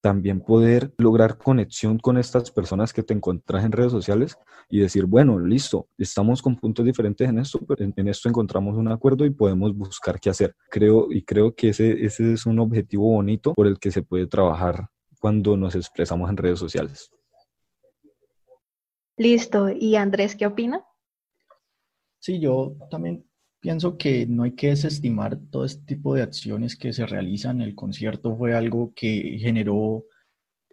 también 0.00 0.40
poder 0.40 0.92
lograr 0.98 1.38
conexión 1.38 1.98
con 1.98 2.16
estas 2.16 2.50
personas 2.50 2.92
que 2.92 3.02
te 3.02 3.14
encuentras 3.14 3.64
en 3.64 3.72
redes 3.72 3.92
sociales 3.92 4.38
y 4.68 4.80
decir, 4.80 5.04
bueno, 5.06 5.38
listo, 5.38 5.88
estamos 5.98 6.42
con 6.42 6.56
puntos 6.56 6.84
diferentes 6.84 7.28
en 7.28 7.38
esto, 7.38 7.58
pero 7.66 7.84
en, 7.84 8.08
esto 8.08 8.28
encontramos 8.28 8.76
un 8.76 8.88
acuerdo 8.88 9.24
y 9.24 9.30
podemos 9.30 9.76
buscar 9.76 10.20
qué 10.20 10.30
hacer. 10.30 10.54
Creo 10.70 11.08
y 11.10 11.22
creo 11.22 11.54
que 11.54 11.70
ese, 11.70 12.04
ese 12.04 12.32
es 12.32 12.46
un 12.46 12.58
objetivo 12.58 13.12
bonito 13.12 13.54
por 13.54 13.66
el 13.66 13.78
que 13.78 13.90
se 13.90 14.02
puede 14.02 14.26
trabajar 14.26 14.88
cuando 15.20 15.56
nos 15.56 15.74
expresamos 15.74 16.30
en 16.30 16.36
redes 16.36 16.58
sociales. 16.58 17.10
Listo. 19.16 19.70
¿Y 19.70 19.96
Andrés 19.96 20.36
qué 20.36 20.46
opina? 20.46 20.84
Sí, 22.20 22.38
yo 22.38 22.76
también 22.90 23.25
pienso 23.66 23.98
que 23.98 24.28
no 24.28 24.44
hay 24.44 24.52
que 24.52 24.68
desestimar 24.68 25.40
todo 25.50 25.64
este 25.64 25.82
tipo 25.96 26.14
de 26.14 26.22
acciones 26.22 26.76
que 26.76 26.92
se 26.92 27.04
realizan. 27.04 27.60
El 27.60 27.74
concierto 27.74 28.36
fue 28.36 28.54
algo 28.54 28.92
que 28.94 29.38
generó 29.40 30.04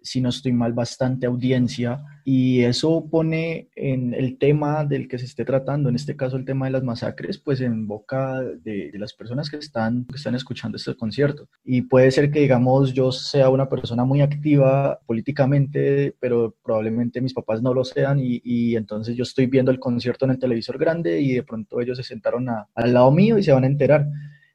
si 0.04 0.22
no 0.22 0.30
estoy 0.30 0.52
mal, 0.52 0.74
bastante 0.74 1.26
audiencia 1.26 2.04
y 2.26 2.62
eso 2.62 3.08
pone 3.10 3.70
en 3.76 4.14
el 4.14 4.38
tema 4.38 4.86
del 4.86 5.08
que 5.08 5.18
se 5.18 5.26
esté 5.26 5.44
tratando, 5.44 5.90
en 5.90 5.96
este 5.96 6.16
caso 6.16 6.38
el 6.38 6.46
tema 6.46 6.66
de 6.66 6.72
las 6.72 6.84
masacres, 6.84 7.38
pues 7.38 7.60
en 7.62 7.88
boca 7.88 8.42
de, 8.42 8.92
las 8.94 9.14
personas 9.14 9.50
que 9.50 9.58
están, 9.58 10.06
que 10.06 10.16
están 10.16 10.36
escuchando 10.36 10.78
este 10.78 10.96
concierto. 10.96 11.48
Y 11.64 11.84
puede 11.84 12.12
ser 12.12 12.32
que, 12.32 12.42
digamos, 12.42 12.94
yo 12.94 13.12
sea 13.12 13.50
una 13.50 13.68
persona 13.68 14.06
muy 14.06 14.22
activa 14.22 15.00
políticamente, 15.06 16.16
pero 16.20 16.56
probablemente 16.64 17.22
mis 17.22 17.34
papás 17.34 17.62
no 17.62 17.74
lo 17.74 17.84
sean 17.84 18.20
y, 18.20 18.42
y 18.44 18.76
entonces 18.76 19.16
yo 19.16 19.24
estoy 19.24 19.48
viendo 19.48 19.72
el 19.72 19.80
concierto 19.80 20.26
en 20.26 20.32
el 20.32 20.40
televisor 20.40 20.78
grande 20.78 21.20
y 21.22 21.34
de 21.34 21.44
pronto 21.44 21.82
ellos 21.82 21.98
se 21.98 22.04
sentaron 22.04 22.48
al 22.50 22.94
lado 22.94 23.12
mío 23.12 23.38
y 23.38 23.44
se 23.44 23.52
van 23.52 23.64
a 23.64 23.68
enterar. 23.68 24.08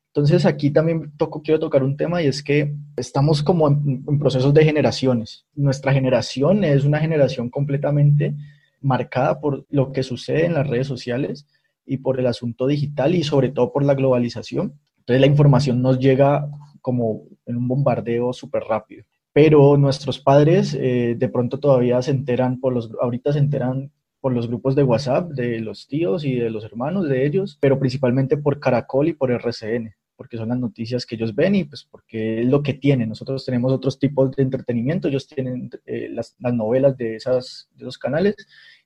Entonces 0.09 0.47
aquí 0.47 0.71
también 0.71 1.13
toco, 1.17 1.43
quiero 1.43 1.61
tocar 1.61 1.83
un 1.83 1.97
tema 1.97 2.23
y 2.23 2.27
es 2.27 2.43
que 2.43 2.75
estamos 2.97 3.43
como 3.43 3.69
en, 3.69 4.19
procesos 4.19 4.55
de 4.55 4.65
generaciones. 4.65 5.47
Nuestra 5.55 5.93
generación 5.93 6.65
es 6.65 6.85
una 6.85 6.99
generación 6.99 7.51
completamente 7.51 8.35
marcada 8.81 9.41
por 9.41 9.67
lo 9.71 9.93
que 9.93 10.03
sucede 10.03 10.47
en 10.47 10.55
las 10.55 10.67
redes 10.67 10.87
sociales 10.87 11.47
y 11.85 11.99
por 11.99 12.19
el 12.19 12.27
asunto 12.27 12.67
digital 12.67 13.15
y 13.15 13.23
sobre 13.23 13.51
todo 13.51 13.73
por 13.73 13.85
la 13.85 13.95
globalización. 13.95 14.79
Entonces 14.99 15.21
la 15.21 15.27
información 15.27 15.83
nos 15.83 15.99
llega 15.99 16.49
como 16.81 17.25
en 17.47 17.57
un 17.57 17.69
bombardeo 17.69 18.33
súper 18.33 18.65
rápido. 18.65 19.05
Pero 19.33 19.77
nuestros 19.77 20.19
padres 20.19 20.75
eh, 20.75 21.15
de 21.17 21.29
pronto 21.29 21.61
todavía 21.61 22.01
se 22.03 22.11
enteran 22.11 22.61
por 22.61 22.73
los, 22.73 22.91
ahorita 23.01 23.33
se 23.33 23.39
enteran 23.39 23.93
por 24.21 24.33
los 24.33 24.49
grupos 24.49 24.75
de 24.75 24.83
WhatsApp 24.83 25.31
de 25.31 25.61
los 25.61 25.87
tíos 25.87 26.25
y 26.25 26.37
de 26.37 26.51
los 26.51 26.65
hermanos 26.65 27.09
de 27.09 27.27
ellos, 27.27 27.57
pero 27.61 27.79
principalmente 27.79 28.37
por 28.37 28.61
Caracol 28.61 29.09
y 29.09 29.13
por 29.13 29.31
RCN 29.31 29.95
porque 30.19 30.37
son 30.37 30.49
las 30.49 30.59
noticias 30.59 31.07
que 31.07 31.15
ellos 31.15 31.33
ven 31.33 31.55
y 31.55 31.65
pues 31.65 31.87
porque 31.89 32.41
es 32.41 32.47
lo 32.47 32.61
que 32.61 32.75
tienen. 32.75 33.09
Nosotros 33.09 33.47
tenemos 33.47 33.73
otros 33.73 34.01
tipos 34.01 34.33
de 34.33 34.43
entretenimiento, 34.43 35.07
ellos 35.07 35.29
tienen 35.29 35.71
eh, 35.87 36.09
las, 36.11 36.35
novelas 36.41 36.97
de, 36.97 37.15
esas, 37.15 37.71
de 37.77 37.85
esos 37.85 37.99
canales 37.99 38.35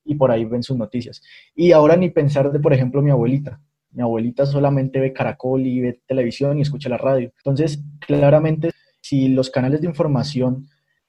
y 0.04 0.14
por 0.14 0.30
ahí 0.30 0.44
ven 0.44 0.62
sus 0.62 0.76
noticias. 0.76 1.22
Y 1.54 1.72
ahora 1.72 1.96
ni 1.96 2.10
pensar 2.10 2.52
de, 2.52 2.60
por 2.60 2.74
ejemplo, 2.74 3.00
mi 3.00 3.10
abuelita. 3.10 3.58
Mi 3.92 4.02
abuelita 4.02 4.44
solamente 4.44 5.00
ve 5.00 5.14
Caracol 5.14 5.66
y 5.66 5.80
ve 5.80 6.00
televisión 6.06 6.58
y 6.58 6.62
escucha 6.62 6.90
la 6.90 6.98
radio. 6.98 7.32
Entonces, 7.38 7.82
claramente, 8.06 8.70
si 9.00 9.28
los 9.28 9.48
canales 9.48 9.80
de 9.80 9.86
información 9.86 10.68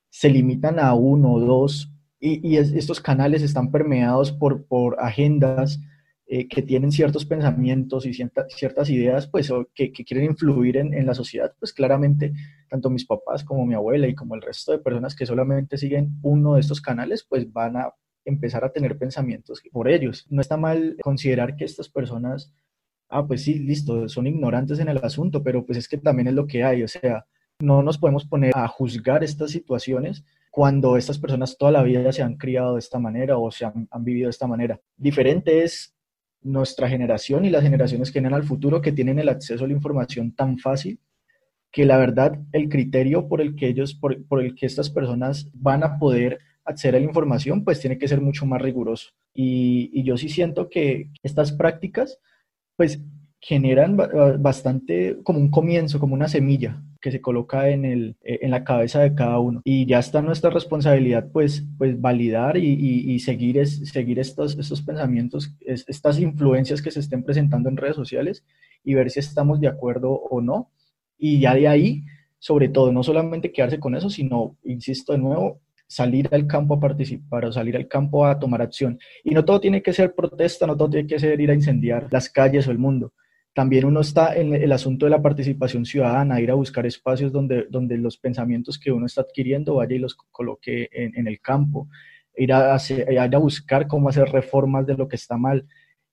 se 0.09 0.30
limitan 0.30 0.80
a 0.80 0.93
uno 0.93 1.34
o 1.34 1.39
dos 1.41 1.92
y, 2.26 2.57
estos 2.57 3.01
canales 3.01 3.41
están 3.41 3.69
permeados 3.69 4.32
por, 4.32 4.65
por 4.65 4.95
agendas 4.99 5.80
eh, 6.26 6.47
que 6.47 6.61
tienen 6.61 6.91
ciertos 6.91 7.26
pensamientos 7.26 8.05
y 8.05 8.13
ciertas 8.13 8.89
ideas, 8.89 9.28
pues, 9.28 9.51
que, 9.76 9.91
que, 9.91 10.05
quieren 10.05 10.28
influir 10.28 10.78
en, 10.78 10.93
en, 10.93 11.05
la 11.05 11.13
sociedad, 11.13 11.53
pues 11.59 11.74
claramente, 11.74 12.34
tanto 12.69 12.89
mis 12.89 13.05
papás 13.05 13.43
como 13.43 13.65
mi 13.65 13.74
abuela 13.74 14.07
y 14.07 14.15
como 14.15 14.36
el 14.36 14.41
resto 14.41 14.71
de 14.71 14.80
personas 14.80 15.15
que 15.15 15.26
solamente 15.26 15.78
siguen 15.78 16.17
uno 16.21 16.53
de 16.53 16.61
estos 16.61 16.80
canales, 16.80 17.26
pues 17.28 17.51
van 17.51 17.76
a 17.76 17.93
empezar 18.24 18.63
a 18.63 18.71
tener 18.71 18.97
pensamientos 18.97 19.61
por 19.71 19.89
ellos. 19.89 20.26
No 20.30 20.39
está 20.39 20.55
mal 20.55 20.95
considerar 21.03 21.57
que 21.57 21.65
estas 21.65 21.89
personas, 21.89 22.53
ah, 23.09 23.28
pues 23.28 23.43
sí, 23.43 23.59
listo, 23.59 24.07
son 24.07 24.28
ignorantes 24.28 24.80
en 24.80 24.88
el 24.88 24.97
asunto, 24.99 25.43
pero 25.43 25.65
pues 25.65 25.78
es 25.78 25.89
que 25.89 25.97
también 25.97 26.30
es 26.30 26.34
lo 26.34 26.47
que 26.47 26.63
hay, 26.63 26.84
o 26.84 26.88
sea, 26.88 27.26
no 27.60 27.84
nos 27.84 27.97
podemos 27.97 28.26
poner 28.26 28.51
a 28.56 28.68
juzgar 28.68 29.24
estas 29.24 29.51
situaciones 29.51 30.24
cuando 30.51 30.97
estas 30.97 31.18
personas 31.18 31.58
toda 31.58 31.72
la 31.72 31.84
vida 31.84 32.12
se 32.12 32.22
han 32.22 32.36
criado 32.36 32.74
de 32.74 32.80
esta 32.80 32.99
manera 32.99 33.38
o 33.38 33.49
se 33.51 33.66
han, 33.66 33.88
vivido 33.99 34.28
de 34.28 34.32
esta 34.32 34.47
manera. 34.47 34.80
Diferente 34.95 35.64
es 35.64 35.95
nuestra 36.41 36.88
generación 36.89 37.45
y 37.45 37.49
las 37.49 37.64
generaciones 37.64 38.12
que 38.12 38.20
vienen 38.20 38.36
al 38.36 38.43
futuro 38.43 38.82
que 38.82 38.91
tienen 38.91 39.18
el 39.18 39.30
acceso 39.30 39.64
a 39.64 39.68
la 39.68 39.74
información 39.74 40.36
tan 40.36 40.58
fácil 40.58 40.99
que 41.72 41.86
la 41.86 41.97
verdad 41.97 42.39
el 42.51 42.70
criterio 42.70 43.28
por 43.28 43.41
el 43.41 43.56
que 43.56 43.68
ellos, 43.68 43.95
por 43.95 44.43
el 44.43 44.54
que 44.54 44.68
estas 44.68 44.91
personas 44.91 45.49
van 45.54 45.84
a 45.84 45.97
poder 45.97 46.38
acceder 46.66 46.97
a 46.97 46.99
la 46.99 47.06
información, 47.06 47.64
pues 47.64 47.80
tiene 47.80 47.97
que 47.97 48.08
ser 48.08 48.22
mucho 48.22 48.45
más 48.45 48.62
riguroso. 48.62 49.10
Y, 49.34 49.89
y 49.91 50.04
yo 50.04 50.18
sí 50.18 50.30
siento 50.30 50.70
que 50.70 51.10
estas 51.24 51.51
prácticas, 51.51 52.20
pues 52.76 53.01
generan 53.45 53.97
bastante 54.39 55.17
como 55.23 55.37
un 55.37 55.51
comienzo, 55.51 55.99
como 55.99 56.13
una 56.13 56.29
semilla 56.29 56.81
que 57.01 57.11
se 57.11 57.19
coloca 57.19 57.67
en, 57.67 57.83
el, 57.83 58.15
eh, 58.23 58.39
en 58.41 58.51
la 58.51 58.63
cabeza 58.63 59.01
de 59.01 59.13
cada 59.13 59.37
uno. 59.39 59.59
Y 59.65 59.85
ya 59.85 59.99
está 59.99 60.21
nuestra 60.21 60.49
responsabilidad, 60.49 61.29
pues, 61.29 61.65
pues 61.77 61.99
validar 61.99 62.55
y, 62.55 62.63
y, 62.63 63.19
seguir, 63.19 63.57
es, 63.57 63.89
seguir 63.89 64.17
estos, 64.19 64.57
estos 64.57 64.81
pensamientos, 64.81 65.53
estas 65.59 66.19
influencias 66.19 66.81
que 66.81 66.91
se 66.91 67.01
estén 67.01 67.23
presentando 67.23 67.67
en 67.67 67.75
redes 67.75 67.97
sociales 67.97 68.45
y 68.81 68.93
ver 68.93 69.11
si 69.11 69.19
estamos 69.19 69.59
de 69.59 69.67
acuerdo 69.67 70.11
o 70.13 70.39
no. 70.39 70.71
Y 71.17 71.41
ya 71.41 71.53
de 71.53 71.67
ahí, 71.67 72.05
sobre 72.39 72.69
todo, 72.69 72.93
no 72.93 73.03
solamente 73.03 73.51
quedarse 73.51 73.77
con 73.77 73.93
eso, 73.93 74.09
sino, 74.09 74.55
insisto 74.63 75.11
de 75.11 75.19
nuevo, 75.19 75.59
salir 75.85 76.29
al 76.31 76.47
campo 76.47 76.75
a 76.75 76.79
participar 76.79 77.43
o 77.43 77.51
salir 77.51 77.75
al 77.75 77.89
campo 77.89 78.25
a 78.25 78.39
tomar 78.39 78.61
acción. 78.61 78.97
Y 79.25 79.31
no 79.31 79.43
todo 79.43 79.59
tiene 79.59 79.81
que 79.81 79.91
ser 79.91 80.15
protesta, 80.15 80.65
no 80.65 80.77
todo 80.77 80.91
tiene 80.91 81.07
que 81.09 81.19
ser 81.19 81.41
ir 81.41 81.51
a 81.51 81.55
incendiar 81.55 82.07
las 82.09 82.29
calles 82.29 82.69
o 82.69 82.71
el 82.71 82.77
mundo 82.77 83.11
también 83.54 83.86
uno 83.86 84.01
está 84.01 84.36
en 84.36 84.54
el 84.54 84.72
asunto 84.72 85.06
de 85.06 85.12
la 85.12 85.22
participación 85.22 85.86
ciudadana, 85.86 86.41
ir 86.41 86.49
a 86.49 86.56
buscar 86.56 86.86
espacios 86.86 87.32
donde, 87.32 87.68
donde 87.70 87.97
los 87.97 88.18
pensamientos 88.18 88.80
que 88.80 88.91
uno 88.91 89.06
está 89.06 89.22
adquiriendo 89.22 89.76
vaya 89.76 89.95
y 89.95 89.99
los 89.99 90.16
coloque 90.16 90.89
en, 90.91 91.28
el 91.28 91.39
campo, 91.39 91.88
ir 92.36 92.51
a, 92.51 92.78
ir 92.89 93.36
a 93.36 93.38
buscar 93.38 93.88
cómo 93.88 94.10
hacer 94.10 94.30
reformas 94.30 94.88
de 94.88 94.95
lo 94.95 95.08
que 95.08 95.18
está 95.18 95.38
mal, 95.38 95.68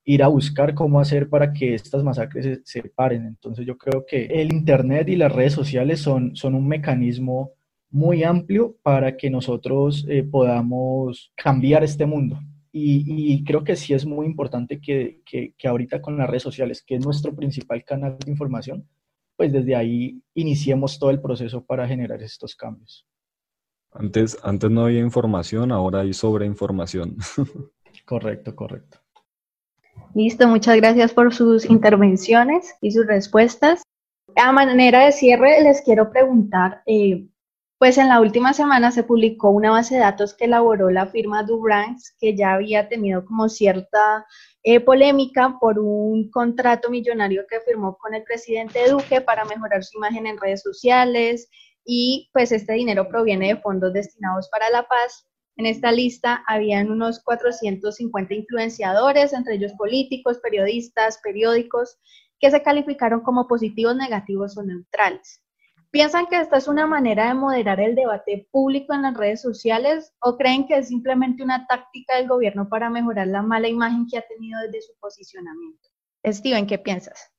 ir 0.05 0.23
a 0.23 0.29
buscar 0.29 0.75
cómo 0.75 1.01
hacer 1.01 1.29
para 1.31 1.53
que 1.53 1.75
estas 1.75 2.03
masacres 2.05 2.61
se, 2.65 2.83
paren. 2.83 3.27
Entonces 3.27 3.67
yo 3.67 3.79
creo 3.79 4.05
que 4.07 4.27
el 4.27 4.53
Internet 4.53 5.09
y 5.09 5.17
las 5.17 5.33
redes 5.33 5.55
sociales 5.55 6.01
son, 6.01 6.37
son 6.37 6.55
un 6.55 6.69
mecanismo 6.69 7.53
muy 7.91 8.23
amplio 8.23 8.77
para 8.83 9.17
que 9.17 9.31
nosotros 9.31 10.07
eh, 10.09 10.23
podamos 10.23 11.33
cambiar 11.37 11.85
este 11.85 12.05
mundo. 12.05 12.39
Y, 12.73 13.43
creo 13.45 13.65
que 13.65 13.75
sí 13.75 13.95
es 13.95 14.07
muy 14.07 14.27
importante 14.27 14.81
que, 14.81 15.23
que, 15.25 15.69
ahorita 15.69 16.01
con 16.01 16.17
las 16.17 16.29
redes 16.29 16.45
sociales, 16.45 16.85
que 16.87 16.97
es 16.97 17.05
nuestro 17.05 17.35
principal 17.35 17.85
canal 17.85 18.17
de 18.19 18.31
información, 18.31 18.89
pues 19.37 19.53
desde 19.53 19.75
ahí 19.75 20.23
iniciemos 20.35 20.99
todo 20.99 21.11
el 21.11 21.21
proceso 21.21 21.65
para 21.65 21.89
generar 21.89 22.23
estos 22.23 22.55
cambios. 22.55 23.07
Antes, 23.93 24.39
antes 24.45 24.71
no 24.71 24.85
había 24.85 25.01
información, 25.01 25.73
ahora 25.73 26.01
hay 26.01 26.13
sobreinformación. 26.13 27.17
correcto, 28.07 28.55
correcto. 28.55 28.99
Listo, 30.15 30.47
muchas 30.49 30.77
gracias 30.77 31.13
por 31.13 31.33
sus 31.35 31.65
intervenciones 31.69 32.75
y 32.81 32.93
sus 32.93 33.07
respuestas. 33.07 33.83
A 34.37 34.53
manera 34.53 35.05
de 35.05 35.13
cierre, 35.13 35.63
les 35.63 35.83
quiero 35.83 36.11
preguntar, 36.11 36.83
eh, 36.87 37.27
pues 37.81 37.97
en 37.97 38.11
la 38.11 38.21
última 38.21 38.53
semana 38.53 38.93
se 38.93 39.05
publicó 39.05 39.49
una 39.49 39.71
base 39.71 39.95
de 39.95 40.03
datos 40.03 40.35
que 40.35 40.45
elaboró 40.45 40.91
la 40.91 41.07
firma 41.07 41.45
Dubranks, 41.45 42.15
que 42.21 42.37
ya 42.37 42.53
había 42.53 42.91
tenido 42.91 43.25
como 43.25 43.49
cierta 43.49 44.27
eh, 44.63 44.81
polémica 44.81 45.57
por 45.59 45.79
un 45.79 46.31
contrato 46.31 46.91
millonario 46.91 47.47
que 47.49 47.59
firmó 47.61 47.97
con 47.97 48.13
el 48.13 48.23
presidente 48.23 48.91
Duque 48.91 49.23
para 49.23 49.47
mejorar 49.47 49.83
su 49.83 49.97
imagen 49.97 50.27
en 50.27 50.37
redes 50.37 50.61
sociales 50.61 51.49
y 51.83 52.29
pues 52.35 52.53
este 52.53 52.75
dinero 52.75 53.09
proviene 53.09 53.49
de 53.49 53.57
fondos 53.63 53.95
destinados 53.95 54.51
para 54.51 54.69
la 54.69 54.87
paz. 54.87 55.27
En 55.57 55.65
esta 55.65 55.91
lista 55.91 56.45
habían 56.47 56.91
unos 56.91 57.25
450 57.25 58.35
influenciadores, 58.35 59.33
entre 59.33 59.55
ellos 59.55 59.73
políticos, 59.73 60.39
periodistas, 60.43 61.19
periódicos, 61.23 61.97
que 62.41 62.51
se 62.51 62.63
calificaron 62.63 63.23
como 63.23 63.49
positivos, 63.49 63.97
negativos 63.97 64.59
o 64.59 64.63
neutrales. 64.63 65.41
¿Piensan 65.91 66.27
que 66.29 66.41
esta 66.41 66.57
es 66.57 66.69
una 66.69 66.87
manera 66.87 67.27
de 67.27 67.35
moderar 67.35 67.81
el 67.81 67.97
debate 67.97 68.49
público 68.53 68.95
en 68.95 69.03
las 69.03 69.17
redes 69.17 69.43
sociales 69.43 70.15
o 70.21 70.37
creen 70.37 70.69
que 70.69 70.79
es 70.79 70.87
simplemente 70.87 71.43
una 71.43 71.67
táctica 71.67 72.17
del 72.17 72.29
gobierno 72.29 72.69
para 72.69 72.89
mejorar 72.91 73.27
la 73.27 73.43
mala 73.43 73.67
imagen 73.67 74.07
que 74.09 74.17
ha 74.17 74.23
tenido 74.23 74.61
desde 74.61 74.83
su 74.83 74.93
posicionamiento? 75.01 75.89
Steven, 76.25 76.69
¿qué 76.69 76.79
piensas? 76.79 77.33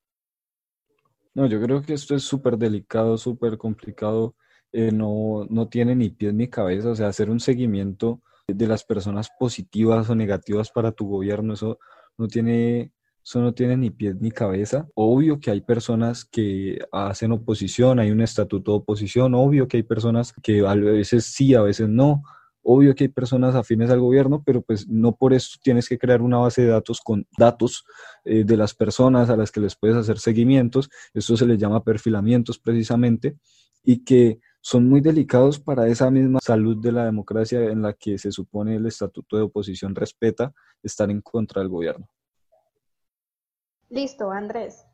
No, 1.34 1.46
yo 1.46 1.62
creo 1.62 1.82
que 1.82 1.94
esto 1.94 2.14
es 2.14 2.24
súper 2.24 2.58
delicado, 2.58 3.18
súper 3.18 3.58
complicado. 3.58 4.36
Eh, 4.74 4.92
no, 4.92 5.46
no 5.50 5.70
tiene 5.70 5.96
ni 5.96 6.10
pies 6.10 6.34
ni 6.34 6.50
cabeza. 6.50 6.90
O 6.90 6.96
sea, 6.96 7.08
hacer 7.08 7.30
un 7.30 7.40
seguimiento 7.40 8.22
de 8.48 8.68
las 8.68 8.84
personas 8.84 9.30
positivas 9.40 10.10
o 10.10 10.16
negativas 10.16 10.72
para 10.72 10.92
tu 10.92 11.08
gobierno, 11.08 11.54
eso 11.54 11.80
no 12.18 12.28
tiene 12.28 12.92
eso 13.24 13.40
no 13.40 13.54
tiene 13.54 13.78
ni 13.78 13.92
pies 13.92 14.16
ni 14.20 14.32
cabeza. 14.32 14.88
Obvio 14.96 15.40
que 15.40 15.52
hay 15.52 15.62
personas 15.62 16.26
que 16.26 16.80
hacen 16.92 17.32
oposición, 17.32 18.00
hay 18.00 18.12
un 18.12 18.22
estatuto 18.22 18.72
de 18.72 18.78
oposición, 18.80 19.36
obvio 19.36 19.68
que 19.68 19.78
hay 19.78 19.84
personas 19.84 20.34
que 20.42 20.66
a 20.66 20.74
veces 20.76 21.26
sí, 21.26 21.54
a 21.54 21.62
veces 21.62 21.88
no. 21.88 22.24
Obvio 22.64 22.94
que 22.94 23.06
hay 23.06 23.08
personas 23.10 23.56
afines 23.56 23.90
al 23.90 24.00
gobierno, 24.00 24.44
pero 24.44 24.62
pues 24.62 24.88
no 24.88 25.16
por 25.16 25.34
eso 25.34 25.58
tienes 25.64 25.90
que 25.90 25.98
crear 25.98 26.22
una 26.22 26.38
base 26.38 26.62
de 26.64 26.68
datos 26.70 27.02
con 27.02 27.28
datos 27.38 27.86
eh, 28.24 28.44
de 28.44 28.58
las 28.58 28.76
personas 28.76 29.30
a 29.32 29.38
las 29.38 29.52
que 29.52 29.60
les 29.60 29.76
puedes 29.76 29.98
hacer 29.98 30.20
seguimientos. 30.20 30.90
Eso 31.14 31.38
se 31.38 31.48
les 31.48 31.58
llama 31.58 31.84
perfilamientos 31.84 32.60
precisamente 32.60 33.38
y 33.84 34.04
que 34.04 34.40
son 34.62 34.88
muy 34.88 35.02
delicados 35.02 35.60
para 35.60 35.88
esa 35.88 36.12
misma 36.12 36.40
salud 36.42 36.78
de 36.78 36.92
la 36.92 37.06
democracia 37.06 37.64
en 37.66 37.82
la 37.82 37.94
que 37.94 38.20
se 38.20 38.32
supone 38.32 38.76
el 38.76 38.86
estatuto 38.86 39.38
de 39.38 39.44
oposición 39.44 39.96
respeta 39.96 40.54
estar 40.84 41.10
en 41.10 41.22
contra 41.22 41.62
del 41.62 41.70
gobierno. 41.70 42.08
Listo, 43.92 44.32
Andrés. 44.32 44.86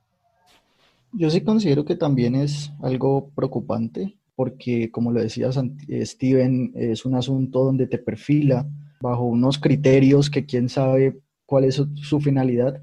Yo 1.13 1.29
sí 1.29 1.41
considero 1.41 1.85
que 1.85 1.95
también 1.95 2.35
es 2.35 2.71
algo 2.81 3.29
preocupante 3.29 4.17
porque, 4.35 4.91
como 4.91 5.11
lo 5.11 5.21
decía 5.21 5.49
eh, 5.87 6.05
Steven, 6.05 6.73
es 6.75 7.05
un 7.05 7.15
asunto 7.15 7.63
donde 7.63 7.87
te 7.87 7.99
perfila 7.99 8.67
bajo 8.99 9.23
unos 9.23 9.59
criterios 9.59 10.29
que 10.29 10.45
quién 10.45 10.67
sabe 10.67 11.19
cuál 11.45 11.65
es 11.65 11.75
su, 11.75 12.19
finalidad. 12.19 12.81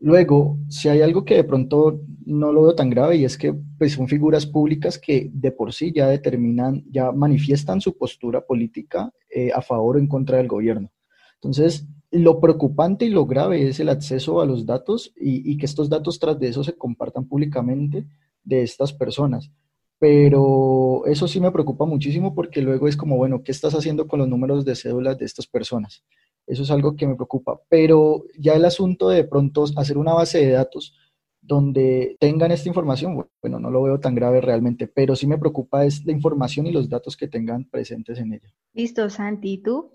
Luego, 0.00 0.58
si 0.68 0.88
hay 0.88 1.00
algo 1.00 1.24
que 1.24 1.36
de 1.36 1.44
pronto 1.44 2.00
no 2.24 2.52
lo 2.52 2.62
veo 2.62 2.74
tan 2.74 2.90
grave 2.90 3.16
y 3.16 3.24
es 3.24 3.38
que 3.38 3.54
pues, 3.78 3.92
son 3.92 4.08
figuras 4.08 4.46
públicas 4.46 4.98
que 4.98 5.30
de 5.32 5.52
por 5.52 5.72
sí 5.72 5.92
ya 5.94 6.08
determinan, 6.08 6.84
ya 6.90 7.12
manifiestan 7.12 7.80
su 7.80 7.96
postura 7.96 8.44
política 8.44 9.12
eh, 9.30 9.50
a 9.54 9.62
favor 9.62 9.96
o 9.96 9.98
en 9.98 10.08
contra 10.08 10.38
del 10.38 10.48
gobierno. 10.48 10.90
Entonces, 11.46 11.86
lo 12.10 12.40
preocupante 12.40 13.04
y 13.04 13.10
lo 13.10 13.24
grave 13.24 13.68
es 13.68 13.78
el 13.78 13.88
acceso 13.88 14.40
a 14.40 14.46
los 14.46 14.66
datos 14.66 15.12
y, 15.16 15.56
que 15.58 15.66
estos 15.66 15.88
datos 15.88 16.18
tras 16.18 16.40
de 16.40 16.48
eso 16.48 16.64
se 16.64 16.76
compartan 16.76 17.26
públicamente 17.26 18.04
de 18.42 18.62
estas 18.62 18.92
personas. 18.92 19.52
Pero 19.98 21.06
eso 21.06 21.28
sí 21.28 21.40
me 21.40 21.52
preocupa 21.52 21.86
muchísimo 21.86 22.34
porque 22.34 22.62
luego 22.62 22.88
es 22.88 22.96
como, 22.96 23.16
bueno, 23.16 23.44
¿qué 23.44 23.52
estás 23.52 23.74
haciendo 23.74 24.08
con 24.08 24.18
los 24.18 24.28
números 24.28 24.64
de 24.64 24.74
cédulas 24.74 25.18
de 25.18 25.24
estas 25.24 25.46
personas? 25.46 26.04
Eso 26.48 26.64
es 26.64 26.70
algo 26.72 26.96
que 26.96 27.06
me 27.06 27.14
preocupa. 27.14 27.60
Pero 27.68 28.24
ya 28.36 28.54
el 28.54 28.64
asunto 28.64 29.08
de 29.08 29.22
pronto 29.22 29.64
hacer 29.76 29.98
una 29.98 30.14
base 30.14 30.44
de 30.44 30.50
datos 30.50 30.94
donde 31.40 32.16
tengan 32.18 32.50
esta 32.50 32.68
información, 32.68 33.24
bueno, 33.40 33.60
no 33.60 33.70
lo 33.70 33.82
veo 33.84 34.00
tan 34.00 34.16
grave 34.16 34.40
realmente, 34.40 34.88
pero 34.88 35.14
sí 35.14 35.28
me 35.28 35.38
preocupa 35.38 35.84
es 35.84 36.04
la 36.04 36.10
información 36.10 36.66
y 36.66 36.72
los 36.72 36.88
datos 36.88 37.16
que 37.16 37.28
tengan 37.28 37.66
presentes 37.66 38.18
en 38.18 38.32
ella. 38.32 38.52
Listo, 38.74 39.08
Santi, 39.08 39.52
¿y 39.52 39.58
tú? 39.58 39.92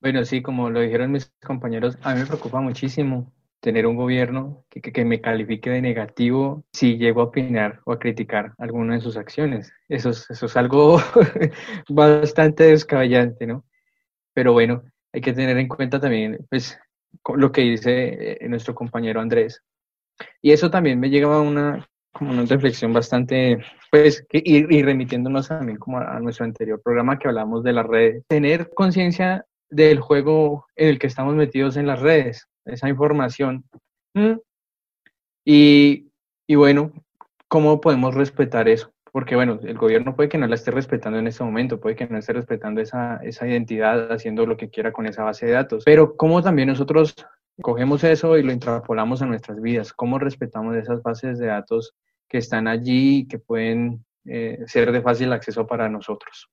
Bueno, 0.00 0.24
sí, 0.24 0.40
como 0.42 0.70
lo 0.70 0.80
dijeron 0.80 1.12
mis 1.12 1.30
compañeros, 1.44 1.98
a 2.02 2.14
mí 2.14 2.20
me 2.20 2.26
preocupa 2.26 2.60
muchísimo 2.60 3.32
tener 3.60 3.86
un 3.86 3.96
gobierno 3.96 4.64
que, 4.70 4.80
que, 4.80 5.04
me 5.04 5.20
califique 5.20 5.68
de 5.68 5.82
negativo 5.82 6.64
si 6.72 6.96
llego 6.96 7.20
a 7.20 7.24
opinar 7.24 7.80
o 7.84 7.92
a 7.92 7.98
criticar 7.98 8.54
alguna 8.56 8.94
de 8.94 9.02
sus 9.02 9.18
acciones. 9.18 9.72
Eso 9.88 10.10
es, 10.10 10.30
eso 10.30 10.46
es 10.46 10.56
algo 10.56 10.98
bastante 11.90 12.64
descabellante, 12.64 13.46
¿no? 13.46 13.64
Pero 14.32 14.54
bueno, 14.54 14.82
hay 15.12 15.20
que 15.20 15.34
tener 15.34 15.58
en 15.58 15.68
cuenta 15.68 16.00
también, 16.00 16.46
pues, 16.48 16.78
lo 17.34 17.52
que 17.52 17.62
dice 17.62 18.44
eh, 18.44 18.48
nuestro 18.48 18.74
compañero 18.74 19.20
Andrés. 19.20 19.62
Y 20.40 20.52
eso 20.52 20.70
también 20.70 20.98
me 21.00 21.10
llega 21.10 21.34
a 21.34 21.40
una 21.40 21.86
como 22.12 22.32
una 22.32 22.44
reflexión 22.44 22.92
bastante, 22.92 23.58
pues, 23.90 24.26
y, 24.32 24.82
remitiéndonos 24.82 25.48
también 25.48 25.78
como 25.78 25.98
a, 25.98 26.18
nuestro 26.20 26.44
anterior 26.44 26.80
programa 26.82 27.18
que 27.18 27.28
hablamos 27.28 27.62
de 27.62 27.72
las 27.72 27.86
redes, 27.86 28.24
tener 28.26 28.70
conciencia 28.74 29.46
del 29.70 30.00
juego 30.00 30.66
en 30.76 30.88
el 30.88 30.98
que 30.98 31.06
estamos 31.06 31.34
metidos 31.34 31.76
en 31.76 31.86
las 31.86 32.00
redes, 32.00 32.48
esa 32.64 32.88
información. 32.88 33.64
Y, 35.44 36.10
y 36.46 36.54
bueno, 36.54 36.92
¿cómo 37.48 37.80
podemos 37.80 38.14
respetar 38.14 38.68
eso? 38.68 38.92
Porque 39.12 39.34
bueno, 39.34 39.58
el 39.62 39.76
gobierno 39.76 40.14
puede 40.14 40.28
que 40.28 40.38
no 40.38 40.46
la 40.46 40.54
esté 40.54 40.70
respetando 40.70 41.18
en 41.18 41.26
este 41.26 41.42
momento, 41.42 41.80
puede 41.80 41.96
que 41.96 42.06
no 42.06 42.18
esté 42.18 42.32
respetando 42.32 42.80
esa, 42.80 43.16
esa 43.24 43.48
identidad, 43.48 44.12
haciendo 44.12 44.46
lo 44.46 44.56
que 44.56 44.70
quiera 44.70 44.92
con 44.92 45.06
esa 45.06 45.24
base 45.24 45.46
de 45.46 45.52
datos, 45.52 45.84
pero 45.84 46.16
¿cómo 46.16 46.42
también 46.42 46.68
nosotros 46.68 47.14
cogemos 47.60 48.04
eso 48.04 48.38
y 48.38 48.42
lo 48.42 48.52
intrapolamos 48.52 49.22
a 49.22 49.26
nuestras 49.26 49.60
vidas? 49.60 49.92
¿Cómo 49.92 50.18
respetamos 50.18 50.76
esas 50.76 51.02
bases 51.02 51.38
de 51.38 51.46
datos 51.46 51.94
que 52.28 52.38
están 52.38 52.68
allí 52.68 53.18
y 53.18 53.28
que 53.28 53.38
pueden 53.38 54.04
eh, 54.26 54.58
ser 54.66 54.92
de 54.92 55.02
fácil 55.02 55.32
acceso 55.32 55.66
para 55.66 55.88
nosotros? 55.88 56.48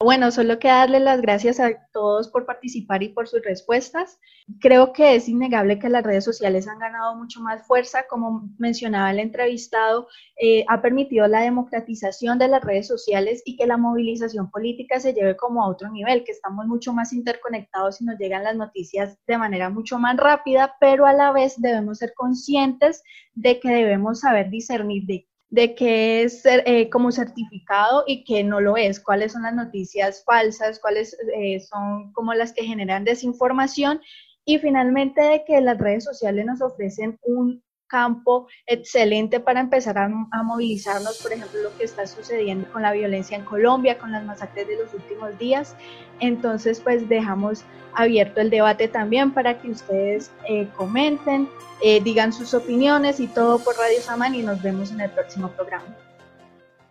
Bueno, 0.00 0.30
solo 0.30 0.60
queda 0.60 0.76
darle 0.76 1.00
las 1.00 1.20
gracias 1.20 1.58
a 1.58 1.70
todos 1.92 2.28
por 2.28 2.46
participar 2.46 3.02
y 3.02 3.08
por 3.08 3.26
sus 3.26 3.42
respuestas. 3.42 4.20
Creo 4.60 4.92
que 4.92 5.16
es 5.16 5.28
innegable 5.28 5.80
que 5.80 5.88
las 5.88 6.04
redes 6.04 6.24
sociales 6.24 6.68
han 6.68 6.78
ganado 6.78 7.16
mucho 7.16 7.40
más 7.40 7.66
fuerza. 7.66 8.06
Como 8.08 8.48
mencionaba 8.58 9.10
el 9.10 9.18
entrevistado, 9.18 10.06
eh, 10.40 10.64
ha 10.68 10.80
permitido 10.82 11.26
la 11.26 11.40
democratización 11.40 12.38
de 12.38 12.46
las 12.46 12.62
redes 12.62 12.86
sociales 12.86 13.42
y 13.44 13.56
que 13.56 13.66
la 13.66 13.76
movilización 13.76 14.52
política 14.52 15.00
se 15.00 15.14
lleve 15.14 15.36
como 15.36 15.64
a 15.64 15.68
otro 15.68 15.90
nivel, 15.90 16.22
que 16.22 16.30
estamos 16.30 16.66
mucho 16.66 16.92
más 16.92 17.12
interconectados 17.12 18.00
y 18.00 18.04
nos 18.04 18.20
llegan 18.20 18.44
las 18.44 18.54
noticias 18.54 19.18
de 19.26 19.36
manera 19.36 19.68
mucho 19.68 19.98
más 19.98 20.16
rápida, 20.16 20.76
pero 20.78 21.06
a 21.06 21.12
la 21.12 21.32
vez 21.32 21.60
debemos 21.60 21.98
ser 21.98 22.12
conscientes 22.14 23.02
de 23.34 23.58
que 23.58 23.70
debemos 23.70 24.20
saber 24.20 24.48
discernir 24.48 25.06
de 25.06 25.26
de 25.50 25.74
qué 25.74 26.22
es 26.22 26.44
eh, 26.44 26.90
como 26.90 27.10
certificado 27.10 28.04
y 28.06 28.24
qué 28.24 28.44
no 28.44 28.60
lo 28.60 28.76
es, 28.76 29.00
cuáles 29.00 29.32
son 29.32 29.42
las 29.42 29.54
noticias 29.54 30.22
falsas, 30.24 30.78
cuáles 30.78 31.16
eh, 31.34 31.60
son 31.60 32.12
como 32.12 32.34
las 32.34 32.52
que 32.52 32.64
generan 32.64 33.04
desinformación 33.04 34.00
y 34.44 34.58
finalmente 34.58 35.22
de 35.22 35.44
que 35.44 35.60
las 35.60 35.78
redes 35.78 36.04
sociales 36.04 36.44
nos 36.44 36.60
ofrecen 36.60 37.18
un 37.22 37.62
campo 37.88 38.46
excelente 38.66 39.40
para 39.40 39.60
empezar 39.60 39.98
a, 39.98 40.08
movilizarnos, 40.44 41.18
por 41.22 41.32
ejemplo, 41.32 41.60
lo 41.62 41.76
que 41.76 41.84
está 41.84 42.06
sucediendo 42.06 42.70
con 42.72 42.82
la 42.82 42.92
violencia 42.92 43.36
en 43.36 43.44
Colombia, 43.44 43.98
con 43.98 44.12
las 44.12 44.24
masacres 44.24 44.68
de 44.68 44.76
los 44.76 44.94
últimos 44.94 45.36
días. 45.38 45.74
Entonces, 46.20 46.80
pues 46.80 47.08
dejamos 47.08 47.64
abierto 47.94 48.40
el 48.40 48.50
debate 48.50 48.86
también 48.86 49.32
para 49.32 49.58
que 49.58 49.70
ustedes 49.70 50.30
eh, 50.48 50.68
comenten, 50.76 51.48
eh, 51.82 52.00
digan 52.00 52.32
sus 52.32 52.54
opiniones 52.54 53.18
y 53.18 53.26
todo 53.26 53.58
por 53.58 53.76
Radio 53.76 54.00
Saman 54.00 54.34
y 54.34 54.42
nos 54.42 54.62
vemos 54.62 54.92
en 54.92 55.00
el 55.00 55.10
próximo 55.10 55.48
programa. 55.48 55.96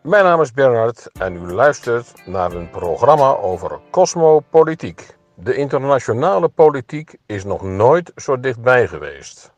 Mijn 0.07 0.23
naam 0.23 0.41
is 0.41 0.51
Bernard 0.51 1.09
en 1.19 1.33
u 1.33 1.51
luistert 1.51 2.13
naar 2.25 2.51
een 2.51 2.69
programma 2.69 3.35
over 3.35 3.79
cosmopolitiek. 3.89 5.17
De 5.35 5.55
internationale 5.55 6.47
politiek 6.47 7.15
is 7.25 7.43
nog 7.43 7.61
nooit 7.61 8.11
zo 8.15 8.39
dichtbij 8.39 8.87
geweest. 8.87 9.56